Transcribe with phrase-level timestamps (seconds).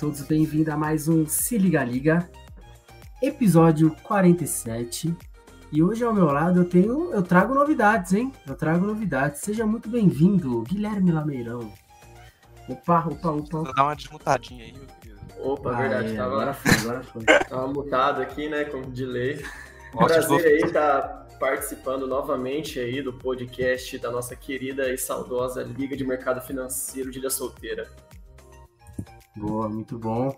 [0.00, 2.26] todos bem-vindos a mais um Se Liga Liga,
[3.22, 5.14] episódio 47.
[5.70, 8.32] E hoje ao meu lado eu tenho, eu trago novidades, hein?
[8.48, 9.42] Eu trago novidades.
[9.42, 11.70] Seja muito bem-vindo, Guilherme Lameirão.
[12.66, 13.58] Opa, opa, opa.
[13.58, 15.20] Vou dar uma desmutadinha aí, meu querido.
[15.38, 17.22] Opa, Ah, verdade, é, tava, agora foi, agora foi.
[17.44, 19.34] tava mutado aqui, né, com delay.
[19.36, 19.44] De
[19.92, 26.06] Prazer aí estar participando novamente aí do podcast da nossa querida e saudosa Liga de
[26.06, 27.86] Mercado Financeiro de Ilha Solteira.
[29.36, 30.34] Boa, muito bom.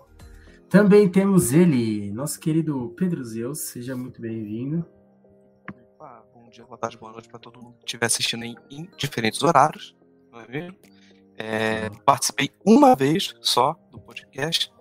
[0.69, 3.59] Também temos ele, nosso querido Pedro Zeus.
[3.59, 4.85] Seja muito bem-vindo.
[6.33, 9.41] Bom dia, boa tarde, boa noite para todo mundo que estiver assistindo em, em diferentes
[9.41, 9.95] horários,
[10.31, 10.77] não é mesmo?
[11.35, 14.71] É, participei uma vez só do podcast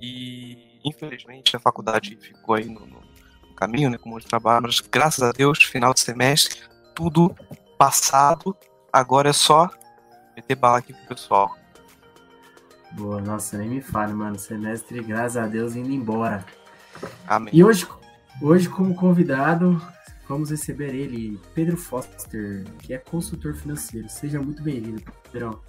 [0.00, 3.02] e infelizmente a faculdade ficou aí no, no-
[3.54, 6.60] caminho, né, com muito trabalho, mas graças a Deus, final de semestre,
[6.96, 7.32] tudo
[7.78, 8.56] passado,
[8.92, 9.70] agora é só
[10.34, 11.54] meter bala aqui pro pessoal.
[12.94, 14.38] Boa, nossa, nem me fale, mano.
[14.38, 16.44] Semestre, graças a Deus, indo embora.
[17.26, 17.50] Amém.
[17.52, 17.86] E hoje,
[18.40, 19.80] hoje como convidado,
[20.28, 24.08] vamos receber ele, Pedro Foster, que é consultor financeiro.
[24.08, 25.60] Seja muito bem-vindo, Pedrão.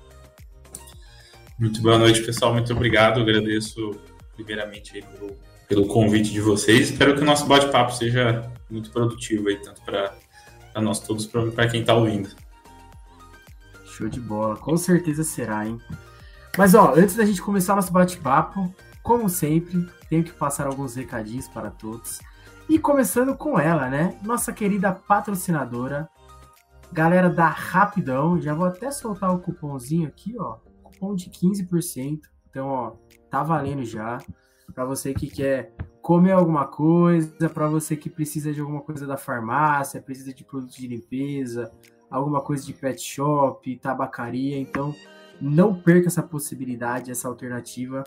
[1.57, 2.53] Muito boa noite, pessoal.
[2.53, 3.21] Muito obrigado.
[3.21, 3.91] Agradeço
[4.35, 5.37] primeiramente aí pelo,
[5.67, 6.89] pelo convite de vocês.
[6.89, 10.13] Espero que o nosso bate-papo seja muito produtivo aí, tanto para
[10.81, 12.29] nós todos, para quem está ouvindo.
[13.85, 15.79] Show de bola, com certeza será, hein?
[16.57, 21.47] Mas ó, antes da gente começar nosso bate-papo, como sempre, tenho que passar alguns recadinhos
[21.47, 22.19] para todos.
[22.69, 24.17] E começando com ela, né?
[24.23, 26.07] Nossa querida patrocinadora,
[26.91, 28.39] galera da Rapidão.
[28.39, 30.57] Já vou até soltar o cupomzinho aqui, ó.
[30.83, 32.21] Cupom de 15%.
[32.49, 32.91] Então, ó,
[33.31, 34.19] tá valendo já.
[34.75, 39.17] Para você que quer comer alguma coisa, para você que precisa de alguma coisa da
[39.17, 41.71] farmácia, precisa de produto de limpeza,
[42.11, 44.93] alguma coisa de pet shop, tabacaria, então
[45.41, 48.03] não perca essa possibilidade, essa alternativa.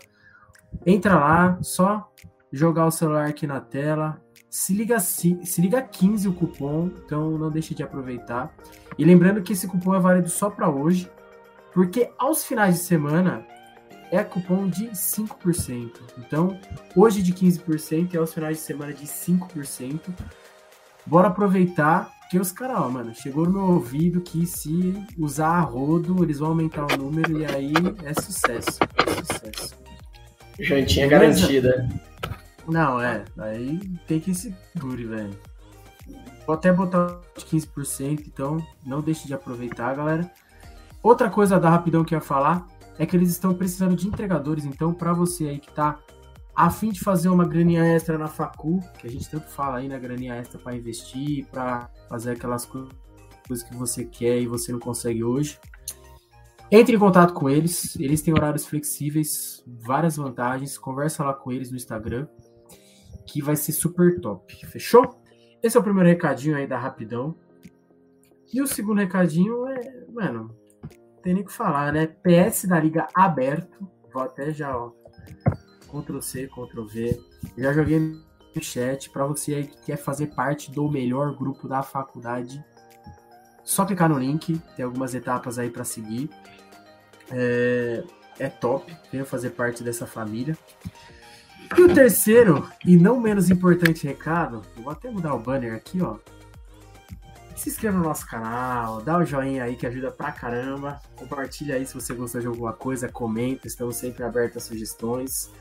[0.85, 2.11] Entra lá, só
[2.51, 4.21] jogar o celular aqui na tela.
[4.49, 8.53] Se liga, se, liga 15 o cupom, então não deixe de aproveitar.
[8.97, 11.11] E lembrando que esse cupom é válido só para hoje,
[11.73, 13.45] porque aos finais de semana
[14.11, 15.91] é cupom de 5%.
[16.17, 16.59] Então,
[16.95, 20.01] hoje de 15% e aos finais de semana de 5%.
[21.05, 25.61] Bora aproveitar, porque os caras, ó, mano, chegou no meu ouvido que se usar a
[25.61, 27.71] rodo, eles vão aumentar o número e aí
[28.03, 28.79] é sucesso.
[28.97, 29.75] É sucesso.
[30.59, 31.47] Jantinha Beleza?
[31.47, 31.89] garantida.
[32.67, 35.39] Não, é, aí tem que se dure, velho.
[36.45, 40.29] Vou até botar de 15%, então não deixe de aproveitar, galera.
[41.01, 42.67] Outra coisa da Rapidão que eu ia falar
[42.99, 45.97] é que eles estão precisando de entregadores, então para você aí que tá
[46.57, 49.87] a fim de fazer uma graninha extra na facu, que a gente tanto fala aí
[49.87, 52.89] na graninha extra para investir, para fazer aquelas co-
[53.47, 55.59] coisas que você quer e você não consegue hoje.
[56.71, 61.69] Entre em contato com eles, eles têm horários flexíveis, várias vantagens, conversa lá com eles
[61.69, 62.27] no Instagram,
[63.27, 65.21] que vai ser super top, fechou?
[65.61, 67.35] Esse é o primeiro recadinho aí da Rapidão.
[68.51, 70.55] E o segundo recadinho é, mano,
[71.21, 72.07] tem nem o que falar, né?
[72.07, 74.91] PS da Liga aberto, vou até já, ó,
[75.87, 77.21] Ctrl C, Ctrl V.
[77.57, 78.23] Já joguei no
[78.61, 82.63] chat para você aí que quer fazer parte do melhor grupo da faculdade.
[83.63, 86.29] Só clicar no link, tem algumas etapas aí para seguir.
[87.31, 88.03] É,
[88.39, 90.57] é top, venha fazer parte dessa família.
[91.77, 96.17] E o terceiro, e não menos importante recado, vou até mudar o banner aqui, ó.
[97.57, 101.01] Se inscreva no nosso canal, dá o joinha aí que ajuda pra caramba.
[101.15, 105.51] Compartilha aí se você gostou de alguma coisa, comenta, estamos sempre abertos a sugestões.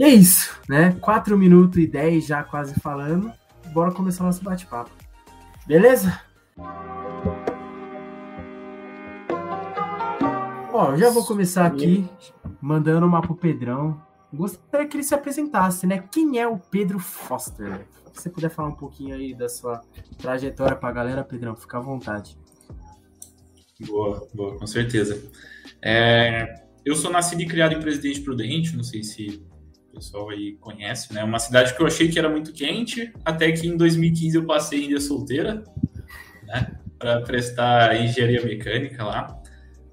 [0.00, 0.92] E é isso, né?
[1.02, 3.30] 4 minutos e 10 já quase falando.
[3.74, 4.90] Bora começar nosso bate-papo.
[5.66, 6.18] Beleza?
[10.72, 12.08] Ó, já vou começar aqui
[12.62, 14.00] mandando uma pro Pedrão.
[14.32, 16.02] Gostaria que ele se apresentasse, né?
[16.10, 17.86] Quem é o Pedro Foster?
[18.14, 19.82] Se você puder falar um pouquinho aí da sua
[20.16, 22.38] trajetória pra galera, Pedrão, fica à vontade.
[23.86, 25.30] Boa, boa, com certeza.
[25.82, 29.49] É, eu sou nascido e criado em Presidente Prudente, não sei se
[30.00, 31.22] pessoal aí conhece, né?
[31.22, 34.80] Uma cidade que eu achei que era muito quente, até que em 2015 eu passei
[34.80, 35.62] em Ilha Solteira,
[36.46, 36.78] né?
[36.98, 39.38] Para prestar engenharia mecânica lá.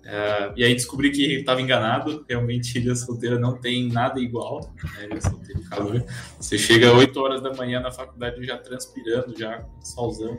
[0.05, 2.25] É, e aí descobri que estava enganado.
[2.27, 4.73] Realmente, Ilha Solteira não tem nada igual.
[4.97, 5.07] Né?
[5.11, 6.05] Ilha Solteira, calor.
[6.39, 10.37] Você chega 8 horas da manhã na faculdade já transpirando, já solzão.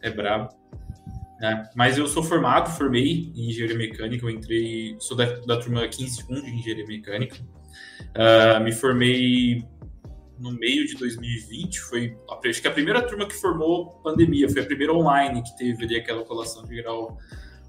[0.00, 0.54] É brabo.
[1.40, 1.68] né?
[1.74, 4.24] Mas eu sou formado, formei em engenharia mecânica.
[4.24, 7.36] Eu entrei, sou da, da turma 15.1 de engenharia mecânica.
[8.14, 9.66] Ah, me formei
[10.38, 11.80] no meio de 2020.
[11.80, 14.48] Foi acho que a primeira turma que formou pandemia.
[14.48, 17.18] Foi a primeira online que teve ali aquela colação de grau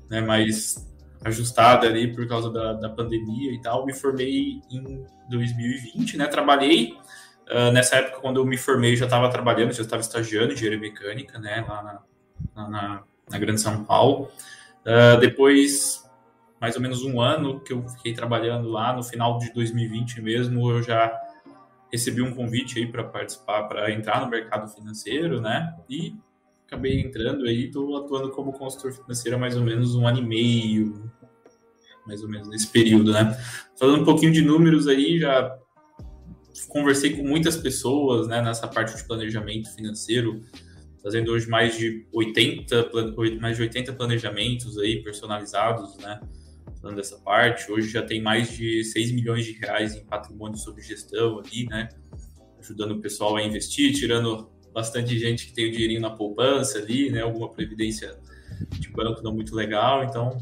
[0.10, 0.88] né, mais
[1.24, 3.86] ajustada ali por causa da, da pandemia e tal.
[3.86, 6.28] Me formei em 2020, né?
[6.28, 6.94] Trabalhei
[7.50, 10.80] uh, nessa época quando eu me formei já estava trabalhando, já estava estagiando em engenharia
[10.80, 11.66] mecânica, né?
[11.68, 12.04] Lá
[12.56, 14.30] na, na, na Grande São Paulo.
[14.86, 16.05] Uh, depois,
[16.60, 20.72] mais ou menos um ano que eu fiquei trabalhando lá, no final de 2020 mesmo,
[20.72, 21.13] eu já
[21.92, 25.75] recebi um convite aí para participar, para entrar no mercado financeiro, né?
[25.90, 26.16] E
[26.66, 30.25] acabei entrando aí, estou atuando como consultor financeiro há mais ou menos um ano e
[30.25, 31.12] meio,
[32.06, 33.38] mais ou menos nesse período, né?
[33.80, 35.58] Falando um pouquinho de números aí, já
[36.69, 40.42] conversei com muitas pessoas, né, nessa parte de planejamento financeiro,
[41.04, 42.90] fazendo hoje mais de 80,
[43.40, 46.19] mais de 80 planejamentos aí personalizados, né?
[46.86, 50.80] Falando dessa parte, hoje já tem mais de 6 milhões de reais em patrimônio sob
[50.84, 51.90] gestão ali, né?
[52.60, 57.10] Ajudando o pessoal a investir, tirando bastante gente que tem o dinheirinho na poupança ali,
[57.10, 57.22] né?
[57.22, 58.16] Alguma previdência
[58.70, 60.38] de banco não muito legal, então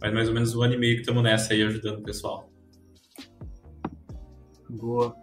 [0.00, 2.50] faz mais ou menos um ano e meio que estamos nessa aí ajudando o pessoal.
[4.68, 5.14] Boa.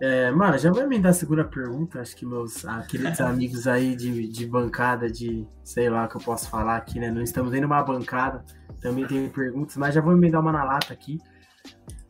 [0.00, 2.00] É, mano, já vou emendar a segunda pergunta.
[2.00, 6.20] Acho que meus queridos amigos aí de, de bancada, de sei lá o que eu
[6.20, 7.12] posso falar aqui, né?
[7.12, 8.44] Não estamos em uma bancada,
[8.80, 11.18] também tem perguntas, mas já vou emendar uma na lata aqui.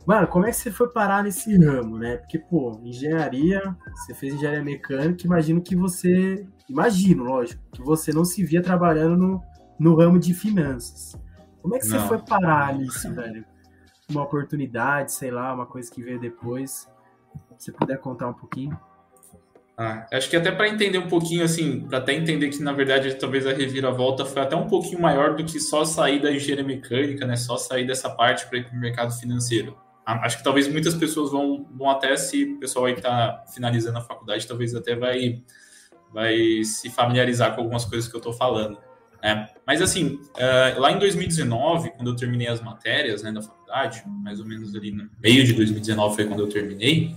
[0.07, 2.17] Mano, como é que você foi parar nesse ramo, né?
[2.17, 6.47] Porque, pô, engenharia, você fez engenharia mecânica, imagino que você.
[6.69, 9.43] Imagino, lógico, que você não se via trabalhando no,
[9.79, 11.15] no ramo de finanças.
[11.61, 12.01] Como é que não.
[12.01, 13.45] você foi parar nisso, velho?
[14.11, 16.89] Uma oportunidade, sei lá, uma coisa que veio depois.
[17.59, 18.79] Se puder contar um pouquinho.
[19.81, 23.15] Ah, acho que até para entender um pouquinho, assim, para até entender que na verdade
[23.15, 27.25] talvez a reviravolta foi até um pouquinho maior do que só sair da engenharia mecânica,
[27.25, 27.37] né?
[27.37, 29.79] Só sair dessa parte para ir para o mercado financeiro.
[30.05, 33.99] Ah, acho que talvez muitas pessoas vão, vão até se o pessoal aí está finalizando
[33.99, 35.43] a faculdade, talvez até vai,
[36.13, 38.79] vai se familiarizar com algumas coisas que eu estou falando.
[39.23, 39.49] Né?
[39.65, 44.41] Mas assim, uh, lá em 2019, quando eu terminei as matérias né, da faculdade, mais
[44.41, 47.15] ou menos ali no meio de 2019 foi quando eu terminei,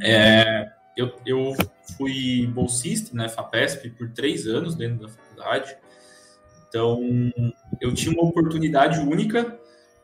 [0.00, 1.54] é, eu, eu
[1.96, 5.76] fui bolsista na né, FAPESP por três anos dentro da faculdade.
[6.68, 7.00] Então,
[7.80, 9.58] eu tinha uma oportunidade única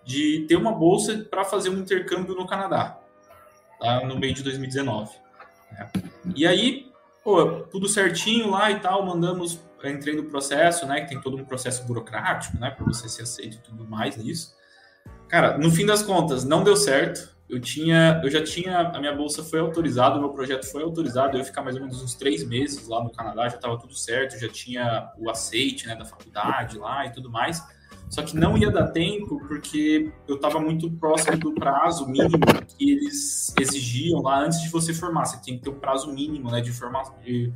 [0.04, 2.98] de ter uma bolsa para fazer um intercâmbio no Canadá,
[3.80, 5.14] lá no meio de 2019.
[5.72, 5.90] Né?
[6.34, 6.90] E aí,
[7.22, 11.44] pô, tudo certinho lá e tal, mandamos, entrei no processo, né, que tem todo um
[11.44, 14.56] processo burocrático, né, para você ser aceito e tudo mais nisso.
[15.28, 19.14] Cara, no fim das contas, não deu certo eu tinha, eu já tinha, a minha
[19.14, 22.14] bolsa foi autorizada, o meu projeto foi autorizado, eu ia ficar mais ou menos uns
[22.14, 26.04] três meses lá no Canadá, já estava tudo certo, já tinha o aceite, né, da
[26.04, 27.64] faculdade lá e tudo mais,
[28.10, 32.44] só que não ia dar tempo porque eu estava muito próximo do prazo mínimo
[32.76, 36.50] que eles exigiam lá antes de você formar, você tem que ter um prazo mínimo,
[36.50, 37.50] né, de formação, de,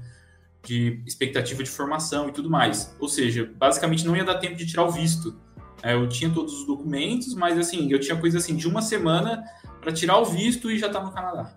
[0.64, 4.64] de expectativa de formação e tudo mais, ou seja, basicamente não ia dar tempo de
[4.64, 5.38] tirar o visto,
[5.82, 9.44] é, eu tinha todos os documentos, mas assim, eu tinha coisa assim de uma semana
[9.82, 11.52] para tirar o visto e já tá no Canadá.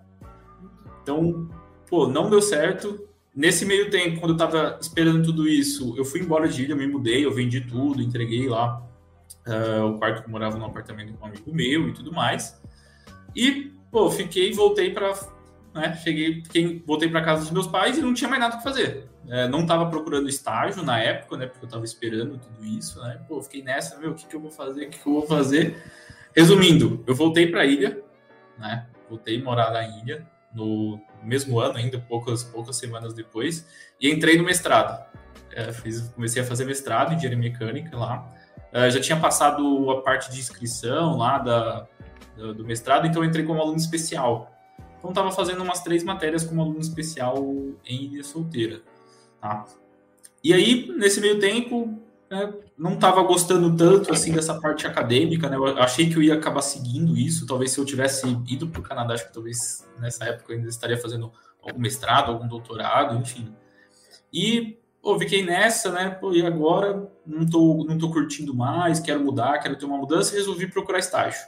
[1.02, 1.48] Então,
[1.88, 3.08] pô, não deu certo.
[3.34, 6.78] Nesse meio tempo, quando eu tava esperando tudo isso, eu fui embora de ilha, eu
[6.78, 8.82] me mudei, eu vendi tudo, entreguei lá
[9.46, 12.60] uh, o quarto que eu morava no apartamento com um amigo meu e tudo mais.
[13.36, 15.14] E, pô, fiquei, voltei para,
[15.74, 18.64] né, cheguei, fiquei, voltei para casa dos meus pais e não tinha mais nada que
[18.64, 19.06] fazer.
[19.28, 23.20] É, não estava procurando estágio na época, né, porque eu estava esperando tudo isso, né?
[23.28, 24.88] Pô, fiquei nessa, meu, o que, que eu vou fazer?
[24.88, 25.76] O que, que eu vou fazer?
[26.36, 28.02] Resumindo, eu voltei para a ilha,
[28.58, 28.88] né?
[29.10, 33.68] Voltei a morar na ilha no mesmo ano ainda, poucas, poucas semanas depois,
[34.00, 35.06] e entrei no mestrado.
[35.52, 38.32] É, fiz, comecei a fazer mestrado em engenharia mecânica lá.
[38.72, 41.88] É, já tinha passado a parte de inscrição lá da,
[42.36, 44.52] do, do mestrado, então entrei como aluno especial.
[44.98, 47.38] Então estava fazendo umas três matérias como aluno especial
[47.86, 48.82] em Ilha Solteira.
[49.40, 49.66] Tá?
[50.44, 55.56] E aí, nesse meio tempo, né, não estava gostando tanto assim dessa parte acadêmica, né?
[55.56, 57.46] Eu achei que eu ia acabar seguindo isso.
[57.46, 60.70] Talvez se eu tivesse ido para o Canadá, acho que talvez nessa época eu ainda
[60.70, 63.54] estaria fazendo algum mestrado, algum doutorado, enfim.
[64.34, 66.10] E pô, fiquei nessa, né?
[66.10, 70.34] Pô, e agora não tô, não tô curtindo mais, quero mudar, quero ter uma mudança
[70.34, 71.42] e resolvi procurar estágio.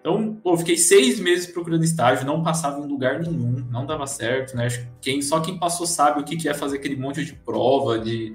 [0.00, 4.56] Então, pô, fiquei seis meses procurando estágio, não passava em lugar nenhum, não dava certo,
[4.56, 4.68] né?
[5.00, 8.32] Quem, só quem passou sabe o que, que é fazer aquele monte de prova, de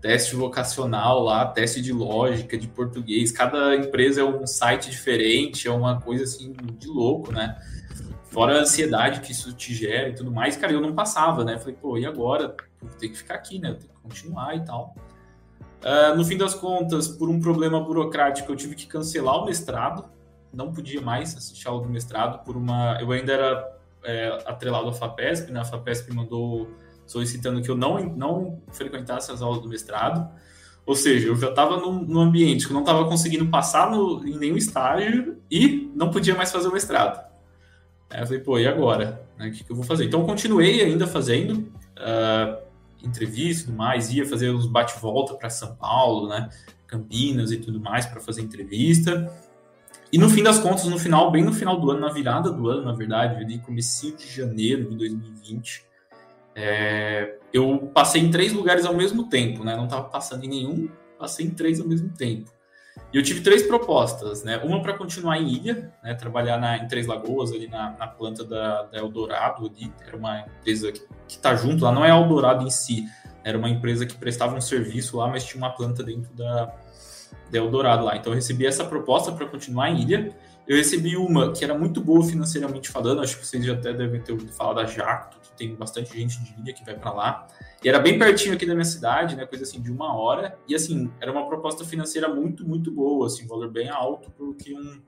[0.00, 3.30] teste vocacional lá, teste de lógica, de português.
[3.30, 7.60] Cada empresa é um site diferente, é uma coisa assim de louco, né?
[8.30, 11.58] Fora a ansiedade que isso te gera e tudo mais, cara, eu não passava, né?
[11.58, 12.54] Falei, pô, e agora?
[12.98, 13.70] Ter que ficar aqui, né?
[13.70, 14.94] Eu tenho que continuar e tal.
[15.82, 20.04] Uh, no fim das contas, por um problema burocrático, eu tive que cancelar o mestrado.
[20.52, 22.98] Não podia mais assistir aula do mestrado por uma.
[23.00, 25.60] Eu ainda era é, atrelado à FAPESP, né?
[25.60, 26.68] A FAPESP mandou
[27.10, 30.30] solicitando que eu não, não frequentasse as aulas do mestrado.
[30.86, 34.24] Ou seja, eu já estava num, num, ambiente que eu não estava conseguindo passar no,
[34.24, 37.20] em nenhum estágio e não podia mais fazer o mestrado.
[38.08, 39.26] Aí eu falei, pô, e agora?
[39.36, 40.04] Né, o que, que, eu vou fazer?
[40.04, 42.62] Então, eu continuei ainda fazendo uh,
[43.04, 46.48] entrevista e tudo mais, ia fazer uns bate-volta para São Paulo, né,
[46.86, 49.28] Campinas e tudo mais para fazer entrevista.
[50.12, 52.68] E no fim das contas, no final, bem no final do ano, na virada do
[52.68, 55.89] ano, na verdade, ali, comecinho de janeiro de 2020,
[56.54, 59.76] é, eu passei em três lugares ao mesmo tempo, né?
[59.76, 60.88] Não estava passando em nenhum,
[61.18, 62.50] passei em três ao mesmo tempo.
[63.12, 64.58] E eu tive três propostas, né?
[64.58, 66.14] Uma para continuar em Ilha, né?
[66.14, 69.92] Trabalhar na, em Três Lagoas, ali na, na planta da, da, Eldorado, ali.
[70.06, 73.06] Era uma empresa que, está junto lá, não é Eldorado em si,
[73.42, 76.72] era uma empresa que prestava um serviço lá, mas tinha uma planta dentro da,
[77.50, 78.16] da Eldorado lá.
[78.16, 80.36] Então eu recebi essa proposta para continuar em Ilha.
[80.68, 84.20] Eu recebi uma que era muito boa financeiramente falando, acho que vocês já até devem
[84.20, 87.46] ter ouvido falar da Jacto, tem bastante gente de Ilha que vai para lá.
[87.84, 90.58] E era bem pertinho aqui da minha cidade, né, coisa assim de uma hora.
[90.66, 94.54] E assim, era uma proposta financeira muito, muito boa, assim, valor bem alto para o
[94.54, 95.02] que um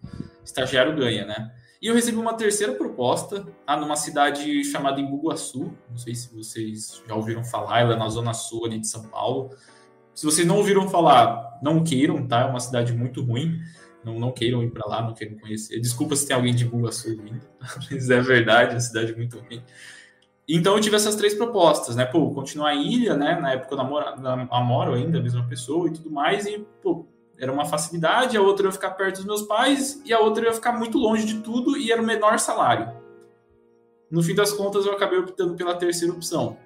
[0.44, 1.52] estagiário ganha, né?
[1.80, 5.72] E eu recebi uma terceira proposta, tá, numa cidade chamada Imbuguaçu.
[5.90, 9.02] Não sei se vocês já ouviram falar, ela é na zona sul ali de São
[9.08, 9.50] Paulo.
[10.14, 12.42] Se vocês não ouviram falar, não queiram, tá?
[12.42, 13.58] É uma cidade muito ruim.
[14.04, 15.80] Não, não queiram ir para lá, não queiram conhecer.
[15.80, 17.40] Desculpa se tem alguém de Imbuguaçu vindo,
[17.90, 19.62] mas é verdade, é uma cidade muito ruim.
[20.48, 22.04] Então eu tive essas três propostas, né?
[22.04, 23.38] Pô, continuar em ilha, né?
[23.40, 23.78] Na época eu
[24.46, 27.06] namoro, ainda, a mesma pessoa e tudo mais, e, pô,
[27.38, 30.52] era uma facilidade, a outra eu ficar perto dos meus pais, e a outra eu
[30.52, 32.92] ficar muito longe de tudo e era o menor salário.
[34.10, 36.56] No fim das contas, eu acabei optando pela terceira opção,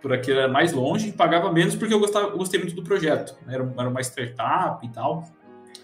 [0.00, 2.82] por aqui era mais longe e pagava menos porque eu, gostava, eu gostei muito do
[2.82, 3.36] projeto.
[3.46, 3.54] Né?
[3.54, 5.24] Era, era uma startup e tal,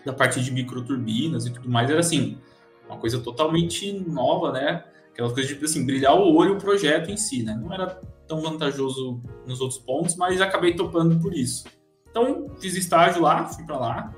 [0.05, 2.39] da parte de microturbinas e tudo mais, era assim,
[2.89, 4.85] uma coisa totalmente nova, né?
[5.21, 7.55] Aquela coisa de, assim, brilhar o olho o projeto em si, né?
[7.55, 11.67] Não era tão vantajoso nos outros pontos, mas acabei topando por isso.
[12.09, 14.15] Então, fiz estágio lá, fui para lá,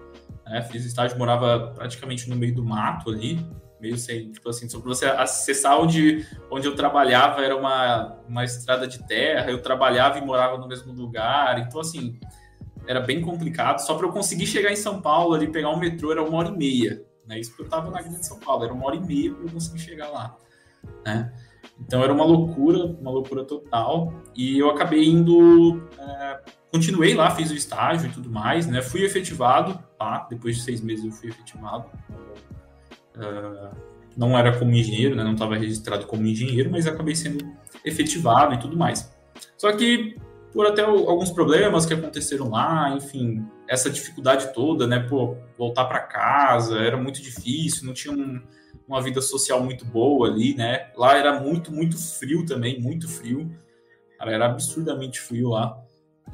[0.47, 0.62] né?
[0.62, 3.44] fiz estágio, morava praticamente no meio do mato ali,
[3.80, 8.44] meio sem, tipo assim, só para você acessar onde, onde eu trabalhava era uma, uma
[8.44, 12.16] estrada de terra, eu trabalhava e morava no mesmo lugar, então assim,
[12.87, 13.80] era bem complicado.
[13.80, 16.49] Só para eu conseguir chegar em São Paulo ali, pegar um metrô, era uma hora
[16.49, 17.04] e meia.
[17.26, 17.40] Né?
[17.40, 19.50] Isso porque eu estava na Grande São Paulo, era uma hora e meia para eu
[19.50, 20.37] conseguir chegar lá
[21.05, 21.33] né?
[21.81, 24.12] Então era uma loucura, uma loucura total.
[24.35, 28.81] E eu acabei indo, é, continuei lá, fiz o estágio e tudo mais, né?
[28.83, 30.27] Fui efetivado, tá?
[30.31, 31.87] Depois de seis meses eu fui efetivado.
[33.17, 33.71] É,
[34.17, 35.25] não era como engenheiro, né?
[35.25, 37.45] Não estava registrado como engenheiro, mas acabei sendo
[37.85, 39.12] efetivado e tudo mais.
[39.57, 40.17] Só que
[40.53, 45.01] por até alguns problemas que aconteceram lá, enfim, essa dificuldade toda, né?
[45.01, 48.41] Pô, voltar para casa era muito difícil, não tinha um
[48.87, 50.91] uma vida social muito boa ali, né?
[50.97, 53.51] Lá era muito, muito frio também, muito frio.
[54.21, 55.77] Era absurdamente frio lá.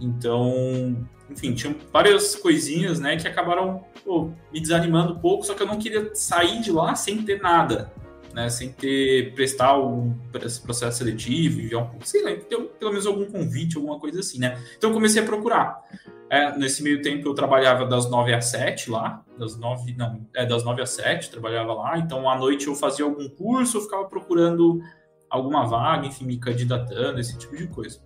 [0.00, 5.62] Então, enfim, tinha várias coisinhas, né, que acabaram pô, me desanimando um pouco, só que
[5.62, 7.92] eu não queria sair de lá sem ter nada,
[8.38, 10.16] né, sem ter, prestar um
[10.62, 14.62] processo seletivo, enviar um, sei lá, ter pelo menos algum convite, alguma coisa assim, né.
[14.76, 15.82] Então, eu comecei a procurar.
[16.30, 20.46] É, nesse meio tempo eu trabalhava das 9 às 7 lá, das 9, não, é
[20.46, 24.04] das 9 às 7, trabalhava lá, então à noite eu fazia algum curso, eu ficava
[24.04, 24.80] procurando
[25.28, 28.00] alguma vaga, enfim, me candidatando, esse tipo de coisa.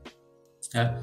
[0.74, 0.94] É.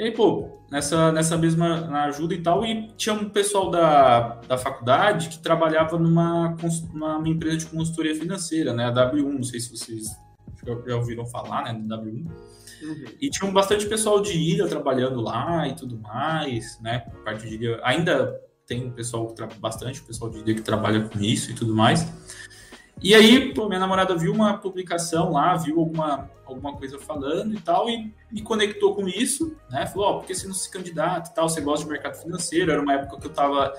[0.00, 4.40] E aí, pô, nessa, nessa mesma na ajuda e tal, e tinha um pessoal da,
[4.48, 6.56] da faculdade que trabalhava numa,
[6.94, 10.06] numa empresa de consultoria financeira, né, a W1, não sei se vocês
[10.86, 12.26] já ouviram falar, né, da W1.
[12.82, 13.04] Uhum.
[13.20, 17.00] E tinha bastante pessoal de ilha trabalhando lá e tudo mais, né?
[17.22, 17.78] Parte de ilha.
[17.82, 22.10] Ainda tem pessoal que bastante, pessoal de ilha que trabalha com isso e tudo mais.
[23.02, 27.60] E aí, pô, minha namorada viu uma publicação lá, viu alguma, alguma coisa falando e
[27.60, 29.86] tal, e me conectou com isso, né?
[29.86, 31.48] Falou, ó, oh, por que você não se candidata e tal?
[31.48, 32.70] Você gosta de mercado financeiro?
[32.70, 33.72] Era uma época que eu estava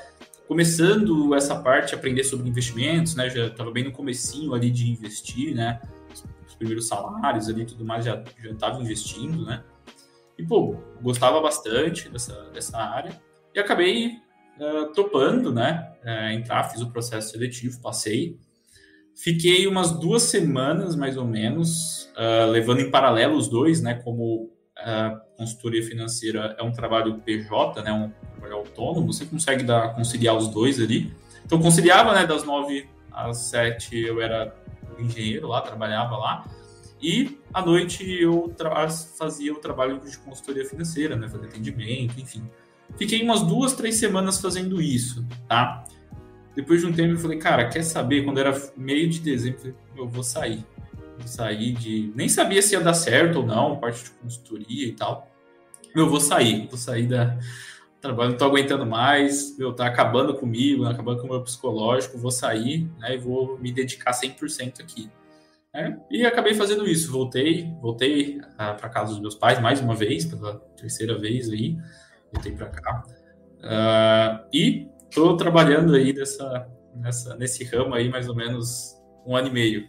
[0.48, 3.30] começando essa parte, aprender sobre investimentos, né?
[3.30, 5.80] Já estava bem no comecinho ali de investir, né?
[6.62, 9.64] primeiros salários ali e tudo mais, já estava investindo, né?
[10.38, 13.20] E, pô, gostava bastante dessa, dessa área
[13.54, 14.20] e acabei
[14.60, 15.92] uh, topando, né?
[16.04, 18.40] Uh, entrar, fiz o processo seletivo, passei.
[19.16, 23.96] Fiquei umas duas semanas, mais ou menos, uh, levando em paralelo os dois, né?
[23.96, 27.92] Como a consultoria financeira é um trabalho PJ, né?
[27.92, 31.14] Um trabalho autônomo, você consegue dar, conciliar os dois ali.
[31.46, 32.26] Então, conciliava, né?
[32.26, 34.56] Das nove às sete eu era
[34.98, 36.46] engenheiro lá, trabalhava lá.
[37.02, 38.54] E à noite eu
[39.18, 41.28] fazia o trabalho de consultoria financeira, né?
[41.28, 42.44] Fazer atendimento, enfim.
[42.98, 45.84] Fiquei umas duas, três semanas fazendo isso, tá?
[46.56, 48.24] Depois de um tempo eu falei, cara, quer saber?
[48.24, 50.66] Quando era meio de dezembro, eu vou sair.
[51.18, 52.12] Vou sair de.
[52.16, 55.30] Nem sabia se ia dar certo ou não, parte de consultoria e tal.
[55.96, 57.38] Eu vou sair, vou sair da,
[58.02, 62.32] trabalho não tô aguentando mais, meu, tá acabando comigo, acabando com o meu psicológico, vou
[62.32, 65.10] sair, né, e vou me dedicar 100% aqui.
[65.74, 70.26] É, e acabei fazendo isso, voltei, voltei para casa dos meus pais mais uma vez,
[70.26, 71.78] pela terceira vez aí,
[72.34, 73.04] voltei para cá.
[73.62, 78.96] Uh, e estou trabalhando aí nessa, nessa, nesse ramo aí mais ou menos
[79.28, 79.88] um ano e meio.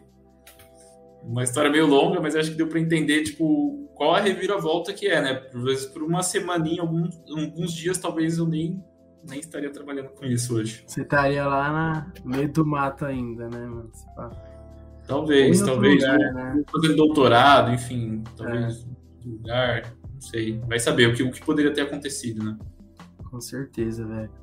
[1.22, 5.06] Uma história meio longa, mas acho que deu para entender, tipo, qual a reviravolta que
[5.06, 5.34] é, né?
[5.34, 8.84] Por vezes, por uma semaninha, alguns, alguns dias, talvez eu nem,
[9.28, 10.82] nem estaria trabalhando com isso hoje.
[10.84, 13.92] Você estaria lá na, no meio do mato ainda, né, mano?
[15.06, 16.02] Talvez, talvez.
[16.02, 16.64] Lugar, né?
[16.72, 19.28] Fazendo doutorado, enfim, talvez é.
[19.28, 20.58] lugar, não sei.
[20.66, 22.58] Vai saber o que, o que poderia ter acontecido, né?
[23.30, 24.41] Com certeza, velho.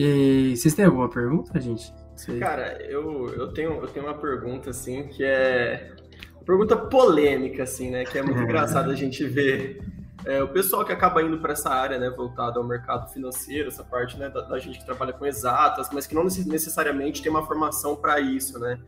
[0.00, 1.92] E vocês têm alguma pergunta, gente?
[2.38, 5.92] Cara, eu, eu, tenho, eu tenho uma pergunta, assim, que é.
[6.36, 8.04] Uma pergunta polêmica, assim, né?
[8.04, 9.82] Que é muito engraçado a gente ver.
[10.24, 13.82] É, o pessoal que acaba indo para essa área, né, voltado ao mercado financeiro, essa
[13.82, 17.44] parte né, da, da, gente que trabalha com exatas, mas que não necessariamente tem uma
[17.44, 18.78] formação para isso, né?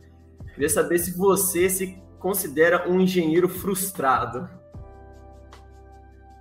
[0.53, 4.49] Queria saber se você se considera um engenheiro frustrado.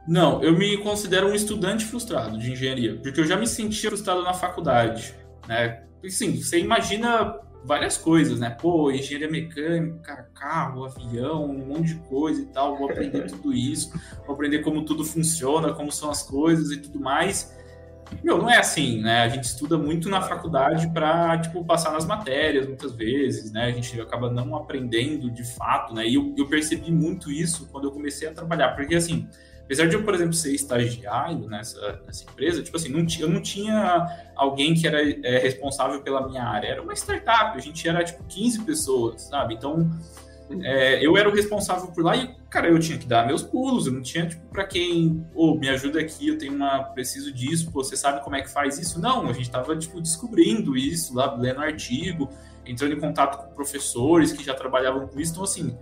[0.06, 4.22] Não, eu me considero um estudante frustrado de engenharia, porque eu já me sentia frustrado
[4.22, 5.14] na faculdade,
[5.46, 5.84] né?
[6.08, 8.50] Sim, você imagina várias coisas, né?
[8.50, 13.92] Pô, engenharia mecânica, carro, avião, um monte de coisa e tal, vou aprender tudo isso,
[14.26, 17.54] vou aprender como tudo funciona, como são as coisas e tudo mais.
[18.24, 19.22] Meu, não é assim, né?
[19.22, 23.66] A gente estuda muito na faculdade para, tipo, passar nas matérias muitas vezes, né?
[23.66, 26.08] A gente acaba não aprendendo de fato, né?
[26.08, 29.28] E eu, eu percebi muito isso quando eu comecei a trabalhar, porque assim,
[29.70, 33.40] apesar de eu, por exemplo, ser estagiário nessa, nessa empresa, tipo assim, não eu não
[33.40, 38.02] tinha alguém que era é, responsável pela minha área, era uma startup, a gente era,
[38.02, 39.54] tipo, 15 pessoas, sabe?
[39.54, 39.88] Então,
[40.60, 43.86] é, eu era o responsável por lá e, cara, eu tinha que dar meus pulos,
[43.86, 47.32] eu não tinha, tipo, pra quem, ô, oh, me ajuda aqui, eu tenho uma, preciso
[47.32, 49.00] disso, pô, você sabe como é que faz isso?
[49.00, 52.28] Não, a gente tava, tipo, descobrindo isso lá, lendo artigo,
[52.66, 55.78] entrando em contato com professores que já trabalhavam com isso, então, assim,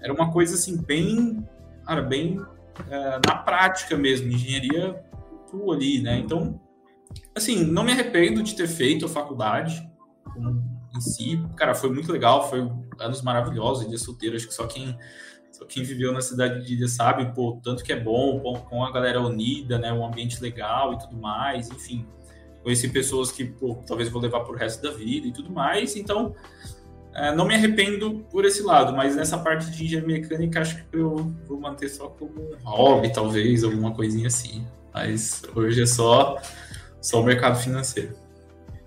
[0.00, 1.44] era uma coisa, assim, bem,
[1.84, 2.40] cara, bem
[3.26, 5.02] na prática mesmo, engenharia
[5.48, 6.60] crua ali, né, então,
[7.34, 9.88] assim, não me arrependo de ter feito a faculdade,
[10.96, 14.96] em si, cara, foi muito legal, foi anos maravilhosos, dia solteiro, acho que só quem
[15.54, 18.90] só quem viveu na cidade de Ilha sabe, pô, tanto que é bom, com a
[18.90, 22.04] galera unida, né, um ambiente legal e tudo mais, enfim.
[22.64, 26.34] Conheci pessoas que, pô, talvez vou levar pro resto da vida e tudo mais, então
[26.34, 26.83] é,
[27.36, 31.32] não me arrependo por esse lado, mas nessa parte de engenharia mecânica acho que eu
[31.46, 34.66] vou manter só como um hobby, talvez, alguma coisinha assim.
[34.92, 36.40] Mas hoje é só,
[37.00, 38.14] só o mercado financeiro.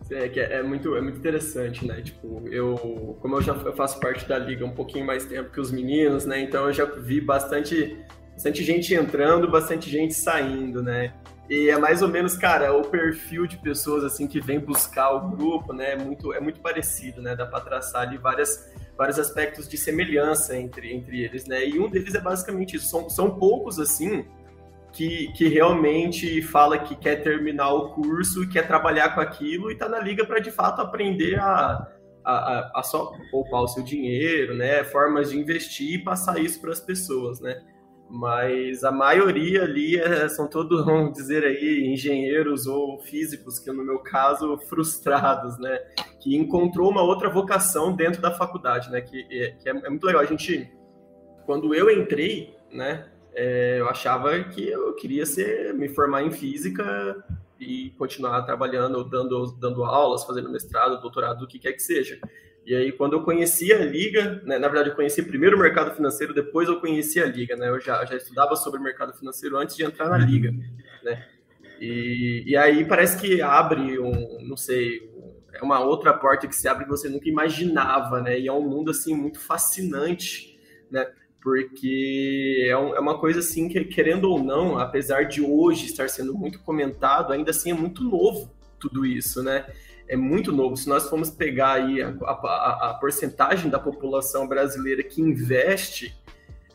[0.09, 2.01] É, que é, é, muito, é muito interessante, né?
[2.01, 5.71] Tipo, eu, como eu já faço parte da liga um pouquinho mais tempo que os
[5.71, 6.41] meninos, né?
[6.41, 7.97] Então eu já vi bastante,
[8.33, 11.13] bastante gente entrando, bastante gente saindo, né?
[11.49, 15.29] E é mais ou menos, cara, o perfil de pessoas assim que vem buscar o
[15.29, 15.93] grupo, né?
[15.93, 17.35] É muito, é muito parecido, né?
[17.35, 21.65] Dá para traçar ali várias, vários aspectos de semelhança entre, entre eles, né?
[21.65, 22.89] E um deles é basicamente isso.
[22.89, 24.25] São, são poucos assim
[24.91, 29.73] que, que realmente fala que quer terminar o curso e quer trabalhar com aquilo e
[29.73, 31.87] está na liga para de fato aprender a,
[32.25, 34.83] a, a, só poupar o seu dinheiro, né?
[34.83, 37.61] Formas de investir e passar isso para as pessoas, né?
[38.09, 43.83] Mas a maioria ali é, são todos, vamos dizer aí, engenheiros ou físicos, que no
[43.83, 45.77] meu caso, frustrados, né?
[46.21, 49.01] Que encontrou uma outra vocação dentro da faculdade, né?
[49.01, 50.21] Que, é, que é, é muito legal.
[50.21, 50.71] A gente,
[51.45, 53.09] quando eu entrei, né?
[53.37, 57.23] é, eu achava que eu queria ser, me formar em física
[57.59, 62.19] e continuar trabalhando, dando, dando aulas, fazendo mestrado, doutorado, o que quer que seja.
[62.67, 65.95] E aí, quando eu conheci a Liga, né, na verdade, eu conheci primeiro o mercado
[65.95, 67.69] financeiro, depois eu conheci a Liga, né?
[67.69, 70.51] Eu já, já estudava sobre o mercado financeiro antes de entrar na Liga,
[71.01, 71.25] né?
[71.79, 75.09] E, e aí parece que abre um, não sei,
[75.53, 78.37] é uma outra porta que se abre que você nunca imaginava, né?
[78.37, 80.59] E é um mundo, assim, muito fascinante,
[80.91, 81.09] né?
[81.41, 86.09] porque é, um, é, uma coisa assim que, querendo ou não, apesar de hoje estar
[86.09, 89.65] sendo muito comentado, ainda assim é muito novo tudo isso, né?
[90.07, 90.77] É muito novo.
[90.77, 96.17] Se nós formos pegar aí a, a, a porcentagem da população brasileira que investe,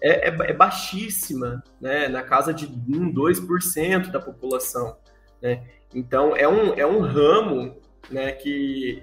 [0.00, 2.08] é, é, é, baixíssima, né?
[2.08, 4.96] Na casa de 1, 2% da população,
[5.40, 5.64] né?
[5.94, 7.76] Então, é um, é um ramo
[8.10, 9.02] né, que,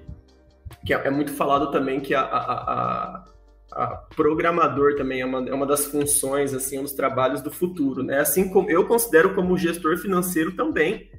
[0.85, 3.25] que é, é muito falado também que a, a
[3.71, 8.03] a programador também é uma, é uma das funções, assim, um dos trabalhos do futuro,
[8.03, 8.19] né?
[8.19, 11.09] Assim como eu considero como gestor financeiro também,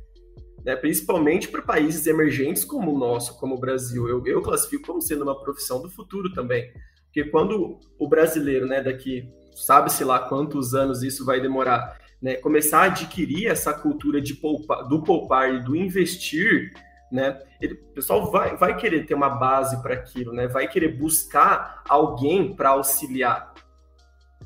[0.64, 0.77] né?
[0.77, 4.09] principalmente para países emergentes como o nosso, como o Brasil.
[4.09, 6.73] Eu, eu classifico como sendo uma profissão do futuro também.
[7.07, 12.83] Porque quando o brasileiro, né, daqui, sabe-se lá quantos anos isso vai demorar, né, começar
[12.83, 16.73] a adquirir essa cultura de poupar, do poupar e do investir,
[17.11, 20.96] né, ele, o pessoal vai, vai querer ter uma base para aquilo, né, vai querer
[20.96, 23.53] buscar alguém para auxiliar,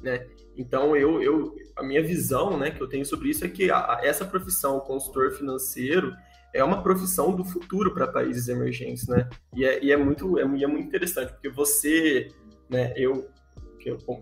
[0.00, 0.26] né.
[0.56, 4.00] Então eu, eu, a minha visão, né, que eu tenho sobre isso é que a,
[4.02, 6.14] essa profissão consultor financeiro
[6.52, 9.28] é uma profissão do futuro para países emergentes, né?
[9.54, 12.28] E é, e é muito é, é, muito interessante porque você,
[12.70, 13.28] né, eu,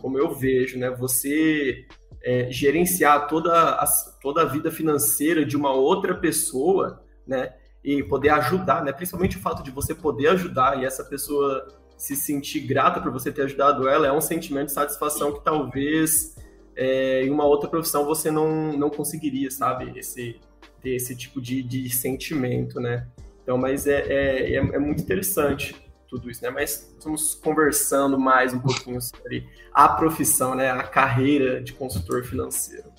[0.00, 1.86] como eu vejo, né, você
[2.22, 3.86] é, gerenciar toda a,
[4.20, 7.54] toda a vida financeira de uma outra pessoa, né?
[7.84, 8.92] E poder ajudar, né?
[8.92, 11.66] Principalmente o fato de você poder ajudar e essa pessoa
[12.02, 16.34] se sentir grata por você ter ajudado ela é um sentimento de satisfação que talvez
[16.74, 19.96] é, em uma outra profissão você não, não conseguiria, sabe?
[19.96, 20.40] Esse,
[20.80, 23.06] ter esse tipo de, de sentimento, né?
[23.40, 25.76] Então, mas é, é, é, é muito interessante
[26.08, 26.50] tudo isso, né?
[26.50, 30.72] Mas estamos conversando mais um pouquinho sobre a profissão, né?
[30.72, 32.90] A carreira de consultor financeiro.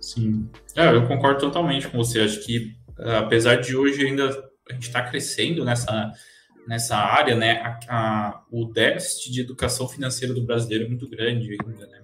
[0.00, 2.20] Sim, é, eu concordo totalmente com você.
[2.20, 4.30] Acho que apesar de hoje ainda
[4.70, 6.12] a gente está crescendo nessa
[6.66, 7.60] nessa área, né?
[7.60, 12.02] A, a, o déficit de educação financeira do brasileiro é muito grande ainda, né?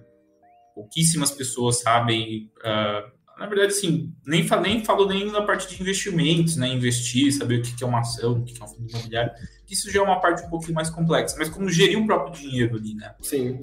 [0.75, 6.57] Pouquíssimas pessoas sabem uh, na verdade, assim, nem, nem falo nem na parte de investimentos,
[6.57, 6.67] né?
[6.67, 9.31] Investir, saber o que é uma ação, o que é um fundo imobiliário.
[9.69, 11.37] Isso já é uma parte um pouquinho mais complexa.
[11.39, 13.15] Mas como gerir o próprio dinheiro ali, né?
[13.21, 13.61] Sim.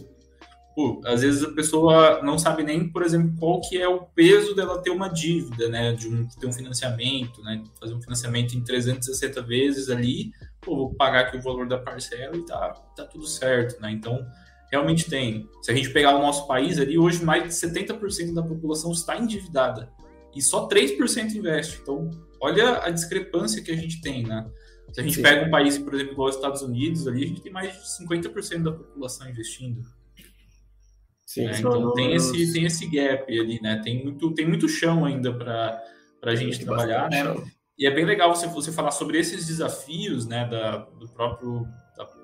[0.74, 4.54] Pô, às vezes a pessoa não sabe nem, por exemplo, qual que é o peso
[4.54, 5.92] dela ter uma dívida, né?
[5.92, 7.62] De um, ter um financiamento, né?
[7.78, 10.32] Fazer um financiamento em 360 vezes ali,
[10.66, 13.92] pô, vou pagar aqui o valor da parcela e tá, tá tudo certo, né?
[13.92, 14.26] Então,
[14.70, 15.48] realmente tem.
[15.62, 19.16] Se a gente pegar o nosso país ali, hoje mais de 70% da população está
[19.16, 19.88] endividada
[20.34, 21.78] e só 3% investe.
[21.80, 24.50] Então, olha a discrepância que a gente tem, né?
[24.92, 25.22] Se a gente Sim.
[25.22, 28.04] pega um país, por exemplo, igual os Estados Unidos, ali a gente tem mais de
[28.04, 29.82] 50% da população investindo.
[31.24, 31.58] Sim, né?
[31.58, 33.80] Então tem esse, tem esse gap ali, né?
[33.84, 35.80] Tem muito, tem muito chão ainda para
[36.22, 37.22] a gente trabalhar, né?
[37.22, 37.44] Chão.
[37.78, 41.66] E é bem legal você, você falar sobre esses desafios, né, da, do próprio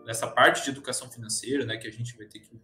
[0.05, 2.61] nessa parte de educação financeira, né, que a gente vai ter que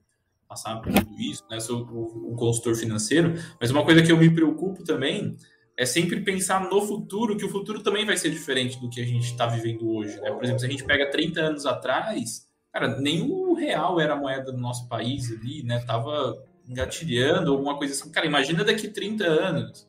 [0.49, 4.17] passar por tudo isso, né, sou o, o consultor financeiro, mas uma coisa que eu
[4.17, 5.37] me preocupo também
[5.77, 9.05] é sempre pensar no futuro, que o futuro também vai ser diferente do que a
[9.05, 10.33] gente está vivendo hoje, né?
[10.33, 14.59] Por exemplo, se a gente pega 30 anos atrás, cara, nenhum real era moeda do
[14.59, 15.79] nosso país ali, né?
[15.87, 16.37] Tava
[16.69, 18.11] engatilhando, alguma coisa assim.
[18.11, 19.89] Cara, imagina daqui 30 anos.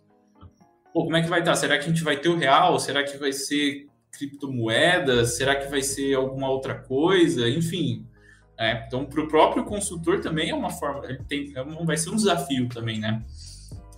[1.00, 1.52] Pô, como é que vai estar?
[1.52, 1.56] Tá?
[1.56, 2.78] Será que a gente vai ter o real?
[2.78, 5.38] Será que vai ser criptomoedas?
[5.38, 7.50] Será que vai ser alguma outra coisa?
[7.50, 8.06] Enfim.
[8.60, 12.10] É, então, para o próprio consultor também é uma forma, ele tem, é vai ser
[12.10, 13.24] um desafio também, né?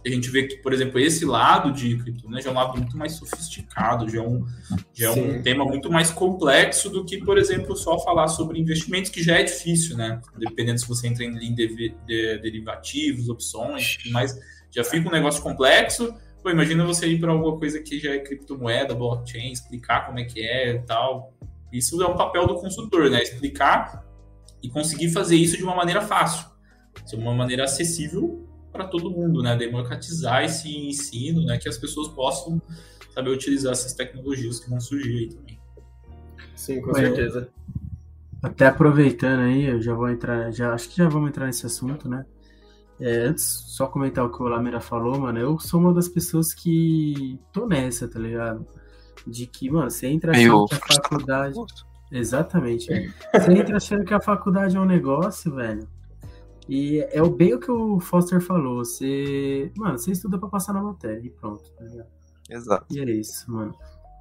[0.06, 2.78] A gente vê que, por exemplo, esse lado de cripto né, já é um lado
[2.78, 4.46] muito mais sofisticado, já é, um,
[4.94, 9.10] já é um tema muito mais complexo do que, por exemplo, só falar sobre investimentos,
[9.10, 10.22] que já é difícil, né?
[10.38, 14.38] Dependendo se você entra em de, de, derivativos, opções, mas
[14.70, 18.20] já fica um negócio complexo Pô, imagina você ir para alguma coisa que já é
[18.20, 21.34] criptomoeda, blockchain, explicar como é que é e tal.
[21.72, 23.22] Isso é um papel do consultor, né?
[23.22, 24.04] Explicar
[24.62, 26.48] e conseguir fazer isso de uma maneira fácil,
[27.08, 29.56] de uma maneira acessível para todo mundo, né?
[29.56, 31.60] Democratizar esse ensino, né?
[31.60, 32.62] Que as pessoas possam
[33.14, 35.60] saber utilizar essas tecnologias que vão surgir aí também.
[36.56, 37.50] Sim, com certeza.
[38.42, 42.10] Até aproveitando aí, eu já vou entrar, já acho que já vamos entrar nesse assunto,
[42.10, 42.26] né?
[43.02, 46.54] É, antes, só comentar o que o Lamira falou, mano, eu sou uma das pessoas
[46.54, 48.66] que tô nessa, tá ligado?
[49.26, 51.60] De que, mano, você entra achando que a faculdade.
[52.12, 52.88] Exatamente.
[53.34, 55.88] Você entra achando que a faculdade é um negócio, velho.
[56.70, 58.86] E é o bem o que o Foster falou.
[58.86, 59.72] Você.
[59.76, 62.08] Mano, você estuda pra passar na matéria e pronto, tá ligado?
[62.50, 62.86] Exato.
[62.92, 63.74] E é isso, mano.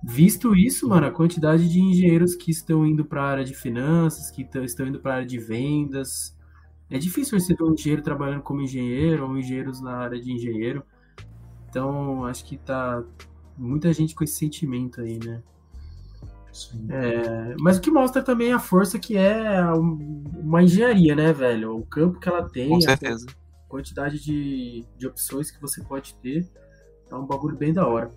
[0.03, 4.31] Visto isso, mano, a quantidade de engenheiros que estão indo para a área de finanças,
[4.31, 6.35] que estão indo para a área de vendas,
[6.91, 10.83] é difícil você ver um engenheiro trabalhando como engenheiro ou engenheiros na área de engenheiro.
[11.69, 13.03] Então, acho que tá
[13.57, 15.43] muita gente com esse sentimento aí, né?
[16.89, 21.77] É, mas o que mostra também a força que é uma engenharia, né, velho?
[21.77, 23.27] O campo que ela tem, com certeza.
[23.29, 26.49] a quantidade de, de opções que você pode ter.
[27.09, 28.11] É um bagulho bem da hora.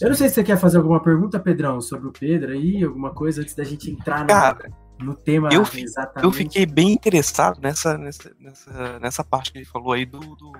[0.00, 3.12] Eu não sei se você quer fazer alguma pergunta, Pedrão, sobre o Pedro aí, alguma
[3.12, 4.28] coisa antes da gente entrar no.
[4.28, 4.70] Cara,
[5.02, 6.24] no tema eu, exatamente.
[6.24, 10.18] Eu fiquei bem interessado nessa, nessa, nessa, nessa parte que ele falou aí do.
[10.18, 10.52] do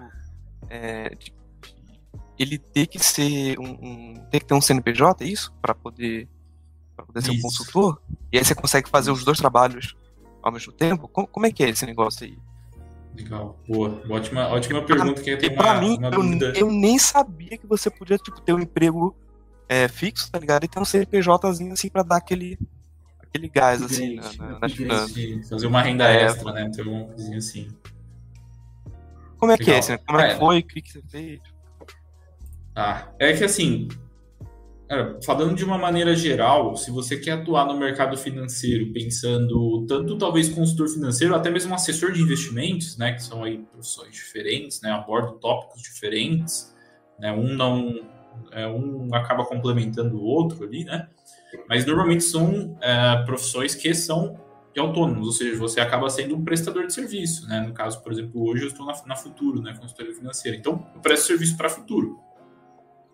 [0.69, 1.33] é, de,
[2.39, 5.53] ele ter que ser um, um, ter que ter um CNPJ, é isso?
[5.61, 6.27] para poder,
[6.97, 8.01] pra poder ser um consultor?
[8.33, 9.95] E aí você consegue fazer os dois trabalhos
[10.43, 11.07] ao mesmo tempo?
[11.07, 12.39] Como, como é que é esse negócio aí?
[13.15, 14.01] Legal, boa.
[14.09, 15.21] Ótima, ótima pergunta.
[15.21, 19.15] Que pra mim, uma eu, eu, nem sabia que você podia tipo, ter um emprego
[19.69, 20.65] é, fixo, tá ligado?
[20.65, 22.59] E ter um CNPJzinho assim pra dar aquele,
[23.31, 25.49] aquele gás, assim, na, na, nas finanças.
[25.49, 26.71] Fazer uma renda é, extra, né?
[26.75, 27.69] Ter uma coisinha assim.
[29.39, 29.65] Como é Legal.
[29.65, 30.05] que é isso?
[30.07, 30.39] Como é que é.
[30.39, 30.59] foi?
[30.59, 31.41] O que, que você fez?
[32.75, 33.13] Tá.
[33.19, 33.89] É que assim,
[35.25, 40.49] falando de uma maneira geral, se você quer atuar no mercado financeiro, pensando tanto talvez
[40.49, 45.39] consultor financeiro, até mesmo assessor de investimentos, né, que são aí profissões diferentes, né, abordam
[45.39, 46.75] tópicos diferentes,
[47.19, 48.01] né, um não,
[48.51, 51.09] é, um acaba complementando o outro ali, né,
[51.69, 54.39] mas normalmente são é, profissões que são
[54.73, 58.13] de autônomos, ou seja, você acaba sendo um prestador de serviço, né, no caso, por
[58.13, 61.69] exemplo, hoje eu estou na, na Futuro, né, consultoria financeira, então eu presto serviço para
[61.69, 62.21] Futuro.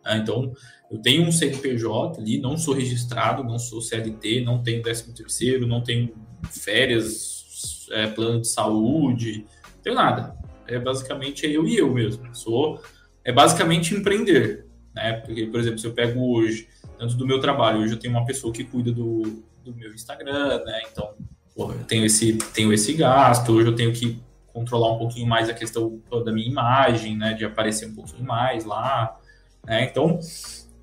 [0.04, 0.52] Né, então,
[0.90, 5.66] eu tenho um CNPJ ali, não sou registrado, não sou CLT, não tenho 13 terceiro,
[5.66, 6.14] não tenho
[6.50, 10.36] férias, é, plano de saúde, não tenho nada.
[10.66, 12.34] É basicamente eu e eu mesmo.
[12.34, 12.80] Sou
[13.24, 15.14] é basicamente empreender, né?
[15.14, 16.68] Porque, por exemplo, se eu pego hoje,
[16.98, 20.64] tanto do meu trabalho, hoje eu tenho uma pessoa que cuida do, do meu Instagram,
[20.64, 20.82] né?
[20.90, 21.14] Então,
[21.54, 24.20] porra, eu tenho esse, tenho esse gasto, hoje eu tenho que
[24.52, 27.34] controlar um pouquinho mais a questão da minha imagem, né?
[27.34, 29.18] De aparecer um pouquinho mais lá,
[29.64, 29.84] né?
[29.84, 30.18] Então,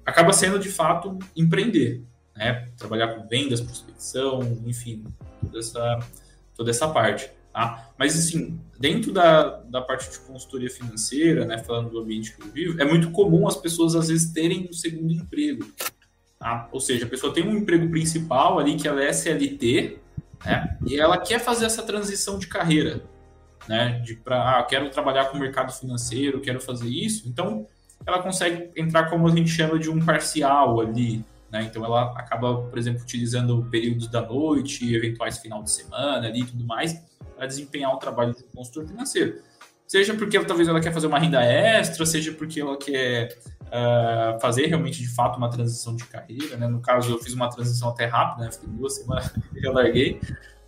[0.06, 2.04] acaba sendo de fato empreender,
[2.36, 2.70] né?
[2.78, 5.04] Trabalhar com vendas, prospecção, enfim,
[5.42, 6.00] toda essa,
[6.56, 7.30] toda essa parte.
[7.54, 7.94] Tá?
[8.00, 12.52] Mas assim, dentro da, da parte de consultoria financeira, né, falando do ambiente que eu
[12.52, 15.64] vivo, é muito comum as pessoas às vezes terem um segundo emprego.
[16.44, 16.68] Tá?
[16.74, 19.98] Ou seja, a pessoa tem um emprego principal ali que ela é SLT,
[20.46, 23.02] né, e ela quer fazer essa transição de carreira,
[23.66, 27.30] né, de para ah, quero trabalhar com o mercado financeiro, quero fazer isso.
[27.30, 27.66] Então,
[28.06, 31.64] ela consegue entrar como a gente chama de um parcial ali, né?
[31.64, 36.46] Então ela acaba, por exemplo, utilizando períodos da noite, eventuais final de semana ali e
[36.46, 37.02] tudo mais,
[37.38, 39.42] para desempenhar o trabalho de consultor financeiro.
[39.88, 43.38] Seja porque talvez ela quer fazer uma renda extra, seja porque ela quer
[43.74, 46.68] uh, fazer realmente de fato uma transição de carreira, né?
[46.68, 48.52] No caso, eu fiz uma transição até rápida, né?
[48.52, 50.22] Fiquei duas semanas e eu larguei.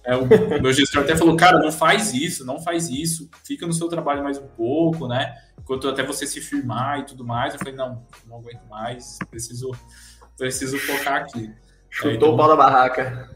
[0.03, 0.27] É, o
[0.61, 4.23] meu gestor até falou, cara, não faz isso, não faz isso, fica no seu trabalho
[4.23, 5.35] mais um pouco, né?
[5.65, 7.53] enquanto até você se firmar e tudo mais.
[7.53, 9.71] Eu falei, não, não aguento mais, preciso,
[10.37, 11.51] preciso focar aqui.
[11.89, 13.35] Chutou então, o pau da barraca.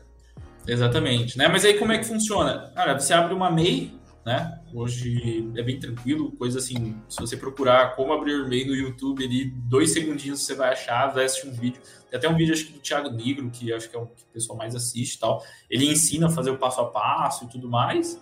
[0.67, 1.47] Exatamente, né?
[1.47, 2.71] Mas aí como é que funciona?
[2.75, 4.58] Cara, você abre uma MEI, né?
[4.73, 9.45] Hoje é bem tranquilo, coisa assim, se você procurar como abrir MEI no YouTube ali,
[9.45, 11.81] dois segundinhos você vai achar, vai assistir um vídeo.
[12.09, 14.23] Tem até um vídeo, acho que do Thiago Negro, que acho que é o que
[14.23, 15.43] o pessoal mais assiste e tal.
[15.69, 18.21] Ele ensina a fazer o passo a passo e tudo mais.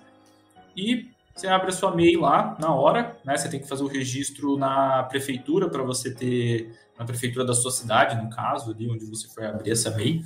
[0.76, 3.38] E você abre a sua MEI lá na hora, né?
[3.38, 7.72] Você tem que fazer o registro na prefeitura para você ter na prefeitura da sua
[7.72, 10.24] cidade, no caso, ali onde você for abrir essa MEI,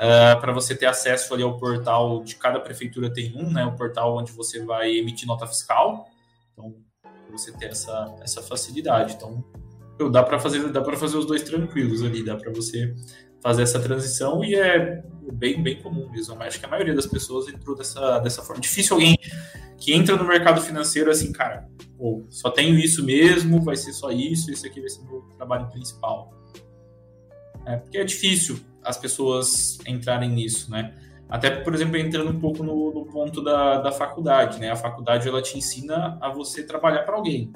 [0.00, 3.64] uh, para você ter acesso ali ao portal de cada prefeitura tem um, né?
[3.64, 6.08] O portal onde você vai emitir nota fiscal.
[6.52, 6.74] Então,
[7.30, 9.14] você ter essa, essa facilidade.
[9.14, 9.44] Então,
[10.10, 12.94] dá para fazer dá para fazer os dois tranquilos ali, dá para você
[13.40, 16.34] fazer essa transição e é bem, bem comum mesmo.
[16.42, 18.60] Acho que a maioria das pessoas entrou dessa, dessa forma.
[18.60, 19.16] Difícil alguém
[19.78, 24.10] que entra no mercado financeiro assim, cara, pô, só tenho isso mesmo, vai ser só
[24.10, 26.34] isso, esse aqui vai ser meu trabalho principal.
[27.64, 30.94] É, porque é difícil as pessoas entrarem nisso, né?
[31.28, 34.70] Até, por exemplo, entrando um pouco no, no ponto da, da faculdade, né?
[34.70, 37.52] A faculdade, ela te ensina a você trabalhar para alguém.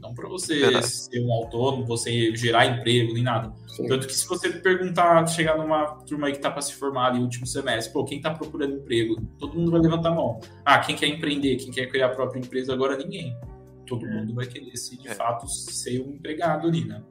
[0.00, 0.80] Não para você é.
[0.82, 3.52] ser um autônomo, você gerar emprego, nem nada.
[3.66, 3.88] Sim.
[3.88, 7.22] Tanto que se você perguntar, chegar numa turma aí que está para se formar no
[7.22, 9.20] último semestre, pô, quem está procurando emprego?
[9.38, 10.38] Todo mundo vai levantar a mão.
[10.64, 11.56] Ah, quem quer empreender?
[11.56, 12.72] Quem quer criar a própria empresa?
[12.72, 13.36] Agora ninguém.
[13.86, 14.10] Todo é.
[14.14, 15.14] mundo vai querer se de é.
[15.14, 17.02] fato ser um empregado ali, né?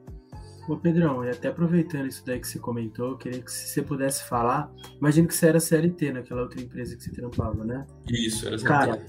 [0.68, 3.80] Ô Pedrão, e até aproveitando isso daí que você comentou, eu queria que se você
[3.80, 4.70] pudesse falar.
[4.98, 7.86] Imagino que você era CLT naquela outra empresa que você trampava, né?
[8.06, 8.68] Isso, era CLT.
[8.68, 9.06] Cara,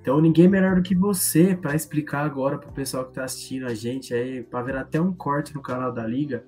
[0.00, 3.74] então ninguém melhor do que você para explicar agora pro pessoal que tá assistindo a
[3.74, 6.42] gente aí, para ver até um corte no canal da Liga,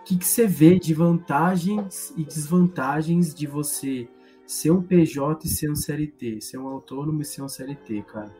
[0.00, 4.06] o que, que você vê de vantagens e desvantagens de você
[4.46, 8.30] ser um PJ e ser um CLT, ser um autônomo e ser um CLT, cara.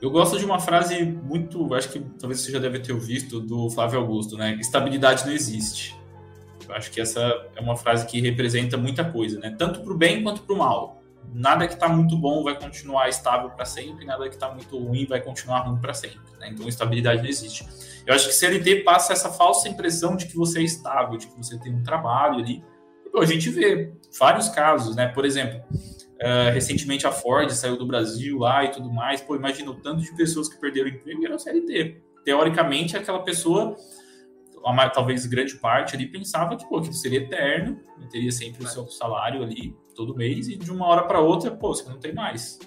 [0.00, 3.70] Eu gosto de uma frase muito, acho que talvez você já deve ter visto, do
[3.70, 4.56] Flávio Augusto, né?
[4.60, 5.96] Estabilidade não existe.
[6.68, 7.20] Eu acho que essa
[7.54, 9.54] é uma frase que representa muita coisa, né?
[9.56, 10.96] Tanto para o bem quanto para o mal
[11.32, 15.06] nada que está muito bom vai continuar estável para sempre, nada que está muito ruim
[15.06, 16.20] vai continuar ruim para sempre.
[16.38, 16.50] Né?
[16.50, 17.66] Então, estabilidade não existe.
[18.06, 21.36] Eu acho que CLT passa essa falsa impressão de que você é estável, de que
[21.36, 22.64] você tem um trabalho ali.
[23.14, 25.08] a gente vê vários casos, né?
[25.08, 25.62] Por exemplo,
[26.16, 29.20] uh, recentemente a Ford saiu do Brasil lá e tudo mais.
[29.20, 32.02] Pô, imagina o tanto de pessoas que perderam o emprego e eram CLT.
[32.24, 33.76] Teoricamente, aquela pessoa
[34.92, 37.78] talvez grande parte ali pensava que, pô, que seria eterno,
[38.10, 41.72] teria sempre o seu salário ali todo mês e de uma hora para outra, pô,
[41.72, 42.58] você não tem mais.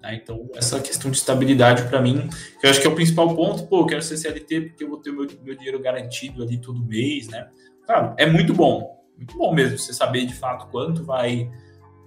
[0.00, 0.20] Né?
[0.22, 2.28] Então, essa questão de estabilidade para mim,
[2.60, 4.88] que eu acho que é o principal ponto, pô, eu quero ser CLT porque eu
[4.88, 7.48] vou ter o meu, meu dinheiro garantido ali todo mês, né?
[7.84, 11.50] Claro, é muito bom, muito bom mesmo você saber de fato quanto vai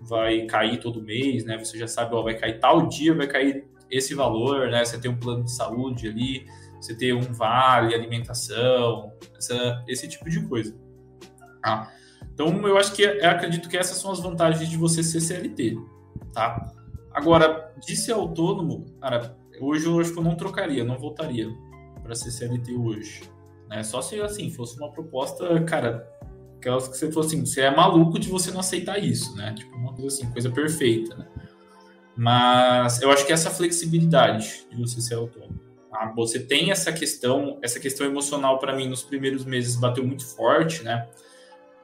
[0.08, 1.58] vai cair todo mês, né?
[1.58, 4.84] Você já sabe, ó, vai cair tal dia, vai cair esse valor, né?
[4.84, 6.46] Você tem um plano de saúde ali,
[6.80, 10.76] você ter um vale, alimentação, essa, esse tipo de coisa.
[11.62, 11.91] Tá?
[12.34, 15.78] Então, eu acho que eu acredito que essas são as vantagens de você ser CLT,
[16.32, 16.72] tá?
[17.12, 21.50] Agora, de ser autônomo, cara, hoje eu acho que eu não trocaria, não voltaria
[22.04, 23.24] para ser CLT hoje.
[23.67, 23.84] Né?
[23.84, 26.08] Só se assim fosse uma proposta, cara,
[26.58, 29.54] aquelas que você fosse assim, você é maluco de você não aceitar isso, né?
[29.54, 31.28] Tipo uma coisa assim, coisa perfeita, né?
[32.15, 35.60] Mas eu acho que essa flexibilidade de você ser autônomo,
[35.91, 36.12] tá?
[36.15, 40.84] você tem essa questão, essa questão emocional para mim nos primeiros meses bateu muito forte,
[40.84, 41.08] né?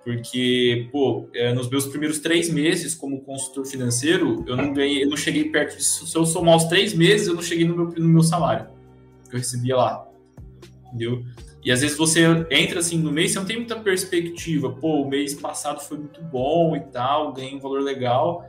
[0.03, 5.09] Porque, pô, é, nos meus primeiros três meses como consultor financeiro, eu não ganhei, eu
[5.09, 6.05] não cheguei perto disso.
[6.05, 8.67] Se eu somar os três meses, eu não cheguei no meu, no meu salário
[9.33, 10.07] que eu recebia lá.
[10.87, 11.23] Entendeu?
[11.63, 12.21] E às vezes você
[12.51, 14.71] entra assim no mês, você não tem muita perspectiva.
[14.71, 18.45] Pô, o mês passado foi muito bom e tal, ganhei um valor legal.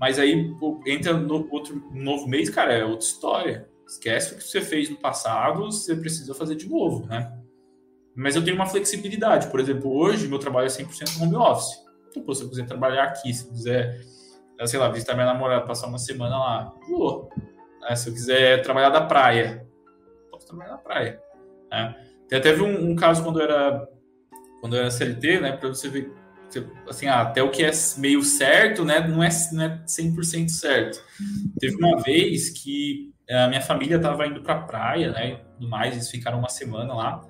[0.00, 3.68] Mas aí pô, entra no outro novo mês, cara, é outra história.
[3.86, 7.32] Esquece o que você fez no passado, você precisa fazer de novo, né?
[8.14, 9.48] Mas eu tenho uma flexibilidade.
[9.48, 11.84] Por exemplo, hoje meu trabalho é 100% home office.
[12.08, 14.00] Então, pô, se eu quiser trabalhar aqui, se eu quiser,
[14.64, 17.28] sei lá, visitar minha namorada, passar uma semana lá, vou.
[17.82, 17.94] Né?
[17.94, 19.68] Se eu quiser trabalhar da praia,
[20.30, 21.20] posso trabalhar na praia.
[21.70, 22.05] Né?
[22.32, 23.88] Até um, um, caso quando eu era
[24.60, 26.12] quando eu era CLT, né, para você ver
[26.88, 31.02] assim, ah, até o que é meio certo, né, não é, não é 100% certo.
[31.58, 36.10] Teve uma vez que a minha família estava indo para praia, né, tudo mais, eles
[36.10, 37.20] ficaram uma semana lá.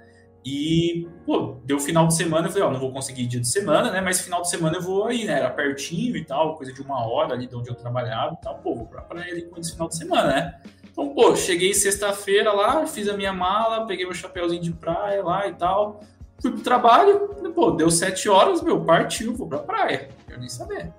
[0.48, 3.90] E, pô, deu final de semana, eu falei, ó, não vou conseguir dia de semana,
[3.90, 4.00] né?
[4.00, 5.40] Mas final de semana eu vou aí, né?
[5.40, 8.58] Era pertinho e tal, coisa de uma hora ali de onde eu trabalhava e tal.
[8.58, 10.60] Pô, vou pra praia ali com esse final de semana, né?
[10.96, 15.46] Então, pô, cheguei sexta-feira lá, fiz a minha mala, peguei meu chapéuzinho de praia lá
[15.46, 16.00] e tal.
[16.40, 20.08] Fui pro trabalho, pô, deu sete horas, meu, partiu, vou pra praia.
[20.26, 20.92] Quero nem saber.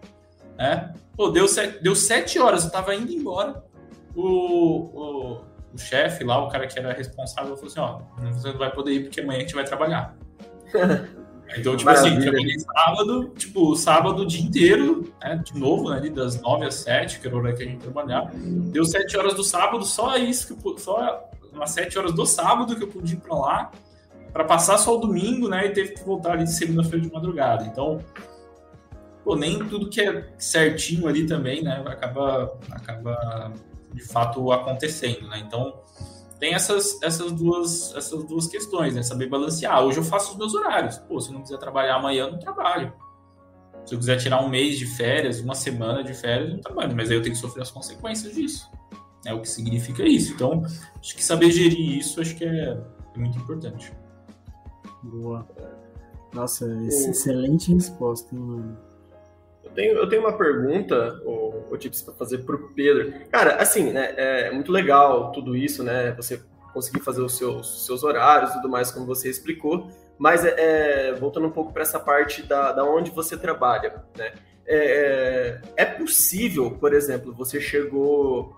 [0.55, 0.93] Né?
[1.15, 3.63] Pô, deu sete, deu sete horas, eu tava indo embora.
[4.15, 5.41] O, o
[5.73, 7.99] o chefe lá, o cara que era responsável, falou assim: ó,
[8.31, 10.15] você não vai poder ir porque amanhã a gente vai trabalhar.
[11.55, 12.19] Então, tipo assim, Maravilha.
[12.19, 16.75] assim, trabalhei sábado, tipo, sábado o dia inteiro, né, de novo, né, das nove às
[16.75, 18.31] sete, que era o horário que a gente trabalhava.
[18.33, 22.75] Deu sete horas do sábado, só isso, que eu, só umas sete horas do sábado
[22.75, 23.71] que eu pude ir pra lá,
[24.33, 27.63] para passar só o domingo, né, e teve que voltar ali de segunda-feira de madrugada.
[27.63, 27.99] Então,
[29.23, 33.53] pô, nem tudo que é certinho ali também, né, acaba, acaba
[33.93, 35.41] de fato acontecendo, né?
[35.45, 35.73] Então
[36.39, 39.01] tem essas, essas, duas, essas duas questões, né?
[39.01, 39.83] Saber balancear.
[39.83, 40.97] Hoje eu faço os meus horários.
[40.97, 42.93] Pô, se eu não quiser trabalhar amanhã, não trabalho.
[43.85, 46.95] Se eu quiser tirar um mês de férias, uma semana de férias, não trabalho.
[46.95, 48.69] Mas aí eu tenho que sofrer as consequências disso.
[49.25, 50.33] É o que significa isso.
[50.33, 50.63] Então,
[50.99, 52.77] acho que saber gerir isso, acho que é,
[53.15, 53.91] é muito importante.
[55.03, 55.47] Boa.
[56.33, 58.77] Nossa, excelente resposta, hein, mano?
[59.77, 63.13] Eu tenho, eu tenho uma pergunta, o, o Tips, para fazer para o Pedro.
[63.29, 66.11] Cara, assim, né, é muito legal tudo isso, né?
[66.13, 66.41] Você
[66.73, 69.87] conseguir fazer os seus, seus horários e tudo mais, como você explicou.
[70.17, 70.55] Mas, é,
[71.09, 74.33] é voltando um pouco para essa parte da, da onde você trabalha, né?
[74.65, 78.57] É, é, é possível, por exemplo, você chegou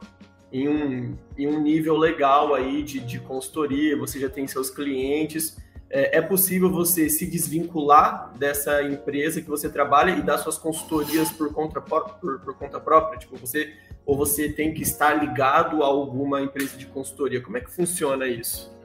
[0.53, 5.57] em um, em um nível legal aí de, de consultoria, você já tem seus clientes,
[5.89, 11.31] é, é, possível você se desvincular dessa empresa que você trabalha e dar suas consultorias
[11.31, 13.17] por conta, por, por conta própria?
[13.19, 13.73] Tipo, você
[14.05, 17.41] ou você tem que estar ligado a alguma empresa de consultoria?
[17.41, 18.75] Como é que funciona isso?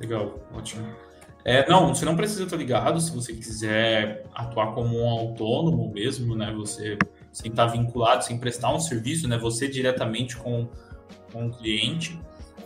[0.00, 0.86] Legal, ótimo.
[1.44, 6.34] É, não, você não precisa estar ligado se você quiser atuar como um autônomo mesmo,
[6.34, 6.52] né?
[6.56, 6.98] Você
[7.32, 9.38] sem estar vinculado, sem prestar um serviço, né?
[9.38, 10.68] Você diretamente com,
[11.32, 12.18] com o cliente.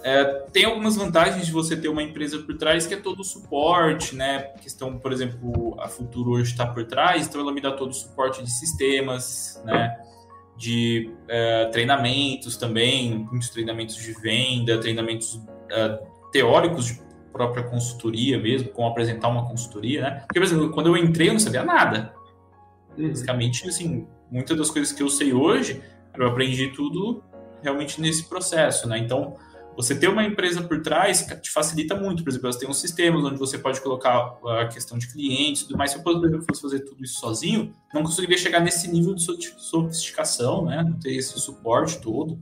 [0.03, 3.25] É, tem algumas vantagens de você ter uma empresa por trás, que é todo o
[3.25, 4.39] suporte, né?
[4.63, 7.95] Questão, por exemplo, a Futuro hoje está por trás, então ela me dá todo o
[7.95, 9.99] suporte de sistemas, né?
[10.57, 15.99] De é, treinamentos também, muitos treinamentos de venda, treinamentos é,
[16.33, 17.01] teóricos de
[17.33, 20.11] própria consultoria mesmo, como apresentar uma consultoria, né?
[20.27, 22.15] Porque, por exemplo, quando eu entrei, eu não sabia nada.
[22.97, 23.09] Uhum.
[23.09, 25.83] Basicamente, assim, muitas das coisas que eu sei hoje,
[26.17, 27.23] eu aprendi tudo
[27.63, 28.99] realmente nesse processo, né?
[28.99, 29.37] Então,
[29.83, 32.23] você ter uma empresa por trás te facilita muito.
[32.23, 35.67] Por exemplo, você tem um sistemas onde você pode colocar a questão de clientes e
[35.67, 35.91] tudo mais.
[35.91, 39.23] Se eu, fosse fazer tudo isso sozinho, não conseguiria chegar nesse nível de
[39.59, 40.83] sofisticação, né?
[40.83, 42.39] Não ter esse suporte todo.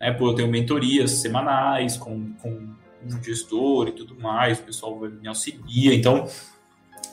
[0.00, 0.12] Né?
[0.12, 2.74] Pô, eu tenho mentorias semanais com, com
[3.04, 5.94] um gestor e tudo mais, o pessoal me auxilia.
[5.94, 6.26] Então,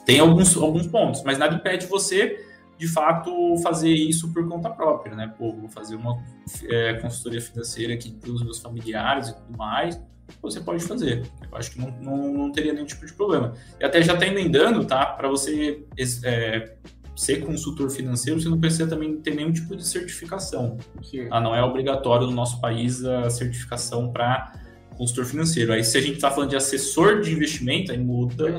[0.06, 2.49] tem alguns, alguns pontos, mas nada impede você
[2.80, 5.34] de fato fazer isso por conta própria, né?
[5.38, 6.24] Pô, vou fazer uma
[6.64, 10.02] é, consultoria financeira aqui para os meus familiares e tudo mais.
[10.42, 11.30] Você pode fazer.
[11.52, 13.54] Eu acho que não, não, não teria nenhum tipo de problema.
[13.82, 15.08] E até já está emendando, tá?
[15.08, 15.84] Para você
[16.24, 16.76] é,
[17.18, 20.78] ser consultor financeiro, você não precisa também ter nenhum tipo de certificação.
[21.30, 24.54] Ah, não é obrigatório no nosso país a certificação para
[25.00, 25.72] consultor financeiro.
[25.72, 28.58] Aí, se a gente está falando de assessor de investimento, aí muda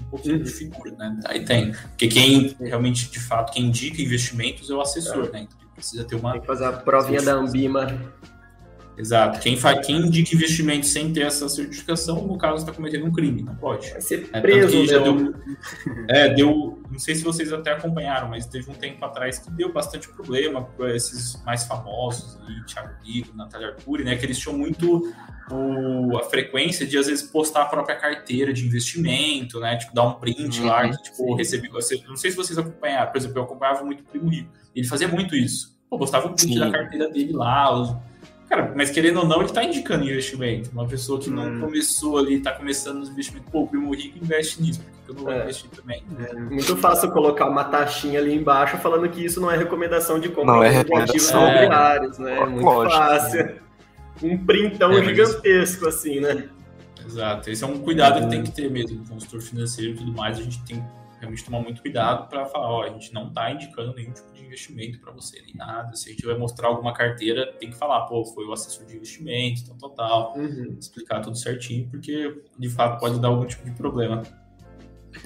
[0.00, 1.20] um pouquinho de figura, né?
[1.26, 1.72] Aí tem.
[1.72, 5.32] Porque quem realmente, de fato, quem indica investimentos é o assessor, é.
[5.32, 5.40] né?
[5.42, 6.32] Então precisa ter uma.
[6.32, 8.12] Tem que fazer a provinha da Ambima.
[8.96, 9.40] Exato.
[9.40, 13.42] Quem, faz, quem indica investimento sem ter essa certificação, no caso, está cometendo um crime,
[13.42, 13.90] não pode.
[13.90, 15.34] Vai ser é, preso, é, já deu,
[16.08, 16.82] é, deu.
[16.90, 20.62] Não sei se vocês até acompanharam, mas teve um tempo atrás que deu bastante problema
[20.62, 24.16] para esses mais famosos, ali, Thiago Ligo, Natália Arcuri, né?
[24.16, 25.10] Que eles tinham muito
[25.50, 29.76] o, a frequência de, às vezes, postar a própria carteira de investimento, né?
[29.76, 31.68] Tipo, dar um print uhum, lá, que, tipo, recebi.
[31.68, 34.50] Não sei se vocês acompanharam, por exemplo, eu acompanhava muito o Primo Rico.
[34.74, 35.76] Ele fazia muito isso.
[35.90, 36.58] Pô, postava o print sim.
[36.58, 37.94] da carteira dele lá, os
[38.52, 40.70] Cara, mas querendo ou não, ele está indicando investimento.
[40.72, 41.60] Uma pessoa que não hum.
[41.60, 45.22] começou ali, está começando nos investimentos, pô, o primo rico investe nisso, porque eu não
[45.22, 45.42] vou é.
[45.42, 46.04] investir também.
[46.18, 50.28] É muito fácil colocar uma taxinha ali embaixo falando que isso não é recomendação de
[50.28, 51.48] compra não é recomendação.
[51.48, 52.40] imobiliários, né?
[52.40, 52.94] É muito Lógico.
[52.94, 53.62] fácil.
[54.22, 56.48] Um printão é, gigantesco, assim, né?
[57.04, 57.50] Exato.
[57.50, 60.38] Esse é um cuidado que tem que ter mesmo, consultor financeiro e tudo mais.
[60.38, 60.82] A gente tem
[61.22, 64.44] realmente tomar muito cuidado para falar, ó, a gente não está indicando nenhum tipo de
[64.44, 65.94] investimento para você, nem nada.
[65.94, 68.96] Se a gente vai mostrar alguma carteira, tem que falar, pô, foi o assessor de
[68.96, 70.36] investimento, tal, tal, tal.
[70.36, 70.76] Uhum.
[70.78, 74.22] Explicar tudo certinho, porque de fato pode dar algum tipo de problema.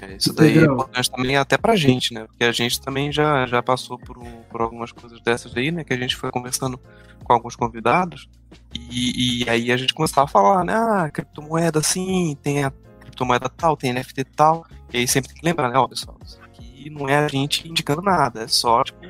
[0.01, 2.25] É, isso daí é importante também até pra gente, né?
[2.27, 4.19] Porque a gente também já, já passou por,
[4.51, 5.85] por algumas coisas dessas aí, né?
[5.85, 6.79] Que a gente foi conversando
[7.23, 8.29] com alguns convidados
[8.75, 10.75] e, e aí a gente começava a falar, né?
[10.75, 14.67] Ah, criptomoeda sim, tem a criptomoeda tal, tem NFT tal.
[14.93, 18.03] E aí sempre tem que lembrar, né, pessoal, isso aqui não é a gente indicando
[18.03, 19.01] nada, é só, tipo,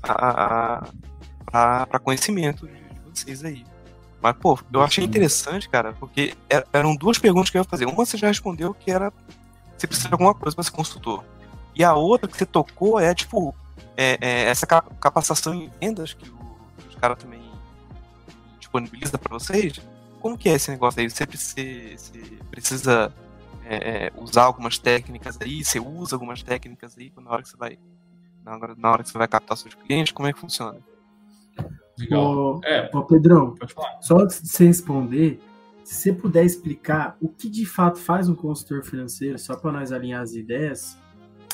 [0.00, 3.64] para conhecimento de vocês aí.
[4.20, 6.34] Mas, pô, eu achei interessante, cara, porque
[6.72, 7.86] eram duas perguntas que eu ia fazer.
[7.86, 9.12] Uma você já respondeu, que era
[9.78, 11.24] você precisa de alguma coisa para ser consultor.
[11.74, 13.54] E a outra que você tocou é, tipo,
[13.96, 16.30] é, é essa capacitação em vendas que,
[16.88, 17.40] os caras também
[18.58, 19.80] disponibilizam para vocês.
[20.20, 21.08] Como que é esse negócio aí?
[21.08, 23.12] Você precisa, você precisa
[23.64, 27.56] é, é, usar algumas técnicas aí, você usa algumas técnicas aí na hora que você
[27.56, 27.78] vai
[28.44, 30.78] na hora, na hora que você vai captar seus clientes, como é que funciona?
[31.98, 32.22] Legal.
[32.22, 33.54] Ô, é, ô Pedrão,
[34.00, 35.40] só antes de você responder,
[35.88, 39.90] se você puder explicar o que de fato faz um consultor financeiro, só para nós
[39.90, 40.98] alinhar as ideias,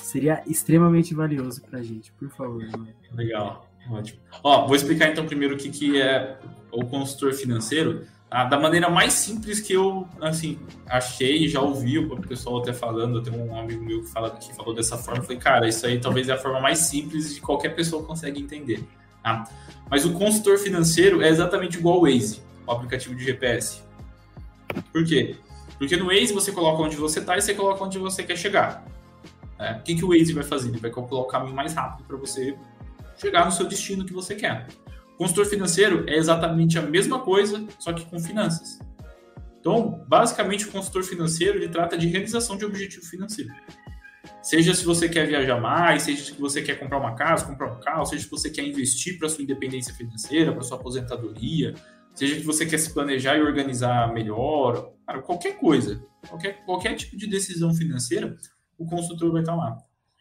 [0.03, 2.65] seria extremamente valioso para a gente, por favor.
[3.13, 4.19] Legal, ótimo.
[4.43, 6.37] Ó, vou explicar então primeiro o que, que é
[6.73, 10.59] o consultor financeiro da maneira mais simples que eu assim
[10.89, 14.75] achei já ouvi o pessoal até falando tem um amigo meu que fala que falou
[14.75, 18.03] dessa forma foi cara isso aí talvez é a forma mais simples de qualquer pessoa
[18.03, 18.83] consegue entender
[19.23, 19.45] tá?
[19.89, 23.84] mas o consultor financeiro é exatamente igual ao Waze o aplicativo de GPS
[24.93, 25.37] por quê
[25.79, 28.85] porque no Waze você coloca onde você está e você coloca onde você quer chegar
[29.59, 29.79] né?
[29.81, 32.17] o que, que o Waze vai fazer ele vai calcular o caminho mais rápido para
[32.17, 32.57] você
[33.17, 34.67] chegar no seu destino que você quer
[35.17, 38.79] Consultor financeiro é exatamente a mesma coisa, só que com finanças.
[39.61, 43.51] Então, basicamente, o consultor financeiro ele trata de realização de objetivo financeiro.
[44.43, 47.81] Seja se você quer viajar mais, seja se você quer comprar uma casa, comprar um
[47.81, 51.75] carro, seja se você quer investir para sua independência financeira, para sua aposentadoria,
[52.15, 57.17] seja que você quer se planejar e organizar melhor, cara, qualquer coisa, qualquer, qualquer tipo
[57.17, 58.37] de decisão financeira,
[58.79, 59.77] o consultor vai estar lá.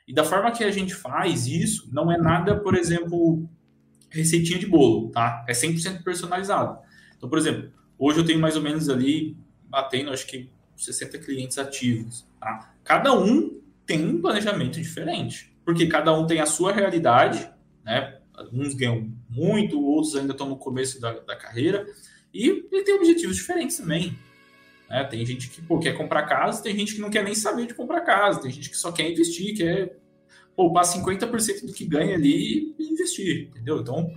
[0.08, 3.48] E da forma que a gente faz isso, não é nada, por exemplo,
[4.10, 5.46] receitinha de bolo, tá?
[5.48, 6.78] É 100% personalizado.
[7.16, 9.38] Então, por exemplo, hoje eu tenho mais ou menos ali,
[9.70, 12.74] batendo, acho que 60 clientes ativos, tá?
[12.84, 17.50] Cada um tem um planejamento diferente, porque cada um tem a sua realidade,
[17.84, 18.20] né?
[18.52, 21.86] Uns ganham muito, outros ainda estão no começo da, da carreira,
[22.34, 24.18] e ele tem objetivos diferentes também.
[24.90, 25.04] Né?
[25.06, 27.74] Tem gente que pô, quer comprar casa, tem gente que não quer nem saber de
[27.74, 29.98] comprar casa, tem gente que só quer investir, quer
[30.56, 33.80] poupar 50% do que ganha ali e investir, entendeu?
[33.80, 34.12] Então,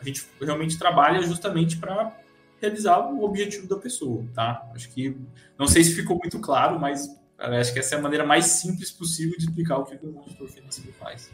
[0.00, 2.16] a gente realmente trabalha justamente para
[2.60, 4.70] realizar o objetivo da pessoa, tá?
[4.74, 5.16] Acho que,
[5.58, 8.92] não sei se ficou muito claro, mas acho que essa é a maneira mais simples
[8.92, 11.30] possível de explicar o que o consultor financeiro faz.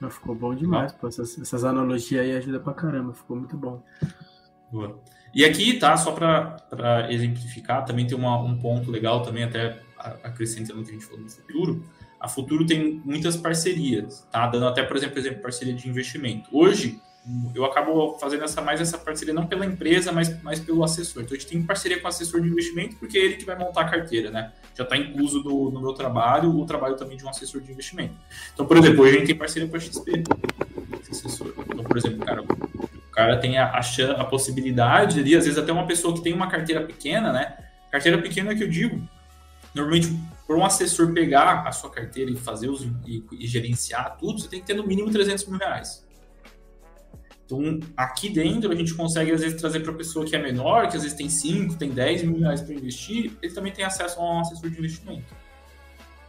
[0.00, 1.08] Não, ficou bom demais, pô.
[1.08, 3.82] Essas, essas analogias aí ajudam pra caramba, ficou muito bom.
[4.72, 4.98] Boa.
[5.34, 10.80] E aqui, tá, só para exemplificar, também tem uma, um ponto legal também, até acrescentando
[10.80, 11.84] o que a gente falou no futuro,
[12.20, 14.46] a Futuro tem muitas parcerias, tá?
[14.46, 16.50] Dando até, por exemplo, exemplo, parceria de investimento.
[16.52, 17.00] Hoje,
[17.54, 21.22] eu acabo fazendo essa mais essa parceria não pela empresa, mas, mas pelo assessor.
[21.22, 23.58] Então a gente tem parceria com o assessor de investimento porque é ele que vai
[23.58, 24.52] montar a carteira, né?
[24.74, 28.14] Já está incluso do, no meu trabalho o trabalho também de um assessor de investimento.
[28.54, 30.24] Então, por exemplo, hoje a gente tem parceria com a XP,
[31.10, 31.52] assessor.
[31.58, 33.80] Então, por exemplo, cara, o cara tem a, a,
[34.20, 37.56] a possibilidade ali, às vezes até uma pessoa que tem uma carteira pequena, né?
[37.90, 39.00] Carteira pequena que eu digo,
[39.74, 40.08] normalmente
[40.46, 44.48] por um assessor pegar a sua carteira e fazer os, e, e, gerenciar tudo, você
[44.48, 46.04] tem que ter no mínimo 300 mil reais.
[47.50, 50.88] Então, aqui dentro, a gente consegue, às vezes, trazer para a pessoa que é menor,
[50.88, 54.20] que às vezes tem 5, tem 10 mil reais para investir, ele também tem acesso
[54.20, 55.34] a um assessor de investimento.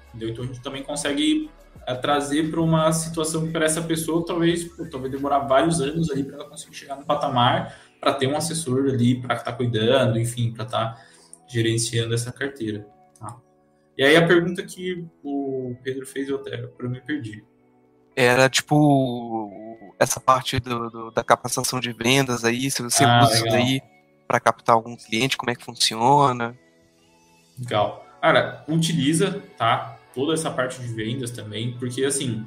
[0.09, 0.29] Entendeu?
[0.29, 1.49] Então, a gente também consegue
[1.85, 6.23] é, trazer para uma situação para essa pessoa talvez, pô, talvez demorar vários anos ali
[6.23, 10.19] para ela conseguir chegar no patamar para ter um assessor ali para estar tá cuidando,
[10.19, 11.05] enfim, para estar tá
[11.47, 12.85] gerenciando essa carteira.
[13.19, 13.37] Tá?
[13.97, 17.43] E aí a pergunta que o Pedro fez eu até para me perdi.
[18.15, 19.70] Era tipo
[20.01, 23.81] essa parte do, do, da capacitação de vendas aí, se você ah, usa isso daí
[24.27, 26.57] para captar algum cliente, como é que funciona?
[27.59, 28.03] Legal.
[28.19, 29.99] Cara, utiliza, tá?
[30.15, 32.43] Toda essa parte de vendas também, porque assim,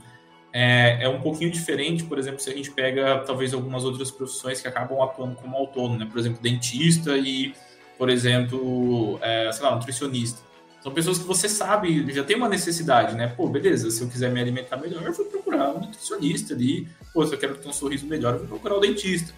[0.53, 4.61] é, é, um pouquinho diferente, por exemplo, se a gente pega talvez algumas outras profissões
[4.61, 6.09] que acabam atuando como autônomo, né?
[6.11, 7.55] Por exemplo, dentista e,
[7.97, 10.43] por exemplo, é, sei lá, nutricionista.
[10.83, 13.29] São pessoas que você sabe, já tem uma necessidade, né?
[13.29, 16.89] Pô, beleza, se eu quiser me alimentar melhor, eu vou procurar um nutricionista ali.
[17.15, 19.33] Pô, se eu quero ter um sorriso melhor, eu vou procurar o dentista.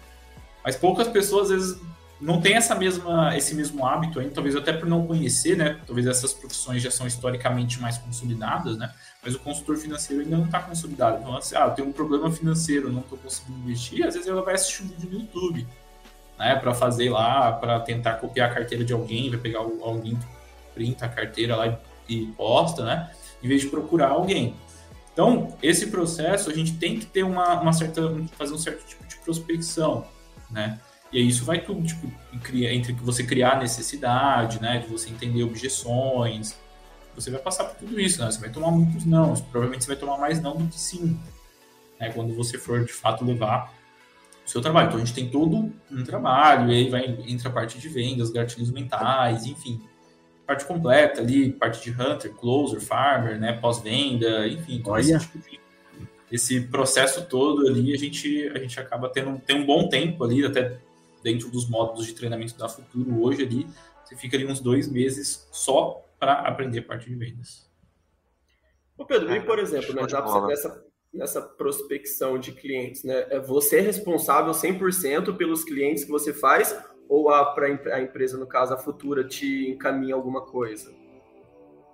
[0.65, 1.81] Mas poucas pessoas, às vezes,
[2.19, 5.79] não tem essa mesma, esse mesmo hábito ainda, talvez até por não conhecer, né?
[5.85, 8.91] Talvez essas profissões já são historicamente mais consolidadas, né?
[9.23, 11.19] Mas o consultor financeiro ainda não está consolidado.
[11.19, 14.41] Então, assim, ah, eu tenho um problema financeiro, não estou conseguindo investir, às vezes ela
[14.41, 15.67] vai assistir um vídeo no YouTube,
[16.39, 16.55] né?
[16.55, 20.17] Para fazer lá, para tentar copiar a carteira de alguém, vai pegar alguém
[20.73, 23.11] printa a carteira lá e posta, né?
[23.43, 24.55] Em vez de procurar alguém.
[25.17, 28.03] Então, esse processo a gente tem que ter uma, uma certa,
[28.37, 30.05] fazer um certo tipo de prospecção,
[30.51, 30.79] né?
[31.11, 36.55] E aí isso vai tudo, tipo, entre você criar necessidade, né, de você entender objeções,
[37.15, 38.29] você vai passar por tudo isso, né?
[38.29, 41.19] Você vai tomar muitos não, provavelmente você vai tomar mais não do que sim,
[41.99, 43.73] né, quando você for de fato levar
[44.45, 44.89] o seu trabalho.
[44.89, 48.29] Então a gente tem todo um trabalho, e aí vai entre a parte de vendas,
[48.29, 49.81] gatilhos mentais, enfim,
[50.47, 55.01] parte completa ali, parte de hunter, closer, farmer, né, pós-venda, enfim, Olha.
[55.01, 55.67] esse tipo de
[56.29, 60.45] esse processo todo ali a gente a gente acaba tendo tem um bom tempo ali
[60.45, 60.77] até
[61.23, 63.67] dentro dos módulos de treinamento da Futuro hoje ali,
[64.03, 67.69] você fica ali uns dois meses só para aprender a parte de vendas.
[68.97, 70.01] Ô Pedro, e por exemplo, né,
[70.47, 76.33] nessa, nessa prospecção de clientes, né, é você é responsável 100% pelos clientes que você
[76.33, 76.77] faz
[77.09, 80.91] ou a, pra, a empresa, no caso a Futura, te encaminha alguma coisa?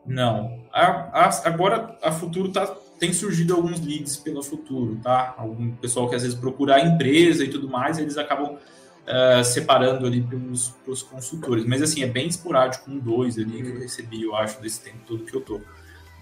[0.06, 0.66] Não.
[0.72, 2.66] A, a, agora a Futuro tá,
[3.00, 5.36] tem surgido alguns leads pela Futuro, tá?
[5.38, 10.06] Algum pessoal que às vezes procura a empresa e tudo mais, eles acabam uh, separando
[10.06, 11.66] ali para os consultores.
[11.66, 15.00] Mas assim, é bem esporádico, um dois ali que eu recebi, eu acho, desse tempo
[15.06, 15.62] todo que eu tô.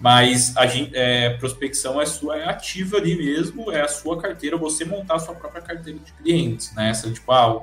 [0.00, 4.56] Mas a gente, é, prospecção é sua, é ativa ali mesmo, é a sua carteira,
[4.56, 6.90] você montar a sua própria carteira de clientes, né?
[6.90, 7.62] Essa, tipo, ah,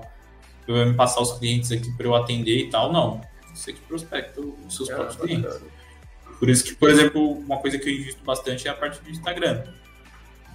[0.76, 3.22] vou me passar os clientes aqui para eu atender e tal, não.
[3.53, 5.61] Você que prospecta os seus é, próprios clientes.
[6.39, 9.09] Por isso que, por exemplo, uma coisa que eu invisto bastante é a parte do
[9.09, 9.63] Instagram.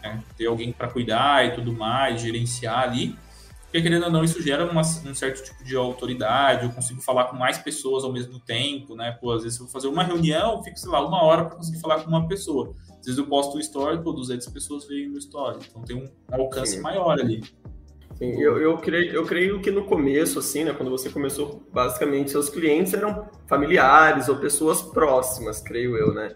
[0.03, 0.23] Né?
[0.37, 3.17] Ter alguém para cuidar e tudo mais, gerenciar ali.
[3.65, 7.25] Porque, querendo ou não, isso gera uma, um certo tipo de autoridade, eu consigo falar
[7.25, 9.11] com mais pessoas ao mesmo tempo, né?
[9.21, 11.57] Pô, às vezes eu vou fazer uma reunião, eu fico, sei lá, uma hora para
[11.57, 12.73] conseguir falar com uma pessoa.
[13.01, 15.59] Às vezes eu posto um story, pô, 200 pessoas veem no story.
[15.69, 16.83] Então tem um alcance Sim.
[16.83, 17.43] maior ali.
[18.17, 22.31] Sim, eu, eu, creio, eu creio que no começo, assim, né, quando você começou, basicamente
[22.31, 26.35] seus clientes eram familiares ou pessoas próximas, creio eu, né?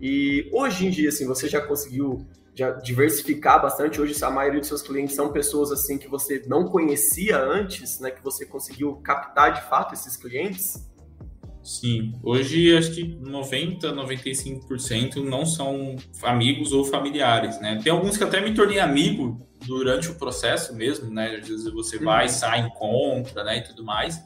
[0.00, 4.00] E hoje em dia, assim, você já conseguiu já diversificar bastante.
[4.00, 8.10] Hoje a maioria dos seus clientes são pessoas assim que você não conhecia antes, né?
[8.10, 10.88] Que você conseguiu captar de fato esses clientes.
[11.64, 17.80] Sim, hoje acho que 90, 95% não são amigos ou familiares, né?
[17.82, 21.36] Tem alguns que até me tornei amigo durante o processo mesmo, né?
[21.40, 22.28] Às vezes você vai, uhum.
[22.28, 24.22] sai, encontra, né, e tudo mais.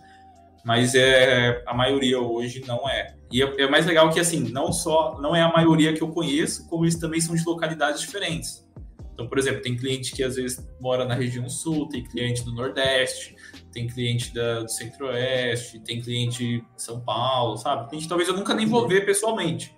[0.64, 3.14] Mas é a maioria hoje não é.
[3.30, 6.08] E é, é mais legal que, assim, não só não é a maioria que eu
[6.08, 8.66] conheço, como eles também são de localidades diferentes.
[9.14, 12.52] Então, por exemplo, tem cliente que às vezes mora na região sul, tem cliente do
[12.52, 13.36] Nordeste,
[13.78, 17.88] tem cliente da, do Centro-Oeste, tem cliente de São Paulo, sabe?
[17.88, 19.74] Cliente talvez eu nunca nem vou ver pessoalmente,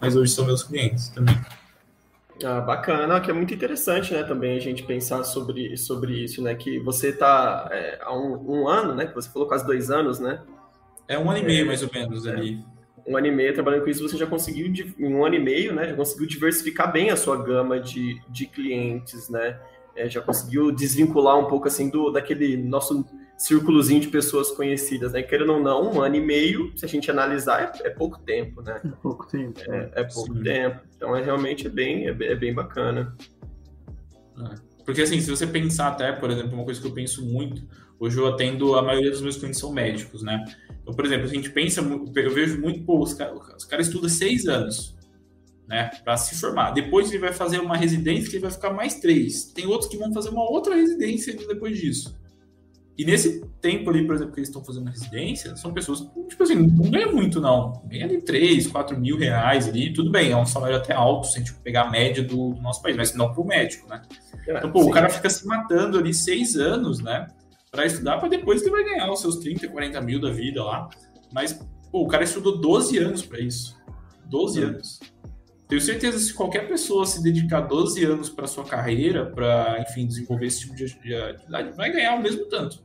[0.00, 1.38] mas hoje são meus clientes também.
[2.42, 6.54] Ah, bacana, que é muito interessante, né, também a gente pensar sobre, sobre isso, né,
[6.54, 10.18] que você está é, há um, um, ano, né, que você falou quase dois anos,
[10.18, 10.40] né?
[11.06, 12.64] É um ano e meio, é, mais ou menos, ali.
[13.06, 14.66] É um ano e meio trabalhando com isso, você já conseguiu,
[14.98, 18.46] em um ano e meio, né, já conseguiu diversificar bem a sua gama de, de
[18.46, 19.60] clientes, né,
[19.94, 25.22] é, já conseguiu desvincular um pouco, assim, do, daquele nosso círculozinho de pessoas conhecidas, né,
[25.22, 28.62] querendo ou não, um ano e meio, se a gente analisar, é, é pouco tempo,
[28.62, 28.80] né.
[28.84, 29.60] É pouco tempo.
[29.68, 30.42] É, é pouco Sim.
[30.42, 33.16] tempo, então é realmente é bem, é, é bem bacana.
[34.38, 34.54] É.
[34.84, 37.66] Porque, assim, se você pensar até, por exemplo, uma coisa que eu penso muito,
[37.98, 40.44] Hoje eu atendo, a maioria dos meus clientes são médicos, né?
[40.82, 44.46] Então, por exemplo, a gente pensa, eu vejo muito, pô, os caras cara estudam seis
[44.46, 44.94] anos,
[45.66, 46.72] né, para se formar.
[46.72, 49.44] Depois ele vai fazer uma residência que ele vai ficar mais três.
[49.44, 52.14] Tem outros que vão fazer uma outra residência depois disso.
[52.96, 56.42] E nesse tempo ali, por exemplo, que eles estão fazendo residência, são pessoas que, tipo
[56.44, 57.82] assim, não ganham muito, não.
[57.86, 61.36] Ganha ali 3, 4 mil reais ali, tudo bem, é um salário até alto, se
[61.36, 64.02] a gente pegar a média do, do nosso país, mas não para o médico, né?
[64.46, 64.90] É, então, pô, sim.
[64.90, 67.26] o cara fica se matando ali seis anos, né?
[67.70, 70.88] Para estudar, para depois ele vai ganhar os seus 30, 40 mil da vida lá.
[71.32, 71.52] Mas,
[71.90, 73.76] pô, o cara estudou 12 anos para isso.
[74.26, 74.68] 12 hum.
[74.68, 75.00] anos.
[75.68, 80.06] Tenho certeza que se qualquer pessoa se dedicar 12 anos para sua carreira, para, enfim,
[80.06, 82.82] desenvolver esse tipo de atividade, vai ganhar o mesmo tanto.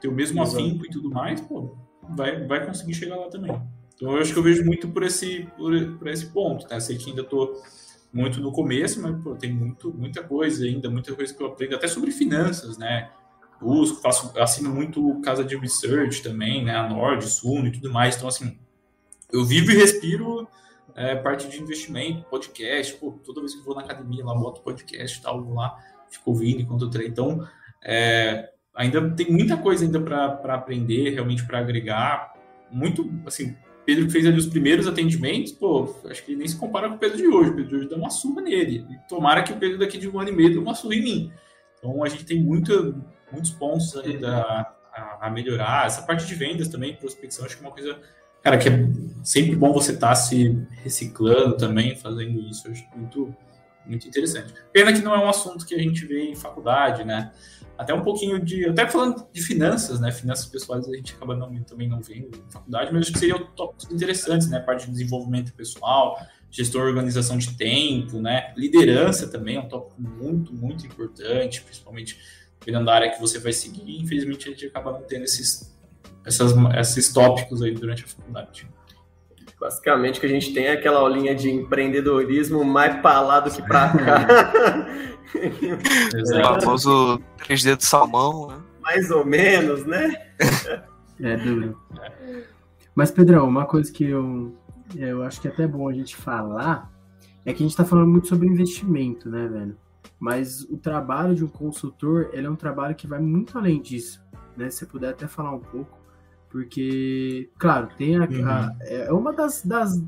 [0.00, 0.58] Ter o mesmo Exato.
[0.58, 1.76] afinco e tudo mais, pô,
[2.10, 3.52] vai, vai conseguir chegar lá também.
[3.94, 6.80] Então eu acho que eu vejo muito por esse, por, por esse ponto, né?
[6.80, 7.62] Sei que ainda estou
[8.12, 11.76] muito no começo, mas pô, tem muito, muita coisa ainda, muita coisa que eu aprendo,
[11.76, 13.10] até sobre finanças, né?
[13.60, 16.74] Busco, faço, assino muito casa de research também, né?
[16.74, 18.16] A Nord, Suno e tudo mais.
[18.16, 18.58] Então, assim,
[19.32, 20.48] eu vivo e respiro
[20.94, 25.18] é, parte de investimento, podcast, pô, toda vez que vou na academia lá, boto podcast
[25.18, 25.76] e tal, vou lá,
[26.10, 27.12] fico ouvindo enquanto eu treino.
[27.12, 27.48] Então,
[27.84, 32.34] é, ainda tem muita coisa ainda para aprender, realmente para agregar.
[32.70, 36.88] Muito, assim, Pedro que fez ali os primeiros atendimentos, pô, acho que nem se compara
[36.88, 37.50] com o Pedro de hoje.
[37.50, 38.86] O Pedro de hoje dá uma surra nele.
[38.90, 41.02] E tomara que o Pedro daqui de um ano e meio dê uma surra em
[41.02, 41.32] mim.
[41.78, 44.42] Então, a gente tem muito, muitos pontos ainda
[44.92, 45.86] a, a melhorar.
[45.86, 47.98] Essa parte de vendas também, prospecção, acho que é uma coisa
[48.42, 48.88] cara, que é
[49.22, 52.66] sempre bom você estar tá se reciclando também, fazendo isso.
[52.66, 53.34] Eu acho muito,
[53.86, 54.52] muito interessante.
[54.72, 57.32] Pena que não é um assunto que a gente vê em faculdade, né?
[57.78, 58.66] Até um pouquinho de.
[58.68, 60.10] Até falando de finanças, né?
[60.12, 63.46] Finanças pessoais a gente acaba não, também não vendo em faculdade, mas acho que seriam
[63.56, 64.60] tópicos interessantes, né?
[64.60, 66.18] Parte de desenvolvimento pessoal,
[66.50, 68.52] gestão e organização de tempo, né?
[68.56, 72.18] Liderança também é um tópico muito, muito importante, principalmente
[72.58, 74.00] dependendo da área que você vai seguir.
[74.00, 75.72] Infelizmente, a gente acaba não tendo esses
[76.24, 78.68] essas, esses tópicos aí durante a faculdade.
[79.60, 83.62] Basicamente, que a gente tem é aquela aulinha de empreendedorismo mais para lá do que
[83.62, 84.26] para cá.
[86.58, 88.56] o famoso 3D de salmão, né?
[88.80, 90.12] Mais ou menos, né?
[91.20, 91.80] é duro.
[92.92, 94.52] Mas, Pedrão, uma coisa que eu,
[94.96, 96.90] eu acho que é até bom a gente falar
[97.44, 99.76] é que a gente está falando muito sobre investimento, né, velho?
[100.18, 104.20] Mas o trabalho de um consultor, ele é um trabalho que vai muito além disso,
[104.56, 104.68] né?
[104.70, 106.01] Se você puder até falar um pouco
[106.52, 108.46] porque, claro, tem a, uhum.
[108.46, 110.04] a, é uma das, das,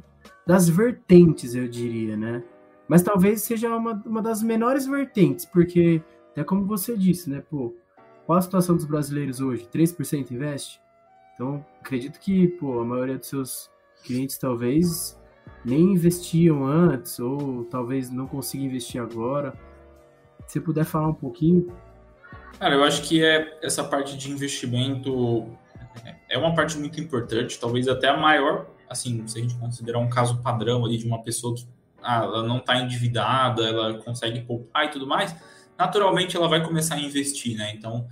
[0.47, 2.45] das vertentes, eu diria, né?
[2.87, 6.03] Mas talvez seja uma, uma das menores vertentes, porque,
[6.37, 7.43] é como você disse, né?
[7.51, 7.75] Pô,
[8.27, 9.67] qual a situação dos brasileiros hoje?
[9.73, 10.79] 3% investe?
[11.35, 13.71] Então, acredito que, pô, a maioria dos seus
[14.05, 15.19] clientes talvez
[15.65, 19.55] nem investiam antes, ou talvez não consigam investir agora.
[20.47, 21.75] Se puder falar um pouquinho.
[22.59, 25.49] Cara, eu acho que é essa parte de investimento
[26.35, 30.11] é uma parte muito importante, talvez até a maior, assim, se a gente considerar um
[30.11, 31.65] caso padrão ali de uma pessoa que
[32.03, 35.35] ah, ela não está endividada, ela consegue poupar e tudo mais,
[35.79, 37.73] naturalmente ela vai começar a investir, né?
[37.73, 38.09] Então,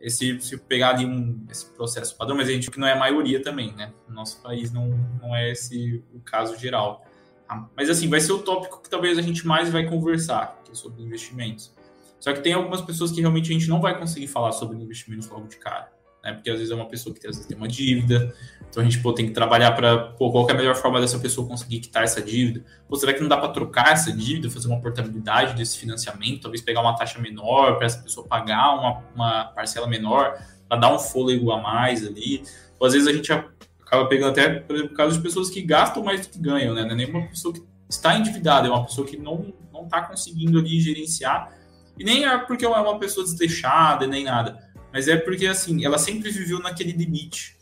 [0.00, 2.98] esse, se pegar ali um, esse processo padrão, mas a gente que não é a
[2.98, 3.92] maioria também, né?
[4.08, 4.88] No nosso país não,
[5.22, 7.06] não é esse o caso geral.
[7.46, 7.68] Tá?
[7.76, 10.74] Mas assim, vai ser o tópico que talvez a gente mais vai conversar, que é
[10.74, 11.72] sobre investimentos.
[12.18, 15.28] Só que tem algumas pessoas que realmente a gente não vai conseguir falar sobre investimentos
[15.28, 16.32] logo de cara né?
[16.32, 18.34] Porque às vezes é uma pessoa que tem, às vezes, tem uma dívida,
[18.68, 21.46] então a gente pô, tem que trabalhar para qual é a melhor forma dessa pessoa
[21.46, 22.64] conseguir quitar essa dívida.
[22.88, 26.62] Pô, será que não dá para trocar essa dívida, fazer uma portabilidade desse financiamento, talvez
[26.62, 30.98] pegar uma taxa menor para essa pessoa pagar uma, uma parcela menor, para dar um
[30.98, 32.44] fôlego a mais ali.
[32.78, 36.26] Ou às vezes a gente acaba pegando até, por casos de pessoas que gastam mais
[36.26, 36.82] do que ganham, né?
[36.82, 40.02] Não é nem uma pessoa que está endividada, é uma pessoa que não não está
[40.02, 41.52] conseguindo ali gerenciar.
[41.98, 45.98] E nem é porque é uma pessoa desleixada, nem nada mas é porque, assim, ela
[45.98, 47.56] sempre viveu naquele limite.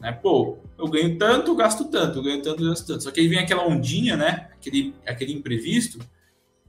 [0.00, 0.10] Né?
[0.10, 3.04] Pô, eu ganho tanto, gasto tanto, eu ganho tanto, gasto tanto.
[3.04, 4.50] Só que aí vem aquela ondinha, né?
[4.52, 5.98] Aquele, aquele imprevisto.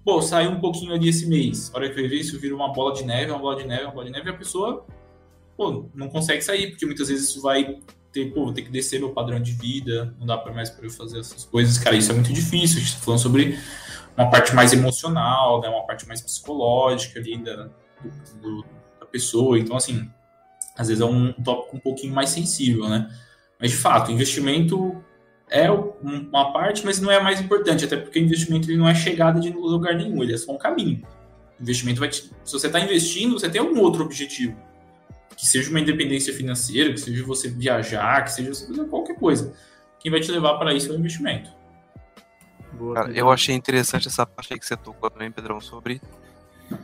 [0.05, 1.71] Pô, saiu um pouquinho ali esse mês.
[1.73, 3.83] A hora que eu ver isso vira uma bola de neve, uma bola de neve,
[3.85, 4.85] uma bola de neve, e a pessoa,
[5.57, 7.79] pô, não consegue sair, porque muitas vezes isso vai
[8.11, 10.85] ter, pô, vou ter que descer meu padrão de vida, não dá para mais para
[10.85, 11.77] eu fazer essas coisas.
[11.79, 12.77] Cara, isso é muito difícil.
[12.77, 13.57] A gente tá falando sobre
[14.15, 15.69] uma parte mais emocional, né?
[15.69, 17.69] Uma parte mais psicológica ali da,
[18.41, 18.65] do, do
[19.13, 19.59] pessoa.
[19.59, 20.09] Então, assim,
[20.75, 23.09] às vezes é um tópico um pouquinho mais sensível, né?
[23.59, 25.01] Mas, de fato, investimento
[25.49, 28.89] é uma parte, mas não é a mais importante, até porque o investimento ele não
[28.89, 31.05] é chegada de lugar nenhum, ele é só um caminho.
[31.59, 32.31] O investimento vai te...
[32.43, 34.57] Se você está investindo, você tem algum outro objetivo.
[35.37, 38.51] Que seja uma independência financeira, que seja você viajar, que seja
[38.89, 39.53] qualquer coisa.
[39.99, 41.51] Quem vai te levar para isso é o investimento.
[42.93, 46.01] Cara, eu achei interessante essa parte aí que você tocou também, Pedrão, sobre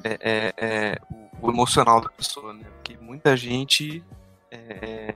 [0.04, 2.64] é, é, é, o o emocional da pessoa, né?
[2.76, 4.04] Porque muita gente
[4.52, 5.16] é,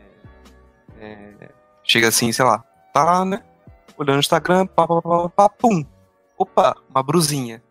[0.99, 1.49] é,
[1.83, 2.59] chega assim, sei lá,
[2.93, 3.43] tá lá, né?
[3.97, 5.85] Olhando no Instagram, pá, pá, pá, pá, pum.
[6.37, 7.61] Opa, uma brusinha.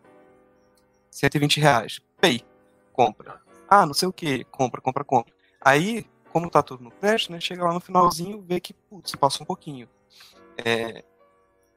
[1.11, 2.00] 120 reais.
[2.20, 2.44] Pay.
[2.92, 3.40] Compra.
[3.68, 4.44] Ah, não sei o que.
[4.44, 5.32] Compra, compra, compra.
[5.61, 7.40] Aí, como tá tudo no crédito, né?
[7.40, 9.88] Chega lá no finalzinho, vê que, putz, passa um pouquinho.
[10.57, 11.05] É,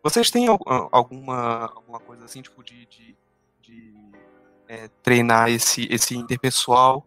[0.03, 3.15] vocês têm alguma, alguma coisa assim, tipo, de, de,
[3.61, 3.93] de
[4.68, 7.05] é, treinar esse, esse interpessoal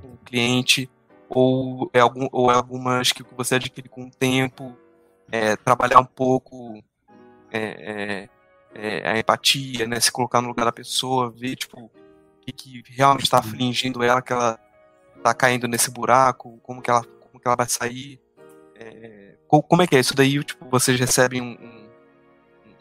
[0.00, 0.90] com o cliente?
[1.28, 4.76] Ou é, algum, ou é algumas que você adquire com o tempo?
[5.30, 6.82] É, trabalhar um pouco
[7.52, 8.28] é, é,
[8.74, 10.00] é, a empatia, né?
[10.00, 11.90] Se colocar no lugar da pessoa, ver, tipo, o
[12.40, 14.58] que, que realmente está afligindo ela, que ela
[15.22, 18.20] tá caindo nesse buraco, como que ela, como que ela vai sair.
[18.74, 20.42] É, como é que é isso daí?
[20.42, 21.56] Tipo, vocês recebem um,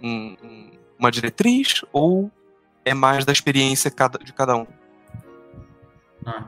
[0.02, 2.32] um, um, uma diretriz ou
[2.90, 3.92] é mais da experiência
[4.24, 4.66] de cada um?
[6.26, 6.48] Ah,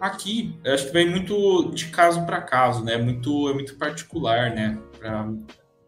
[0.00, 2.96] aqui, acho que vem muito de caso para caso, né?
[2.96, 4.78] Muito, é muito particular, né?
[4.98, 5.28] Pra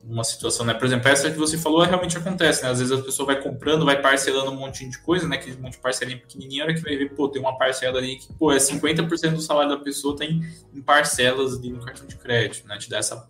[0.06, 0.74] uma situação, né?
[0.74, 2.70] Por exemplo, essa que você falou realmente acontece, né?
[2.70, 5.36] Às vezes a pessoa vai comprando, vai parcelando um monte de coisa, né?
[5.36, 8.32] Aquele monte de parcelinha pequenininha, hora que vai ver, pô, tem uma parcela ali que,
[8.34, 10.42] pô, é 50% do salário da pessoa tem
[10.74, 12.76] em parcelas ali no cartão de crédito, né?
[12.76, 13.26] Te dá essa,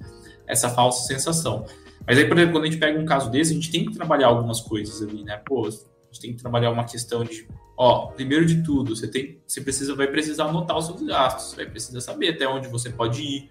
[0.46, 1.64] essa falsa sensação.
[2.06, 3.94] Mas aí, por exemplo, quando a gente pega um caso desse, a gente tem que
[3.94, 5.40] trabalhar algumas coisas ali, né?
[5.46, 5.68] Pô,
[6.14, 7.46] gente tem que trabalhar uma questão de,
[7.76, 11.66] ó, primeiro de tudo, você tem, você precisa, vai precisar anotar os seus gastos, vai
[11.66, 13.50] precisar saber até onde você pode ir,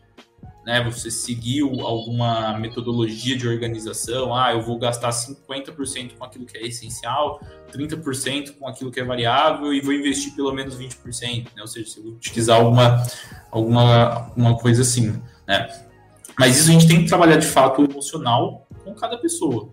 [0.66, 0.82] né?
[0.86, 6.66] Você seguiu alguma metodologia de organização, ah, eu vou gastar 50% com aquilo que é
[6.66, 7.42] essencial,
[7.72, 11.62] 30% com aquilo que é variável e vou investir pelo menos 20%, né?
[11.62, 13.06] Ou seja, se eu utilizar alguma,
[13.52, 15.68] alguma uma coisa assim, né?
[16.40, 19.70] Mas isso a gente tem que trabalhar de fato o emocional com cada pessoa.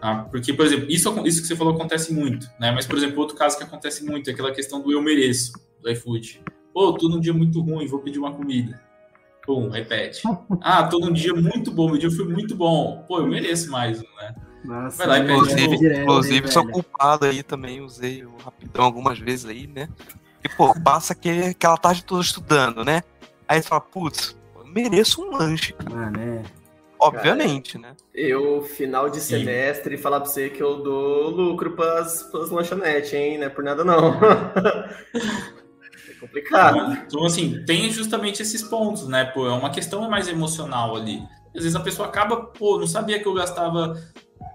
[0.00, 0.26] Tá?
[0.30, 2.70] Porque, por exemplo, isso, isso que você falou acontece muito, né?
[2.70, 5.90] Mas, por exemplo, outro caso que acontece muito é aquela questão do eu mereço, do
[5.90, 6.42] iFood.
[6.72, 8.80] Pô, tô num dia muito ruim, vou pedir uma comida.
[9.44, 10.22] Pum, repete.
[10.60, 13.04] Ah, tô num dia muito bom, meu dia foi muito bom.
[13.08, 14.34] Pô, eu mereço mais, né?
[14.64, 18.84] Nossa, Vai lá e pede inclusive, direto, inclusive sou culpado aí também, usei o rapidão
[18.84, 19.88] algumas vezes aí, né?
[20.44, 23.02] E, pô, passa que, aquela tarde toda estudando, né?
[23.48, 24.36] Aí você fala, putz,
[24.66, 25.74] mereço um lanche.
[25.92, 26.42] Ah, né?
[27.00, 27.96] Obviamente, cara, né?
[28.14, 29.98] Eu, final de semestre, e...
[29.98, 33.38] falar pra você que eu dou lucro pras, pras lanchonetes, hein?
[33.38, 34.14] Não é por nada, não.
[35.14, 36.76] é complicado.
[36.76, 39.24] Então, então, assim, tem justamente esses pontos, né?
[39.24, 41.22] Pô, é uma questão mais emocional ali.
[41.54, 43.94] Às vezes a pessoa acaba, pô, não sabia que eu gastava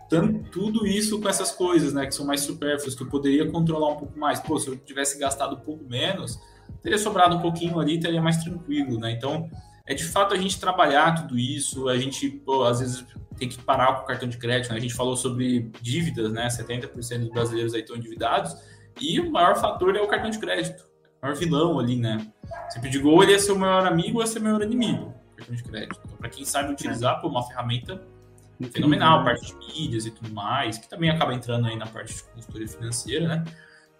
[0.09, 2.05] tanto, tudo isso com essas coisas, né?
[2.05, 4.39] Que são mais supérfluas, que eu poderia controlar um pouco mais.
[4.39, 6.39] Pô, se eu tivesse gastado um pouco menos,
[6.81, 9.11] teria sobrado um pouquinho ali, teria mais tranquilo, né?
[9.11, 9.49] Então,
[9.85, 13.05] é de fato a gente trabalhar tudo isso, a gente, pô, às vezes
[13.37, 14.77] tem que parar com o cartão de crédito, né?
[14.77, 16.47] A gente falou sobre dívidas, né?
[16.47, 18.55] 70% dos brasileiros aí estão endividados,
[19.01, 20.85] e o maior fator é o cartão de crédito,
[21.21, 22.25] o maior vilão ali, né?
[22.69, 25.63] Sempre digo, ou ele é seu maior amigo ou é seu maior inimigo, cartão de
[25.63, 25.99] crédito.
[26.05, 28.01] Então, para quem sabe utilizar, pô, uma ferramenta
[28.71, 32.23] fenomenal, parte de mídias e tudo mais, que também acaba entrando aí na parte de
[32.23, 33.43] consultoria financeira, né?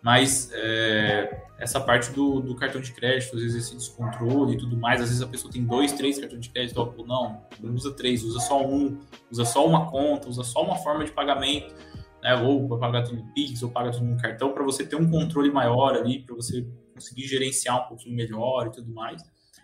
[0.04, 4.76] Mas é, essa parte do, do, cartão de crédito, às vezes esse descontrole e tudo
[4.76, 7.90] mais, às vezes a pessoa tem dois, três cartões de crédito, ou não, não usa
[7.94, 9.00] três, usa só um,
[9.32, 11.74] usa só uma conta, usa só uma forma de pagamento,
[12.22, 12.36] né?
[12.36, 15.10] ou para pagar tudo no Pix, ou paga tudo no cartão, para você ter um
[15.10, 19.24] controle maior ali, para você conseguir gerenciar um pouquinho melhor e tudo mais.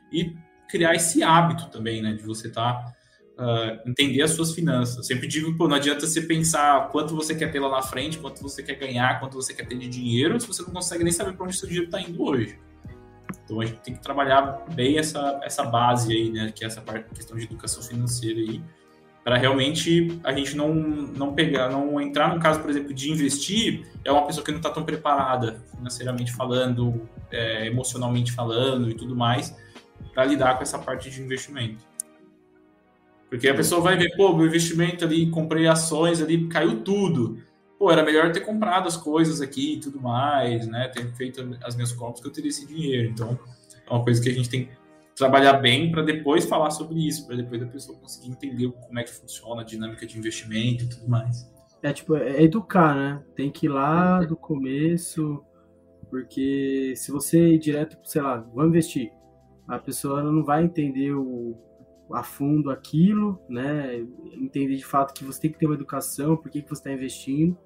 [0.10, 0.38] E
[0.70, 2.96] criar esse hábito também, né, de você estar tá
[3.40, 4.98] uh, entender as suas finanças.
[4.98, 8.18] Eu sempre digo, pô, não adianta você pensar quanto você quer ter lá na frente,
[8.18, 11.14] quanto você quer ganhar, quanto você quer ter de dinheiro, se você não consegue nem
[11.14, 12.60] saber para onde seu dinheiro está indo hoje.
[13.46, 16.82] Então a gente tem que trabalhar bem essa, essa base aí, né, que é essa
[16.82, 18.62] parte, questão de educação financeira aí,
[19.24, 23.88] para realmente a gente não, não pegar, não entrar no caso, por exemplo, de investir,
[24.06, 29.16] é uma pessoa que não está tão preparada financeiramente falando, é, emocionalmente falando e tudo
[29.16, 29.56] mais,
[30.14, 31.90] para lidar com essa parte de investimento.
[33.30, 37.38] Porque a pessoa vai ver, pô, meu investimento ali, comprei ações ali, caiu tudo.
[37.78, 40.88] Pô, era melhor ter comprado as coisas aqui e tudo mais, né?
[40.88, 43.10] Ter feito as minhas compras que eu teria esse dinheiro.
[43.10, 43.40] Então,
[43.88, 44.72] é uma coisa que a gente tem que
[45.16, 49.04] trabalhar bem para depois falar sobre isso, para depois a pessoa conseguir entender como é
[49.04, 51.48] que funciona a dinâmica de investimento e tudo mais.
[51.84, 53.24] É tipo, é educar, né?
[53.36, 55.44] Tem que ir lá do começo,
[56.10, 59.12] porque se você ir direto, sei lá, vou investir,
[59.68, 61.56] a pessoa não vai entender o
[62.14, 64.06] a fundo aquilo, né?
[64.34, 66.92] Entender de fato que você tem que ter uma educação, por que, que você está
[66.92, 67.58] investindo.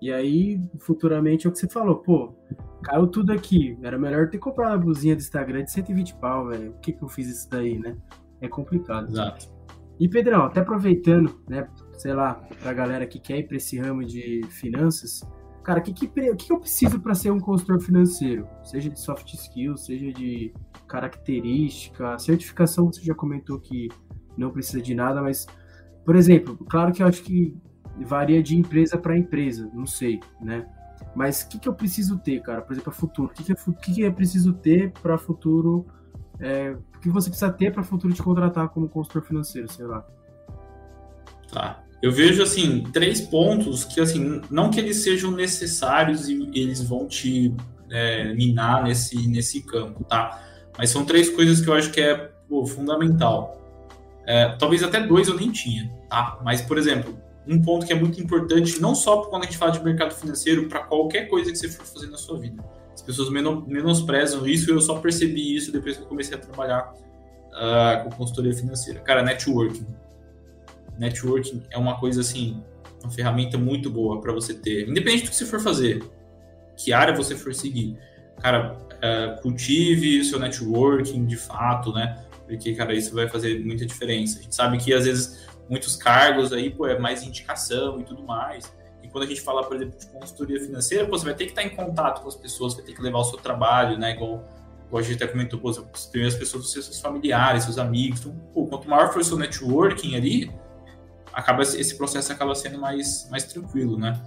[0.00, 2.34] E aí, futuramente, é o que você falou, pô,
[2.82, 3.78] caiu tudo aqui.
[3.82, 6.72] Era melhor ter comprado uma blusinha do Instagram de 120 pau, velho.
[6.72, 7.96] Por que, que eu fiz isso daí, né?
[8.40, 9.08] É complicado.
[9.08, 9.52] Exato.
[10.00, 14.04] E, Pedrão, até aproveitando, né, sei lá, pra galera que quer ir para esse ramo
[14.04, 15.20] de finanças,
[15.62, 18.46] cara, o que, que, que, eu preciso para ser um consultor financeiro?
[18.64, 20.52] Seja de soft skills, seja de
[20.86, 23.88] característica, certificação, você já comentou que
[24.36, 25.46] não precisa de nada, mas,
[26.04, 27.56] por exemplo, claro que eu acho que
[28.00, 30.66] varia de empresa para empresa, não sei, né?
[31.14, 32.62] Mas o que, que eu preciso ter, cara?
[32.62, 33.28] Por exemplo, para futuro.
[33.28, 35.86] O que, que, é, que, que é preciso ter para futuro?
[36.40, 40.06] É, o que você precisa ter para futuro te contratar como consultor financeiro, sei lá?
[41.52, 41.84] Tá.
[42.02, 47.06] Eu vejo, assim, três pontos que, assim, não que eles sejam necessários e eles vão
[47.06, 47.54] te
[47.90, 50.42] é, minar nesse, nesse campo, tá?
[50.76, 53.60] Mas são três coisas que eu acho que é pô, fundamental.
[54.26, 56.40] É, talvez até dois eu nem tinha, tá?
[56.44, 59.72] Mas, por exemplo, um ponto que é muito importante, não só quando a gente fala
[59.72, 62.64] de mercado financeiro, para qualquer coisa que você for fazer na sua vida.
[62.92, 66.92] As pessoas menosprezam isso e eu só percebi isso depois que eu comecei a trabalhar
[66.92, 69.00] uh, com consultoria financeira.
[69.00, 69.86] Cara, networking.
[71.02, 72.62] Networking é uma coisa assim,
[73.02, 76.02] uma ferramenta muito boa para você ter, independente do que você for fazer,
[76.76, 77.98] que área você for seguir.
[78.40, 82.24] Cara, uh, cultive o seu networking de fato, né?
[82.46, 84.38] Porque, cara, isso vai fazer muita diferença.
[84.38, 88.22] A gente sabe que às vezes muitos cargos aí, pô, é mais indicação e tudo
[88.22, 88.72] mais.
[89.02, 91.50] E quando a gente fala, por exemplo, de consultoria financeira, pô, você vai ter que
[91.50, 94.12] estar em contato com as pessoas, vai ter que levar o seu trabalho, né?
[94.12, 94.44] Igual,
[94.86, 98.20] igual a gente até comentou, pô, as primeiras pessoas vão ser seus familiares, seus amigos.
[98.20, 100.50] Então, pô, quanto maior for o seu networking ali,
[101.32, 104.20] acaba esse processo acaba sendo mais, mais tranquilo, né?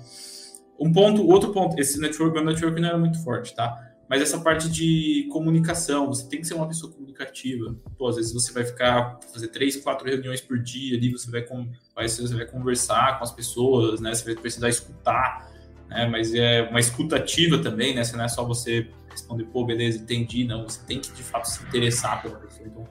[0.80, 3.78] Um ponto, outro ponto, esse network, meu network não era muito forte, tá?
[4.08, 7.76] Mas essa parte de comunicação, você tem que ser uma pessoa comunicativa.
[7.98, 11.42] Pô, às vezes você vai ficar, fazer três, quatro reuniões por dia ali, você vai,
[11.42, 14.14] com, vai, você vai conversar com as pessoas, né?
[14.14, 15.52] Você vai precisar escutar,
[15.88, 16.08] né?
[16.08, 18.04] Mas é uma escutativa também, né?
[18.04, 20.46] Você não é só você responder, pô, beleza, entendi.
[20.46, 22.68] Não, você tem que, de fato, se interessar pela pessoa.
[22.68, 22.88] Então,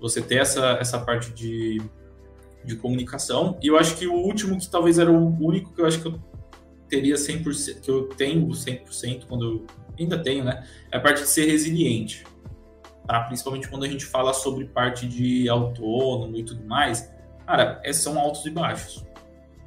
[0.00, 1.80] você ter essa, essa parte de,
[2.64, 3.58] de comunicação.
[3.62, 6.08] E eu acho que o último, que talvez era o único que eu acho que
[6.08, 6.20] eu
[6.88, 9.66] teria 100%, que eu tenho 100% quando eu
[9.98, 10.66] ainda tenho, né?
[10.90, 12.24] É a parte de ser resiliente.
[13.06, 13.20] Tá?
[13.20, 17.10] Principalmente quando a gente fala sobre parte de autônomo e tudo mais.
[17.46, 19.04] Cara, é, são altos e baixos.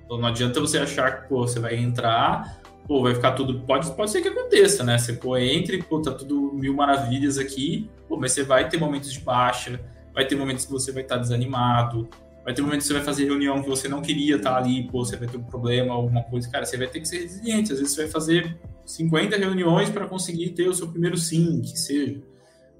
[0.05, 3.59] Então não adianta você achar que pô, você vai entrar, pô, vai ficar tudo.
[3.61, 4.97] Pode, pode ser que aconteça, né?
[4.97, 9.11] Você pô, entre, pô, tá tudo mil maravilhas aqui, pô, mas você vai ter momentos
[9.11, 9.81] de baixa,
[10.13, 12.07] vai ter momentos que você vai estar desanimado,
[12.45, 15.03] vai ter momentos que você vai fazer reunião que você não queria estar ali, pô,
[15.03, 17.73] você vai ter um problema, alguma coisa, cara, você vai ter que ser resiliente.
[17.73, 21.75] Às vezes você vai fazer 50 reuniões para conseguir ter o seu primeiro sim, que
[21.75, 22.21] seja.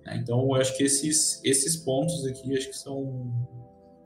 [0.05, 0.18] Né?
[0.22, 3.34] Então, eu acho que esses, esses pontos aqui acho que são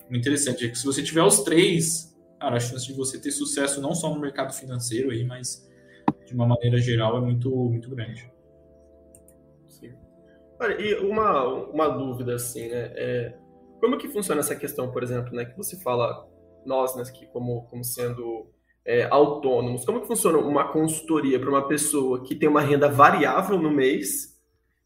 [0.10, 0.64] interessantes.
[0.64, 3.94] É que se você tiver os três, cara, a chance de você ter sucesso não
[3.94, 5.68] só no mercado financeiro aí, mas
[6.26, 8.32] de uma maneira geral é muito, muito grande.
[9.68, 9.92] Sim.
[10.58, 12.94] Olha, e uma, uma dúvida assim, né?
[12.96, 13.36] É,
[13.80, 16.28] como que funciona essa questão, por exemplo, né, que você fala
[16.66, 18.48] nós, né, que como, como sendo
[18.86, 23.58] é, autônomos, como que funciona uma consultoria para uma pessoa que tem uma renda variável
[23.58, 24.38] no mês,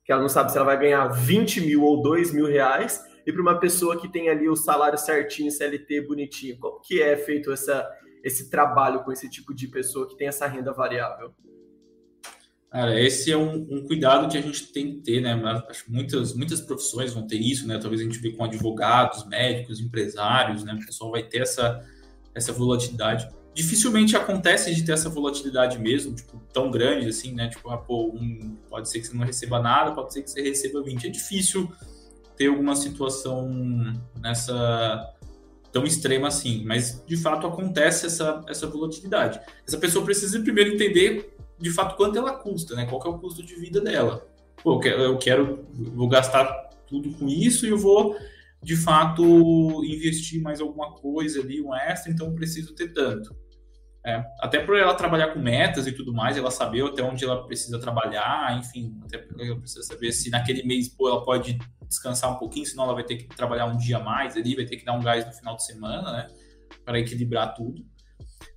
[0.05, 3.31] que ela não sabe se ela vai ganhar 20 mil ou 2 mil reais, e
[3.31, 6.59] para uma pessoa que tem ali o salário certinho, CLT bonitinho?
[6.59, 7.89] Como que é feito essa,
[8.23, 11.33] esse trabalho com esse tipo de pessoa que tem essa renda variável?
[12.73, 15.39] Cara, esse é um, um, cuidado que a gente tem que ter, né?
[15.69, 17.77] Acho que muitas, muitas profissões vão ter isso, né?
[17.77, 20.73] Talvez a gente vê com advogados, médicos, empresários, né?
[20.73, 21.85] O pessoal vai ter essa,
[22.33, 23.29] essa volatilidade.
[23.53, 27.47] Dificilmente acontece de ter essa volatilidade mesmo, tipo, tão grande assim, né?
[27.47, 30.41] Tipo, ah, pô, um, pode ser que você não receba nada, pode ser que você
[30.41, 31.05] receba 20.
[31.05, 31.71] É difícil
[32.35, 33.51] ter alguma situação
[34.19, 35.13] nessa
[35.71, 39.39] tão extrema assim, mas de fato acontece essa, essa volatilidade.
[39.67, 42.85] Essa pessoa precisa primeiro entender de fato quanto ela custa, né?
[42.85, 44.27] Qual é o custo de vida dela.
[44.61, 46.45] Pô, eu quero, vou gastar
[46.87, 48.15] tudo com isso e eu vou
[48.61, 49.23] de fato
[49.83, 53.35] investir mais alguma coisa ali, um extra, então preciso ter tanto.
[54.05, 57.45] É, até por ela trabalhar com metas e tudo mais, ela saber até onde ela
[57.45, 62.33] precisa trabalhar, enfim, até porque ela precisa saber se naquele mês pô, ela pode descansar
[62.33, 64.83] um pouquinho, senão ela vai ter que trabalhar um dia mais ali, vai ter que
[64.83, 66.27] dar um gás no final de semana, né,
[66.83, 67.85] para equilibrar tudo.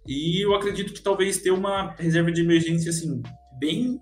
[0.07, 3.23] E eu acredito que talvez ter uma reserva de emergência, assim,
[3.59, 4.01] bem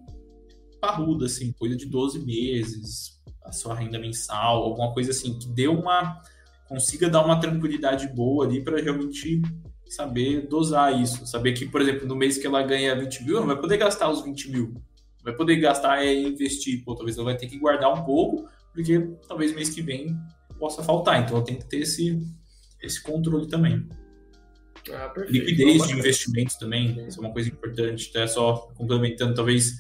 [0.80, 3.14] parruda, assim, coisa de 12 meses,
[3.45, 6.20] a sua renda mensal, alguma coisa assim, que dê uma.
[6.68, 9.41] consiga dar uma tranquilidade boa ali para realmente
[9.87, 11.26] saber dosar isso.
[11.26, 13.76] Saber que, por exemplo, no mês que ela ganha 20 mil, ela não vai poder
[13.76, 14.74] gastar os 20 mil.
[15.22, 16.85] Vai poder gastar e investir.
[16.85, 20.16] Pô, talvez ela vai ter que guardar um pouco, porque talvez mês que vem
[20.59, 21.22] possa faltar.
[21.22, 22.20] Então ela tem que ter esse,
[22.82, 23.87] esse controle também.
[24.93, 28.26] Ah, Liquidez de investimentos também, isso é uma coisa importante, tá?
[28.26, 29.72] Só complementando, talvez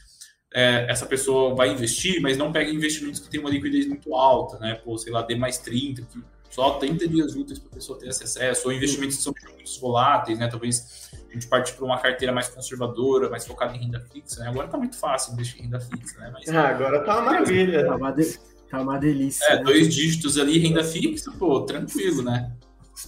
[0.54, 4.58] é, essa pessoa vai investir, mas não pega investimentos que tem uma liquidez muito alta,
[4.58, 4.76] né?
[4.76, 8.08] Pô, sei lá, D mais 30, que só 30 dias úteis para a pessoa ter
[8.08, 10.46] esse acesso, ou investimentos que são muito voláteis, né?
[10.46, 14.48] Talvez a gente parte para uma carteira mais conservadora, mais focada em renda fixa, né?
[14.48, 16.30] Agora tá muito fácil investir em renda fixa, né?
[16.32, 17.84] Mas, ah, agora tá uma maravilha.
[17.84, 18.38] Tá uma, de...
[18.70, 19.44] tá uma delícia.
[19.46, 19.64] É, né?
[19.64, 22.52] dois dígitos ali, renda fixa, pô, tranquilo, né?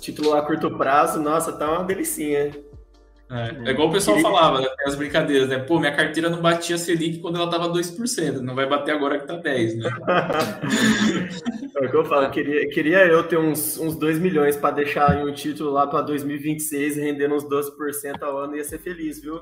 [0.01, 2.53] Título a curto prazo, nossa, tá uma delicinha.
[3.29, 5.59] É, é igual o pessoal falava, né, as brincadeiras, né?
[5.59, 9.27] Pô, minha carteira não batia Selic quando ela tava 2%, não vai bater agora que
[9.27, 9.91] tá 10%, né?
[11.75, 15.21] é o que eu falo, queria, queria eu ter uns, uns 2 milhões para deixar
[15.21, 19.41] em um título lá para 2026, rendendo uns 12% ao ano, ia ser feliz, viu?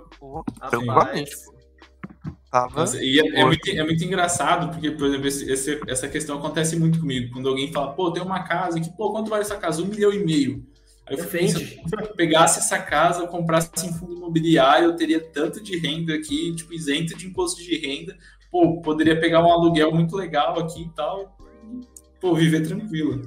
[2.55, 2.77] Tranquilamente.
[2.77, 6.39] Nossa, e é, é, muito, é, muito, engraçado, porque, por exemplo, esse, esse, essa questão
[6.39, 7.33] acontece muito comigo.
[7.33, 9.83] Quando alguém fala, pô, tem uma casa que, pô, quanto vale essa casa?
[9.83, 10.65] Um milhão e meio.
[11.07, 15.21] Aí eu falei, se eu pegasse essa casa, eu comprasse em fundo imobiliário, eu teria
[15.21, 18.17] tanto de renda aqui, tipo, isento de imposto de renda.
[18.51, 21.37] Pô, poderia pegar um aluguel muito legal aqui e tal.
[22.21, 23.21] Pô, viver tranquilo.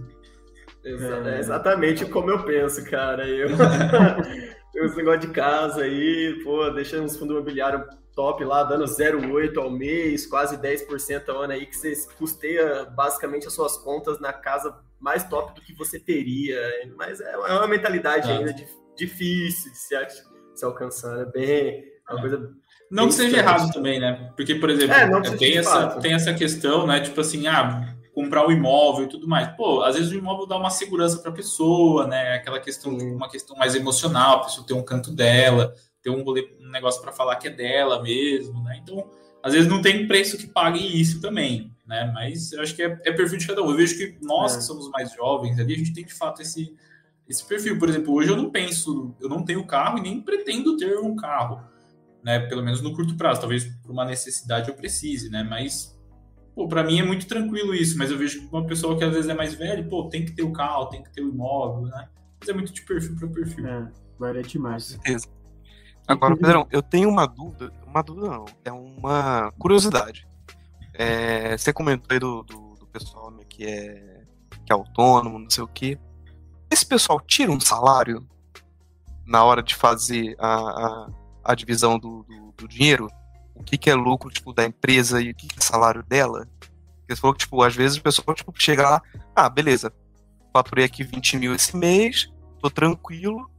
[0.84, 3.28] É exatamente como eu penso, cara.
[3.28, 3.49] Eu,
[4.86, 7.84] esse negócio de casa aí, pô, deixando uns fundos imobiliários
[8.15, 13.47] top lá, dando 0,8 ao mês, quase 10% ao ano aí, que você custeia basicamente
[13.47, 16.59] as suas contas na casa mais top do que você teria.
[16.95, 18.38] Mas é uma mentalidade é.
[18.38, 18.55] ainda
[18.95, 19.95] difícil de se,
[20.55, 21.19] se alcançar.
[21.19, 21.84] É bem.
[22.09, 22.51] É uma coisa
[22.89, 24.32] não que seja errado também, né?
[24.36, 27.01] Porque, por exemplo, é, é tem, essa, tem essa questão, né?
[27.01, 29.55] Tipo assim, ah, comprar o imóvel e tudo mais.
[29.55, 32.34] Pô, às vezes o imóvel dá uma segurança para a pessoa, né?
[32.34, 36.72] Aquela questão, uma questão mais emocional, a pessoa ter um canto dela, ter um, um
[36.72, 38.80] negócio para falar que é dela mesmo, né?
[38.82, 39.07] Então,
[39.43, 42.11] às vezes não tem preço que pague isso também, né?
[42.11, 43.70] Mas eu acho que é, é perfil de cada um.
[43.70, 44.57] Eu vejo que nós é.
[44.57, 46.76] que somos mais jovens ali, a gente tem de fato esse,
[47.30, 47.78] esse perfil.
[47.78, 51.15] Por exemplo, hoje eu não penso, eu não tenho carro e nem pretendo ter um
[51.15, 51.61] carro,
[52.24, 52.39] né?
[52.39, 53.41] Pelo menos no curto prazo.
[53.41, 55.43] Talvez por uma necessidade eu precise, né?
[55.43, 55.95] Mas
[56.57, 59.13] pô, para mim é muito tranquilo isso, mas eu vejo que uma pessoa que às
[59.13, 61.83] vezes é mais velha, pô, tem que ter o carro, tem que ter o imóvel,
[61.83, 62.09] né?
[62.39, 63.67] Mas é muito de perfil para perfil.
[63.67, 64.85] É, varia demais.
[64.85, 65.27] Com certeza.
[66.07, 70.27] Agora, Pedrão, eu tenho uma dúvida, uma dúvida não, é uma curiosidade.
[70.95, 74.23] É, você comentou aí do, do, do pessoal né, que, é,
[74.65, 75.99] que é autônomo, não sei o quê.
[76.71, 78.27] Esse pessoal tira um salário
[79.27, 81.09] na hora de fazer a, a,
[81.43, 83.07] a divisão do, do, do, dinheiro?
[83.57, 86.47] O que, que é lucro tipo, da empresa e o que, que é salário dela?
[86.59, 89.01] Porque você falou que, tipo, às vezes o pessoal tipo, chega lá,
[89.35, 89.93] ah, beleza,
[90.53, 92.31] faturei aqui 20 mil esse mês,
[92.61, 93.49] tô tranquilo,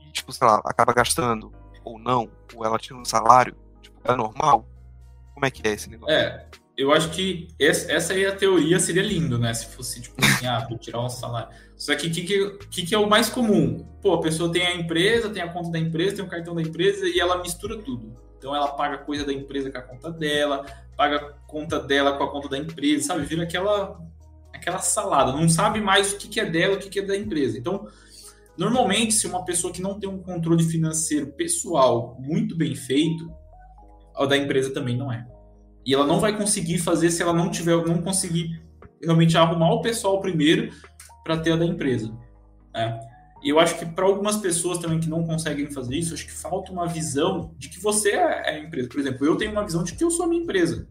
[0.00, 1.52] e, tipo, sei lá, acaba gastando
[1.84, 4.68] ou não, ou ela tira um salário, tipo, é normal?
[5.34, 6.14] Como é que é esse negócio?
[6.14, 9.52] É, eu acho que essa aí a teoria seria lindo, né?
[9.54, 11.48] Se fosse, tipo assim, ah, vou tirar um salário.
[11.76, 12.22] Só que o que,
[12.70, 13.86] que, que, é o mais comum?
[14.02, 16.62] Pô, a pessoa tem a empresa, tem a conta da empresa, tem o cartão da
[16.62, 18.16] empresa e ela mistura tudo.
[18.38, 20.66] Então ela paga coisa da empresa com a conta dela,
[20.96, 23.24] paga a conta dela com a conta da empresa, sabe?
[23.24, 24.00] Vira aquela
[24.52, 27.58] aquela salada, não sabe mais o que, é dela, o que, é da empresa.
[27.58, 27.86] Então,
[28.56, 33.30] Normalmente, se uma pessoa que não tem um controle financeiro pessoal muito bem feito,
[34.14, 35.26] a da empresa também não é.
[35.84, 38.62] E ela não vai conseguir fazer se ela não tiver, não conseguir
[39.02, 40.72] realmente arrumar o pessoal primeiro
[41.22, 42.10] para ter a da empresa.
[42.74, 42.98] Né?
[43.46, 46.32] E eu acho que para algumas pessoas também que não conseguem fazer isso, acho que
[46.32, 48.88] falta uma visão de que você é a empresa.
[48.88, 50.88] Por exemplo, eu tenho uma visão de que eu sou a minha empresa.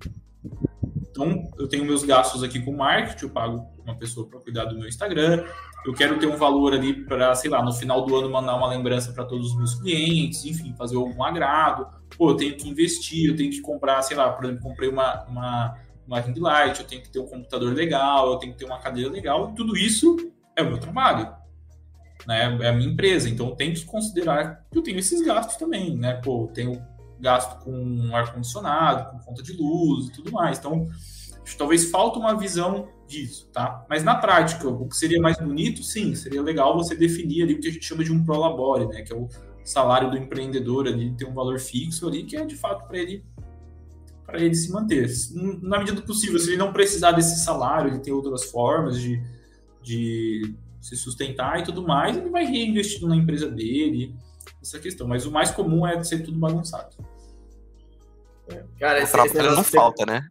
[1.02, 4.80] Então, eu tenho meus gastos aqui com marketing, eu pago uma pessoa para cuidar do
[4.80, 5.44] meu Instagram,
[5.86, 8.70] eu quero ter um valor ali para, sei lá, no final do ano mandar uma
[8.70, 11.86] lembrança para todos os meus clientes, enfim, fazer algum agrado.
[12.18, 15.26] Pô, eu tenho que investir, eu tenho que comprar, sei lá, por exemplo, comprei uma,
[15.26, 15.78] uma,
[16.08, 18.80] uma ring light, eu tenho que ter um computador legal, eu tenho que ter uma
[18.80, 20.16] cadeira legal, tudo isso
[20.56, 21.44] é o meu trabalho.
[22.28, 22.58] Né?
[22.62, 25.96] É a minha empresa, então eu tenho que considerar que eu tenho esses gastos também,
[25.96, 26.14] né?
[26.24, 26.82] Pô, eu tenho
[27.20, 30.58] gasto com ar-condicionado, com conta de luz e tudo mais.
[30.58, 30.88] Então,
[31.58, 33.86] talvez falta uma visão disso, tá?
[33.90, 37.60] Mas na prática, o que seria mais bonito, sim, seria legal você definir ali o
[37.60, 39.04] que a gente chama de um prolabore, né?
[39.04, 39.30] Que é o
[39.64, 43.24] salário do empreendedor ali, ter um valor fixo ali, que é de fato para ele
[44.26, 45.08] para ele se manter.
[45.62, 49.22] Na medida do possível, se ele não precisar desse salário, ele tem outras formas de,
[49.84, 50.56] de
[50.86, 54.16] se sustentar e tudo mais, ele vai reinvestir na empresa dele,
[54.62, 55.08] essa questão.
[55.08, 56.96] Mas o mais comum é ser tudo bagunçado.
[58.80, 60.28] Cara, esse, esse não falta, né?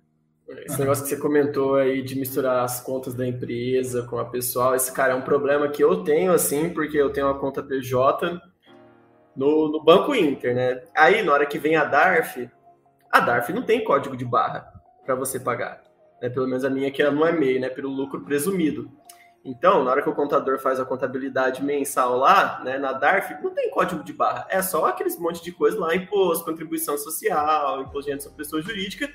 [0.65, 4.77] Esse negócio que você comentou aí de misturar as contas da empresa com a pessoal,
[4.77, 8.41] esse cara é um problema que eu tenho, assim, porque eu tenho uma conta PJ
[9.35, 10.85] no, no Banco Inter, né?
[10.97, 12.49] Aí, na hora que vem a DARF,
[13.11, 14.73] a DARF não tem código de barra
[15.05, 15.83] para você pagar.
[16.23, 16.29] Né?
[16.29, 17.69] Pelo menos a minha que ela não é meio, né?
[17.69, 18.89] Pelo lucro presumido.
[19.45, 23.51] Então, na hora que o contador faz a contabilidade mensal lá, né, na DARF, não
[23.51, 24.47] tem código de barra.
[24.49, 29.11] É só aqueles monte de coisa lá, imposto, contribuição social, imposto de sobre pessoa jurídica.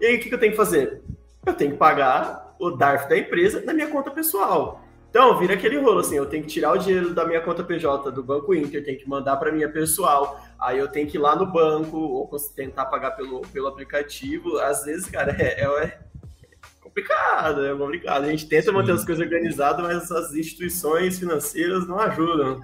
[0.00, 1.02] E aí, o que, que eu tenho que fazer?
[1.44, 4.80] Eu tenho que pagar o DARF da empresa na minha conta pessoal.
[5.10, 8.10] Então, vira aquele rolo, assim, eu tenho que tirar o dinheiro da minha conta PJ
[8.12, 11.36] do Banco Inter, tenho que mandar para minha pessoal, aí eu tenho que ir lá
[11.36, 14.58] no banco, ou tentar pagar pelo, pelo aplicativo.
[14.58, 15.98] Às vezes, cara, é, é
[16.92, 18.24] complicado, é complicado.
[18.24, 18.72] A gente tenta Sim.
[18.72, 22.60] manter as coisas organizadas, mas as instituições financeiras não ajudam.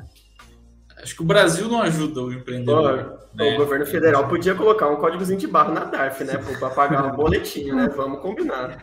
[1.03, 3.18] Acho que o Brasil não ajuda o empreendedor.
[3.35, 3.55] né?
[3.55, 6.37] O governo federal podia colocar um códigozinho de barra na DARF, né?
[6.59, 7.89] Para pagar um boletim, né?
[7.97, 8.83] Vamos combinar.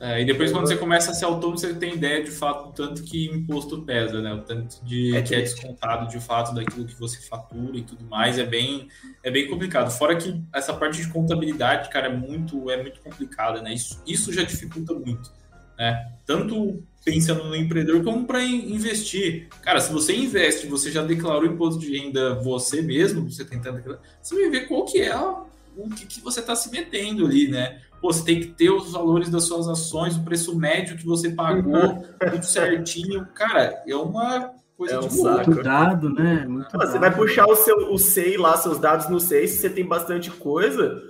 [0.00, 2.72] É, e depois, quando você começa a ser autônomo, você tem ideia de fato do
[2.72, 4.32] tanto que imposto pesa, né?
[4.32, 8.02] O tanto de é que é descontado de fato daquilo que você fatura e tudo
[8.06, 8.38] mais.
[8.38, 8.88] É bem,
[9.22, 9.90] é bem complicado.
[9.90, 13.74] Fora que essa parte de contabilidade, cara, é muito, é muito complicada, né?
[13.74, 15.30] Isso, isso já dificulta muito.
[15.78, 16.12] Né?
[16.24, 19.48] Tanto pensando no empreendedor como para investir.
[19.60, 23.82] Cara, se você investe, você já declarou imposto de renda você mesmo, você tentando
[24.22, 25.14] você vai ver qual que é
[25.76, 27.80] o que, que você está se metendo ali, né?
[28.00, 31.30] Pô, você tem que ter os valores das suas ações, o preço médio que você
[31.30, 33.26] pagou, tudo certinho.
[33.34, 35.50] Cara, é uma coisa é um de saco.
[35.50, 36.46] Muito dado, né?
[36.48, 37.00] Muito você dado.
[37.00, 40.30] vai puxar o seu o SEI lá, seus dados no SEI, se você tem bastante
[40.30, 41.02] coisa,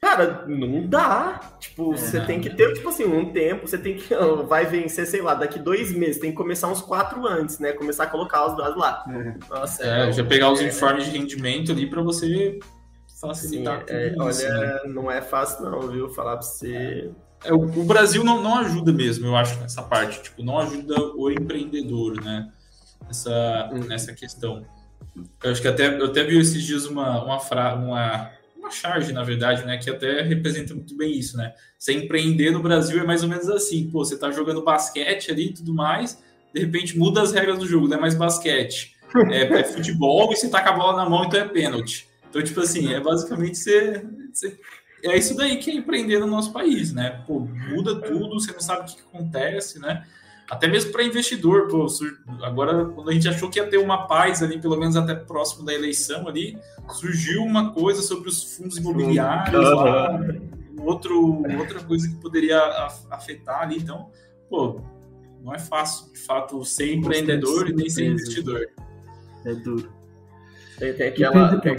[0.00, 1.40] cara, não dá.
[1.58, 1.96] Tipo, é.
[1.96, 4.14] você tem que ter, tipo assim, um tempo, você tem que.
[4.48, 7.72] Vai vencer, sei lá, daqui dois meses, tem que começar uns quatro antes, né?
[7.72, 9.04] Começar a colocar os dados lá.
[9.08, 9.34] É.
[9.52, 12.60] Nossa, é, é já pegar os informes de rendimento ali para você
[13.20, 14.80] facilitar Sim, é, isso, Olha, né?
[14.86, 16.08] não é fácil não, viu?
[16.08, 17.10] Falar para você...
[17.44, 20.22] É, o, o, Brasil não, não ajuda mesmo, eu acho, nessa parte.
[20.22, 22.50] Tipo, não ajuda o empreendedor, né?
[23.06, 23.78] Nessa, hum.
[23.80, 24.64] nessa questão.
[25.42, 29.12] Eu acho que até, eu até vi esses dias uma, uma, fra, uma, uma charge,
[29.12, 29.78] na verdade, né?
[29.78, 31.54] Que até representa muito bem isso, né?
[31.78, 33.88] Você empreender no Brasil é mais ou menos assim.
[33.90, 36.22] Pô, você tá jogando basquete ali e tudo mais,
[36.54, 38.94] de repente muda as regras do jogo, não é mais basquete.
[39.30, 42.09] É, é futebol e você tá com a bola na mão, então é pênalti.
[42.30, 44.58] Então, tipo assim, é basicamente você, você,
[45.02, 47.22] É isso daí que é empreender no nosso país, né?
[47.26, 50.06] Pô, muda tudo, você não sabe o que acontece, né?
[50.48, 51.86] Até mesmo para investidor, pô,
[52.42, 55.64] agora quando a gente achou que ia ter uma paz ali, pelo menos até próximo
[55.64, 56.58] da eleição ali,
[56.88, 59.74] surgiu uma coisa sobre os fundos imobiliários uhum.
[59.74, 60.20] lá,
[60.78, 62.60] outro, outra coisa que poderia
[63.10, 64.10] afetar ali, então,
[64.48, 64.80] pô,
[65.42, 68.68] não é fácil, de fato, ser empreendedor e nem ser investidor.
[69.44, 69.90] É duro.
[70.78, 71.76] Tem, tem aquela, tem,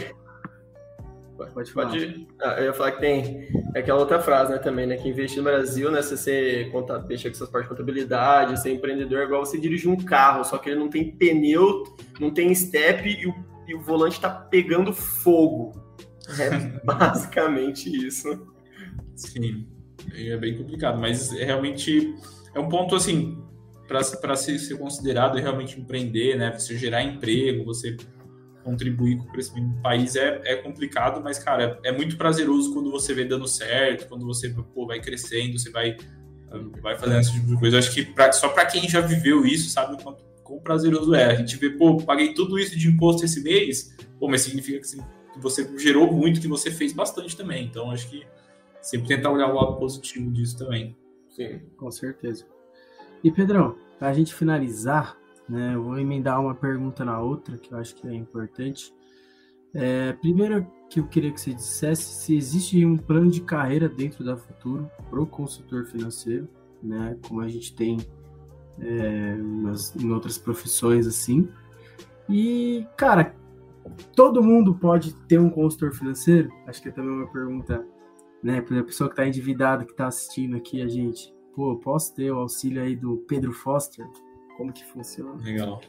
[1.47, 1.89] Pode, falar.
[1.89, 5.37] Pode, ah, eu ia falar que tem aquela outra frase, né, também, né, que investir
[5.37, 9.23] no Brasil, né, se você conta, deixa com essas partes de contabilidade, ser empreendedor é
[9.25, 11.83] igual você dirigir um carro, só que ele não tem pneu,
[12.19, 13.35] não tem step e o,
[13.67, 15.71] e o volante tá pegando fogo.
[16.39, 18.47] É basicamente isso.
[19.15, 19.67] Sim,
[20.13, 22.15] é bem complicado, mas é realmente
[22.53, 23.41] é um ponto, assim,
[23.87, 27.97] para ser, ser considerado realmente empreender, né, você gerar emprego, você
[28.63, 32.73] contribuir com o crescimento do país é, é complicado, mas, cara, é, é muito prazeroso
[32.73, 35.97] quando você vê dando certo, quando você pô, vai crescendo, você vai,
[36.81, 37.75] vai fazendo esse tipo de coisa.
[37.75, 41.15] Eu acho que pra, só para quem já viveu isso, sabe o quanto quão prazeroso
[41.15, 41.25] é.
[41.25, 45.39] A gente vê, pô, paguei tudo isso de imposto esse mês, pô, mas significa que,
[45.39, 47.65] você gerou muito, que você fez bastante também.
[47.65, 48.25] Então, acho que
[48.81, 50.95] sempre tentar olhar o lado positivo disso também.
[51.29, 52.45] Sim, com certeza.
[53.23, 55.17] E, Pedrão, para a gente finalizar,
[55.51, 55.75] né?
[55.75, 58.93] Eu vou emendar uma pergunta na outra, que eu acho que é importante.
[59.73, 64.23] É, primeiro que eu queria que você dissesse se existe um plano de carreira dentro
[64.23, 66.47] da Futuro para o consultor financeiro,
[66.81, 67.17] né?
[67.27, 67.97] Como a gente tem
[68.79, 71.49] é, nas, em outras profissões assim.
[72.29, 73.35] E, cara,
[74.15, 76.49] todo mundo pode ter um consultor financeiro?
[76.65, 77.85] Acho que é também uma pergunta,
[78.41, 78.61] né?
[78.61, 81.33] Para a pessoa que está endividada, que está assistindo aqui a gente.
[81.53, 84.07] Pô, posso ter o auxílio aí do Pedro Foster?
[84.61, 85.43] Como que funciona?
[85.43, 85.81] Legal.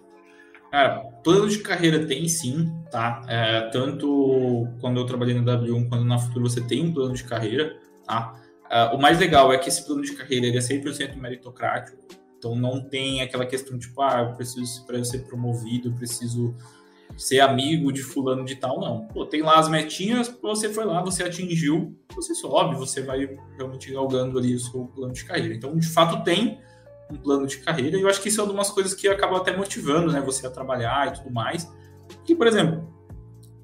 [0.71, 3.23] Cara, plano de carreira tem sim, tá?
[3.29, 7.23] É, tanto quando eu trabalhei na W1 quanto na Futuro você tem um plano de
[7.23, 8.41] carreira, tá?
[8.71, 11.99] É, o mais legal é que esse plano de carreira ele é 100% meritocrático,
[12.39, 16.57] então não tem aquela questão tipo, ah, eu preciso, para eu ser promovido, eu preciso
[17.15, 19.07] ser amigo de fulano de tal, não.
[19.09, 23.93] Pô, tem lá as metinhas, você foi lá, você atingiu, você sobe, você vai realmente
[23.93, 25.55] galgando ali o seu plano de carreira.
[25.55, 26.59] Então, de fato, tem
[27.11, 27.97] um plano de carreira.
[27.97, 30.47] E eu acho que isso é uma das coisas que acaba até motivando, né, você
[30.47, 31.71] a trabalhar e tudo mais.
[32.25, 32.89] Que, por exemplo,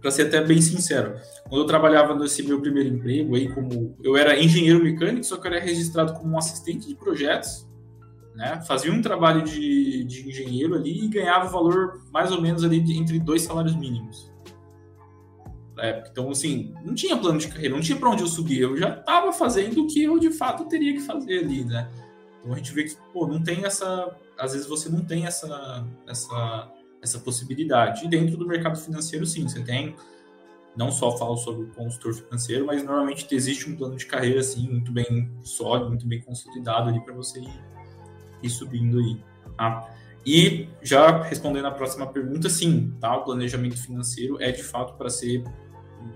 [0.01, 1.17] para ser até bem sincero,
[1.49, 5.47] quando eu trabalhava nesse meu primeiro emprego aí como eu era engenheiro mecânico, só que
[5.47, 7.67] eu era registrado como um assistente de projetos,
[8.35, 8.61] né?
[8.67, 12.81] Fazia um trabalho de, de engenheiro ali e ganhava o valor mais ou menos ali
[12.81, 14.31] de, entre dois salários mínimos.
[16.11, 18.61] Então, assim, não tinha plano de carreira, não tinha para onde eu subir.
[18.61, 21.89] Eu já estava fazendo o que eu de fato teria que fazer ali, né?
[22.41, 24.17] Então a gente vê que, pô, não tem essa.
[24.39, 28.05] Às vezes você não tem essa, essa, essa possibilidade.
[28.05, 29.95] E dentro do mercado financeiro, sim, você tem.
[30.77, 34.69] Não só falo sobre o consultor financeiro, mas normalmente existe um plano de carreira assim,
[34.69, 37.65] muito bem sólido, muito bem consolidado ali para você ir,
[38.45, 39.21] ir subindo aí,
[39.57, 39.91] tá?
[40.25, 43.17] E já respondendo a próxima pergunta, sim, tá?
[43.17, 45.43] O planejamento financeiro é de fato para ser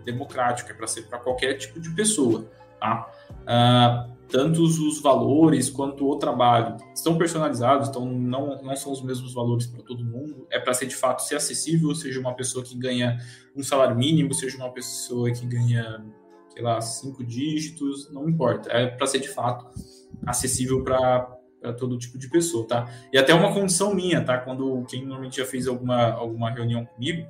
[0.04, 2.46] democrático, é para ser para qualquer tipo de pessoa,
[2.78, 3.10] tá?
[3.42, 9.34] Uh, tanto os valores quanto o trabalho estão personalizados, então não, não são os mesmos
[9.34, 10.46] valores para todo mundo.
[10.50, 13.18] É para ser de fato ser acessível, seja uma pessoa que ganha
[13.54, 16.02] um salário mínimo, seja uma pessoa que ganha,
[16.50, 18.72] sei lá, cinco dígitos, não importa.
[18.72, 19.66] É para ser de fato
[20.26, 21.38] acessível para
[21.76, 22.90] todo tipo de pessoa, tá?
[23.12, 24.38] E até uma condição minha, tá?
[24.38, 27.28] Quando quem normalmente já fez alguma, alguma reunião comigo,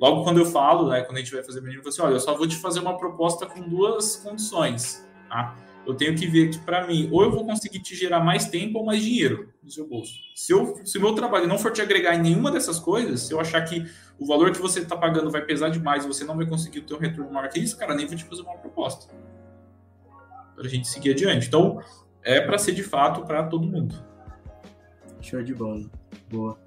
[0.00, 2.14] logo quando eu falo, né, quando a gente vai fazer reunião, eu falo assim, olha,
[2.14, 5.69] eu só vou te fazer uma proposta com duas condições, tá?
[5.86, 8.78] Eu tenho que ver que para mim, ou eu vou conseguir te gerar mais tempo
[8.78, 10.14] ou mais dinheiro no seu bolso.
[10.34, 10.52] Se,
[10.84, 13.62] se o meu trabalho não for te agregar em nenhuma dessas coisas, se eu achar
[13.62, 13.86] que
[14.18, 16.94] o valor que você está pagando vai pesar demais e você não vai conseguir ter
[16.94, 19.12] um retorno maior que isso, cara, nem vou te fazer uma proposta.
[20.54, 21.46] Para a gente seguir adiante.
[21.46, 21.80] Então,
[22.22, 23.94] é para ser de fato para todo mundo.
[25.20, 25.84] Show de bola.
[26.30, 26.58] Boa.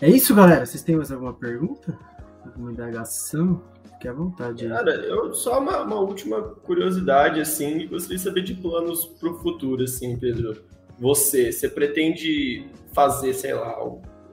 [0.00, 0.64] É isso, galera.
[0.64, 1.98] Vocês têm mais alguma pergunta?
[2.44, 3.62] Alguma indagação?
[3.96, 4.68] Fique à vontade.
[4.68, 9.38] Cara, eu, só uma, uma, última curiosidade, assim, gostaria de saber de planos para o
[9.38, 10.62] futuro, assim, Pedro.
[10.98, 13.74] Você, você pretende fazer, sei lá,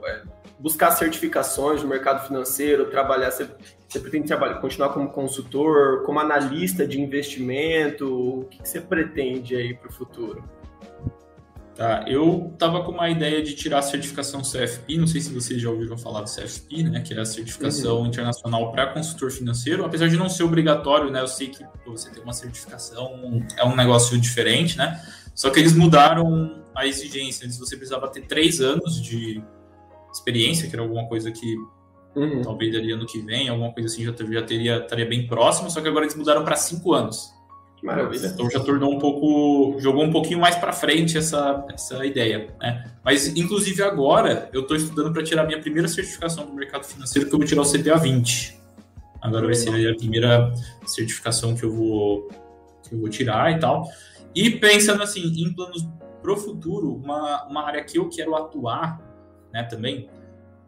[0.06, 0.22] é,
[0.60, 3.48] buscar certificações no mercado financeiro, trabalhar, você,
[3.88, 8.41] você pretende trabalhar, continuar como consultor, como analista de investimento?
[8.41, 10.44] O que, que você pretende aí para o futuro?
[11.76, 15.60] Tá, eu tava com uma ideia de tirar a certificação CFP, não sei se vocês
[15.60, 18.06] já ouviram falar do CFP, né, que é a certificação uhum.
[18.06, 22.20] internacional para consultor financeiro, apesar de não ser obrigatório, né, eu sei que você ter
[22.20, 27.76] uma certificação é um negócio diferente, né, só que eles mudaram a exigência, antes você
[27.76, 29.44] precisava ter três anos de
[30.14, 31.56] experiência, que era alguma coisa que
[32.16, 32.44] uhum.
[32.44, 35.82] talvez ali ano que vem, alguma coisa assim já, já teria, estaria bem próximo, só
[35.82, 37.32] que agora eles mudaram para cinco anos.
[37.84, 38.27] Maravilha.
[38.27, 42.89] Então já tornou um pouco, jogou um pouquinho mais para frente essa, essa ideia, né?
[43.03, 47.35] Mas inclusive agora eu estou estudando para tirar minha primeira certificação do mercado financeiro, que
[47.35, 48.57] eu vou tirar o CPA 20.
[49.22, 50.53] Agora vai ser a primeira
[50.85, 52.30] certificação que eu vou
[52.88, 53.85] que eu vou tirar e tal.
[54.34, 55.85] E pensando assim em planos
[56.22, 58.99] pro futuro, uma, uma área que eu quero atuar,
[59.51, 60.10] né, também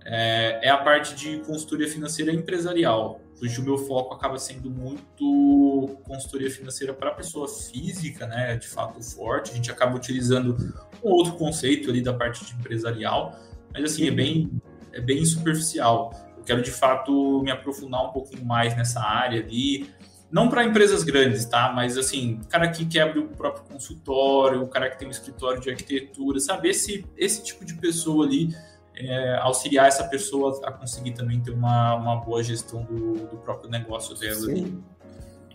[0.05, 3.21] é, é a parte de consultoria financeira empresarial.
[3.41, 8.55] Hoje o meu foco acaba sendo muito consultoria financeira para pessoa física, né?
[8.55, 9.51] De fato forte.
[9.51, 10.55] A gente acaba utilizando
[11.03, 13.37] um outro conceito ali da parte de empresarial,
[13.73, 14.49] mas assim é bem
[14.93, 16.13] é bem superficial.
[16.37, 19.89] Eu quero de fato me aprofundar um pouquinho mais nessa área ali,
[20.31, 21.71] não para empresas grandes, tá?
[21.75, 25.11] Mas assim, o cara que quer abrir o próprio consultório, o cara que tem um
[25.11, 28.55] escritório de arquitetura, sabe esse esse tipo de pessoa ali
[28.97, 33.69] é, auxiliar essa pessoa a conseguir também ter uma, uma boa gestão do, do próprio
[33.69, 34.35] negócio dela.
[34.35, 34.83] Sim.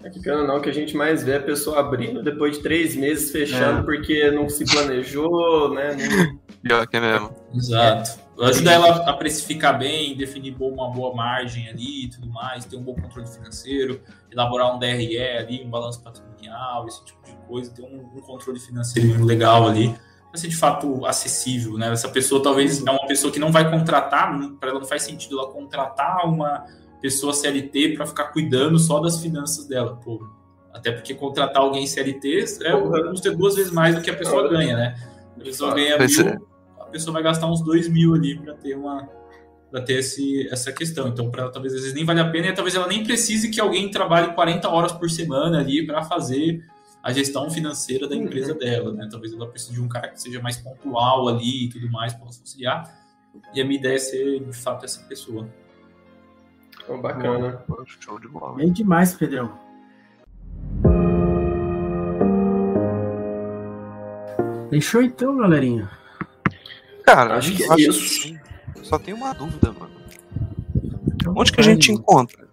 [0.03, 2.97] É que pena não, que a gente mais vê a pessoa abrindo depois de três
[2.97, 3.83] meses fechando é.
[3.83, 5.91] porque não se planejou, né?
[6.63, 7.35] Pior que é mesmo.
[7.55, 8.19] Exato.
[8.41, 12.83] Ajuda ela a precificar bem, definir uma boa margem ali e tudo mais, ter um
[12.83, 14.01] bom controle financeiro,
[14.33, 18.59] elaborar um DRE ali, um balanço patrimonial, esse tipo de coisa, ter um, um controle
[18.59, 19.95] financeiro legal ali
[20.31, 21.93] vai ser de fato acessível, né?
[21.93, 25.39] Essa pessoa talvez é uma pessoa que não vai contratar, para ela não faz sentido
[25.39, 26.65] ela contratar uma
[27.01, 30.25] pessoa CLT para ficar cuidando só das finanças dela, pô.
[30.73, 34.77] Até porque contratar alguém CLT é custa duas vezes mais do que a pessoa ganha,
[34.77, 34.95] né?
[35.37, 36.39] A pessoa ganha mil, é.
[36.81, 39.09] a pessoa vai gastar uns dois mil ali para ter uma
[39.69, 41.09] para ter esse, essa questão.
[41.09, 43.61] Então, para talvez às vezes nem vale a pena e talvez ela nem precise que
[43.61, 46.61] alguém trabalhe 40 horas por semana ali para fazer
[47.03, 48.59] a gestão financeira da empresa uhum.
[48.59, 49.09] dela, né?
[49.11, 52.41] Talvez ela precise de um cara que seja mais pontual ali e tudo mais, possa
[52.41, 53.01] auxiliar.
[53.55, 55.49] E a minha ideia é ser, de fato, essa pessoa.
[56.89, 57.65] Oh, bacana.
[57.67, 58.57] Bom, show de bola.
[58.57, 59.59] Bem demais, Pedrão.
[64.69, 65.91] Fechou então, galerinha?
[67.05, 68.39] Cara, acho que é isso.
[68.83, 69.95] Só tem uma dúvida, mano.
[71.15, 72.49] Então, Onde que a gente encontra?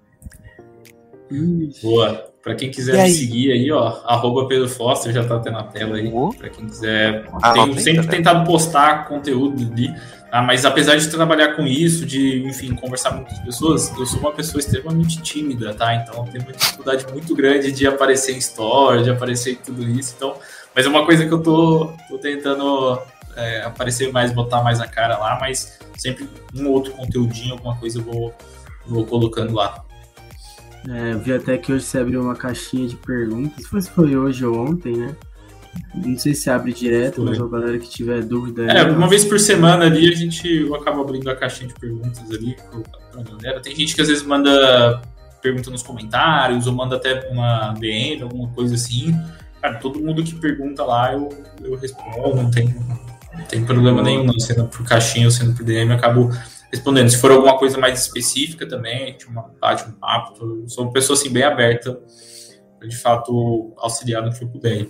[1.82, 2.34] Boa.
[2.48, 5.98] Para quem quiser me seguir aí, ó, arroba Pedro Foster já tá até na tela
[5.98, 6.08] aí.
[6.08, 6.32] Uhum.
[6.32, 7.26] Para quem quiser.
[7.44, 9.94] Ah, tenho sempre tentado postar conteúdo ali.
[10.32, 10.42] Tá?
[10.42, 14.32] Mas apesar de trabalhar com isso, de, enfim, conversar com muitas pessoas, eu sou uma
[14.32, 15.94] pessoa extremamente tímida, tá?
[15.96, 20.14] Então tenho uma dificuldade muito grande de aparecer em story, de aparecer em tudo isso.
[20.16, 20.36] Então,
[20.74, 22.98] mas é uma coisa que eu tô, tô tentando
[23.36, 28.00] é, aparecer mais, botar mais a cara lá, mas sempre um outro conteúdinho, alguma coisa
[28.00, 28.34] eu vou,
[28.86, 29.84] vou colocando lá.
[30.90, 33.64] É, eu vi até que hoje você abriu uma caixinha de perguntas.
[33.64, 35.16] Não sei se foi hoje ou ontem, né?
[35.94, 38.64] Não sei se abre direto, mas a galera que tiver dúvida.
[38.64, 42.20] É, aí, uma vez por semana ali a gente acaba abrindo a caixinha de perguntas
[42.32, 42.56] ali
[43.12, 43.60] pra galera.
[43.60, 45.02] Tem gente que às vezes manda
[45.42, 49.16] pergunta nos comentários ou manda até uma DM, alguma coisa assim.
[49.62, 51.30] Cara, todo mundo que pergunta lá eu,
[51.64, 52.76] eu respondo, não tem,
[53.50, 54.40] tem problema nenhum, não.
[54.40, 56.32] Sendo por caixinha ou sendo por DM, eu acabo
[56.72, 57.10] respondendo.
[57.10, 59.28] Se for alguma coisa mais específica também, a gente
[59.60, 60.64] bate um papo.
[60.68, 62.00] Sou uma pessoa assim, bem aberta
[62.78, 64.88] para de fato auxiliar no que eu puder.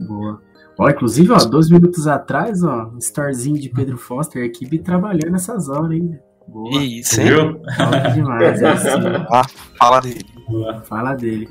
[0.00, 0.40] Boa.
[0.78, 5.30] Ó, inclusive, ó, dois minutos atrás, ó, um starzinho de Pedro Foster, a equipe trabalhando
[5.30, 6.18] nessas horas, hein?
[6.48, 6.82] Boa.
[6.82, 7.28] Isso, hein?
[7.28, 7.62] Viu?
[8.12, 8.88] demais, é assim.
[9.30, 9.44] ah,
[9.78, 10.26] fala dele.
[10.48, 10.80] Boa.
[10.82, 11.48] Fala dele.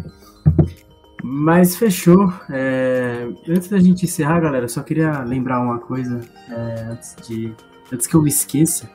[1.24, 2.34] Mas fechou.
[2.50, 3.28] É...
[3.48, 6.20] Antes da gente encerrar, galera, só queria lembrar uma coisa
[6.50, 7.56] é, antes de
[7.94, 8.90] antes que eu me esqueça.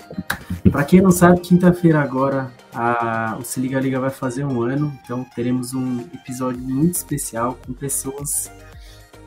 [0.70, 3.36] Para quem não sabe, quinta-feira agora a...
[3.38, 7.72] o Se Liga Liga vai fazer um ano, então teremos um episódio muito especial com
[7.72, 8.50] pessoas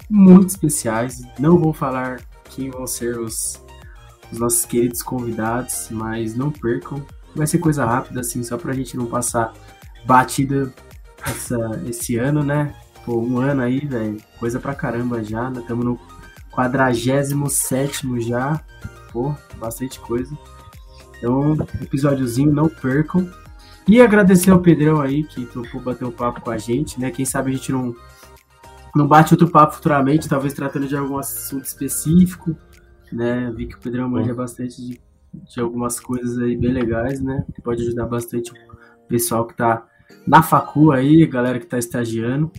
[0.09, 1.21] muito especiais.
[1.39, 2.19] Não vou falar
[2.49, 3.63] quem vão ser os,
[4.29, 7.01] os nossos queridos convidados, mas não percam.
[7.33, 9.53] Vai ser coisa rápida, assim, só pra gente não passar
[10.05, 10.73] batida
[11.25, 12.75] essa, esse ano, né?
[13.05, 15.49] Pô, um ano aí, velho, coisa pra caramba já.
[15.49, 15.91] Estamos né?
[15.91, 15.99] no
[16.51, 17.33] 47
[18.19, 18.61] já.
[19.11, 20.37] Pô, bastante coisa.
[21.17, 23.29] Então, episódiozinho, não percam.
[23.87, 27.11] E agradecer ao Pedrão aí que topou bater um papo com a gente, né?
[27.11, 27.95] Quem sabe a gente não,
[28.95, 32.55] não bate outro papo futuramente, talvez tratando de algum assunto específico,
[33.11, 33.51] né?
[33.55, 35.01] Vi que o Pedrão manja bastante de,
[35.33, 37.43] de algumas coisas aí bem legais, né?
[37.53, 39.85] Que pode ajudar bastante o pessoal que tá
[40.25, 42.51] na facu aí, galera que tá estagiando.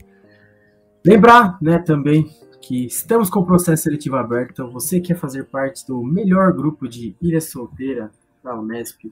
[1.05, 2.31] Lembrar, né, também
[2.63, 6.89] que estamos com o processo seletivo aberto, então você quer fazer parte do melhor grupo
[6.89, 8.11] de ilha solteira
[8.43, 9.11] da Unesp,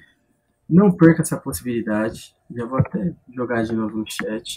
[0.68, 2.34] não perca essa possibilidade.
[2.54, 4.56] Já vou até jogar de novo no chat.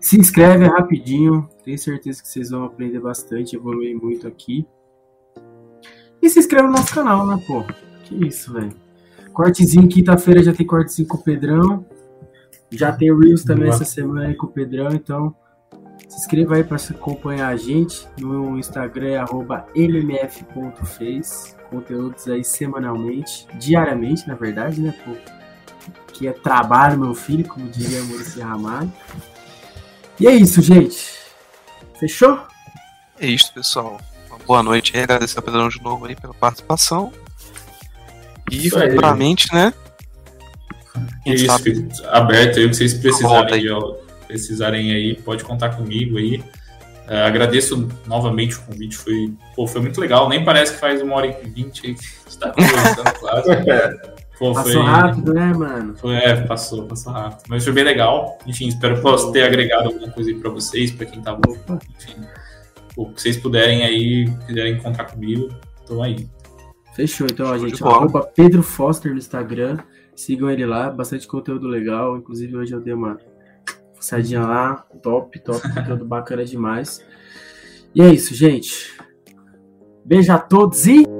[0.00, 4.64] Se inscreve rapidinho, tenho certeza que vocês vão aprender bastante, evoluir muito aqui.
[6.22, 7.64] E se inscreve no nosso canal, né, pô?
[8.04, 8.74] Que isso, velho.
[9.32, 11.84] Cortezinho, quinta-feira já tem cortezinho com o Pedrão.
[12.70, 13.74] Já tem o Reels também Boa.
[13.74, 15.34] essa semana aí com o Pedrão, então
[16.08, 19.24] se inscreva aí para acompanhar a gente no Instagram é
[19.76, 24.94] mmf.face, conteúdos aí semanalmente, diariamente, na verdade, né?
[25.04, 25.12] Pô,
[26.12, 28.92] que é trabalho, meu filho, como diria Maurício Ramalho.
[30.18, 31.18] E é isso, gente.
[32.00, 32.40] Fechou?
[33.20, 34.00] É isso, pessoal.
[34.28, 37.12] Uma boa noite aí, agradecer ao Pedrão de novo aí pela participação.
[38.50, 39.74] E futuramente, né?
[41.26, 41.86] É isso, sabe...
[42.06, 46.36] aberto aí o que vocês precisarem de aula precisarem aí, pode contar comigo aí.
[47.08, 50.28] Uh, agradeço novamente o convite, foi, pô, foi muito legal.
[50.28, 53.48] Nem parece que faz uma hora e vinte aí que está conversando, quase.
[54.38, 55.96] Pô, passou foi, rápido, né, mano?
[55.96, 57.42] Foi, é, passou, passou rápido.
[57.48, 58.38] Mas foi bem legal.
[58.46, 61.40] Enfim, espero que possa ter agregado alguma coisa aí para vocês, para quem tava.
[61.48, 62.14] Enfim,
[62.94, 65.48] pô, que vocês puderem aí, quiserem encontrar comigo,
[65.86, 66.28] tô aí.
[66.94, 67.82] Fechou, então, a gente.
[67.82, 69.78] Arroba Pedro Foster no Instagram.
[70.14, 72.16] Sigam ele lá, bastante conteúdo legal.
[72.16, 73.18] Inclusive, hoje eu dei uma
[74.00, 77.04] Sardinha lá, top, top, conteúdo bacana demais.
[77.94, 78.96] E é isso, gente.
[80.04, 81.17] Beijo a todos e.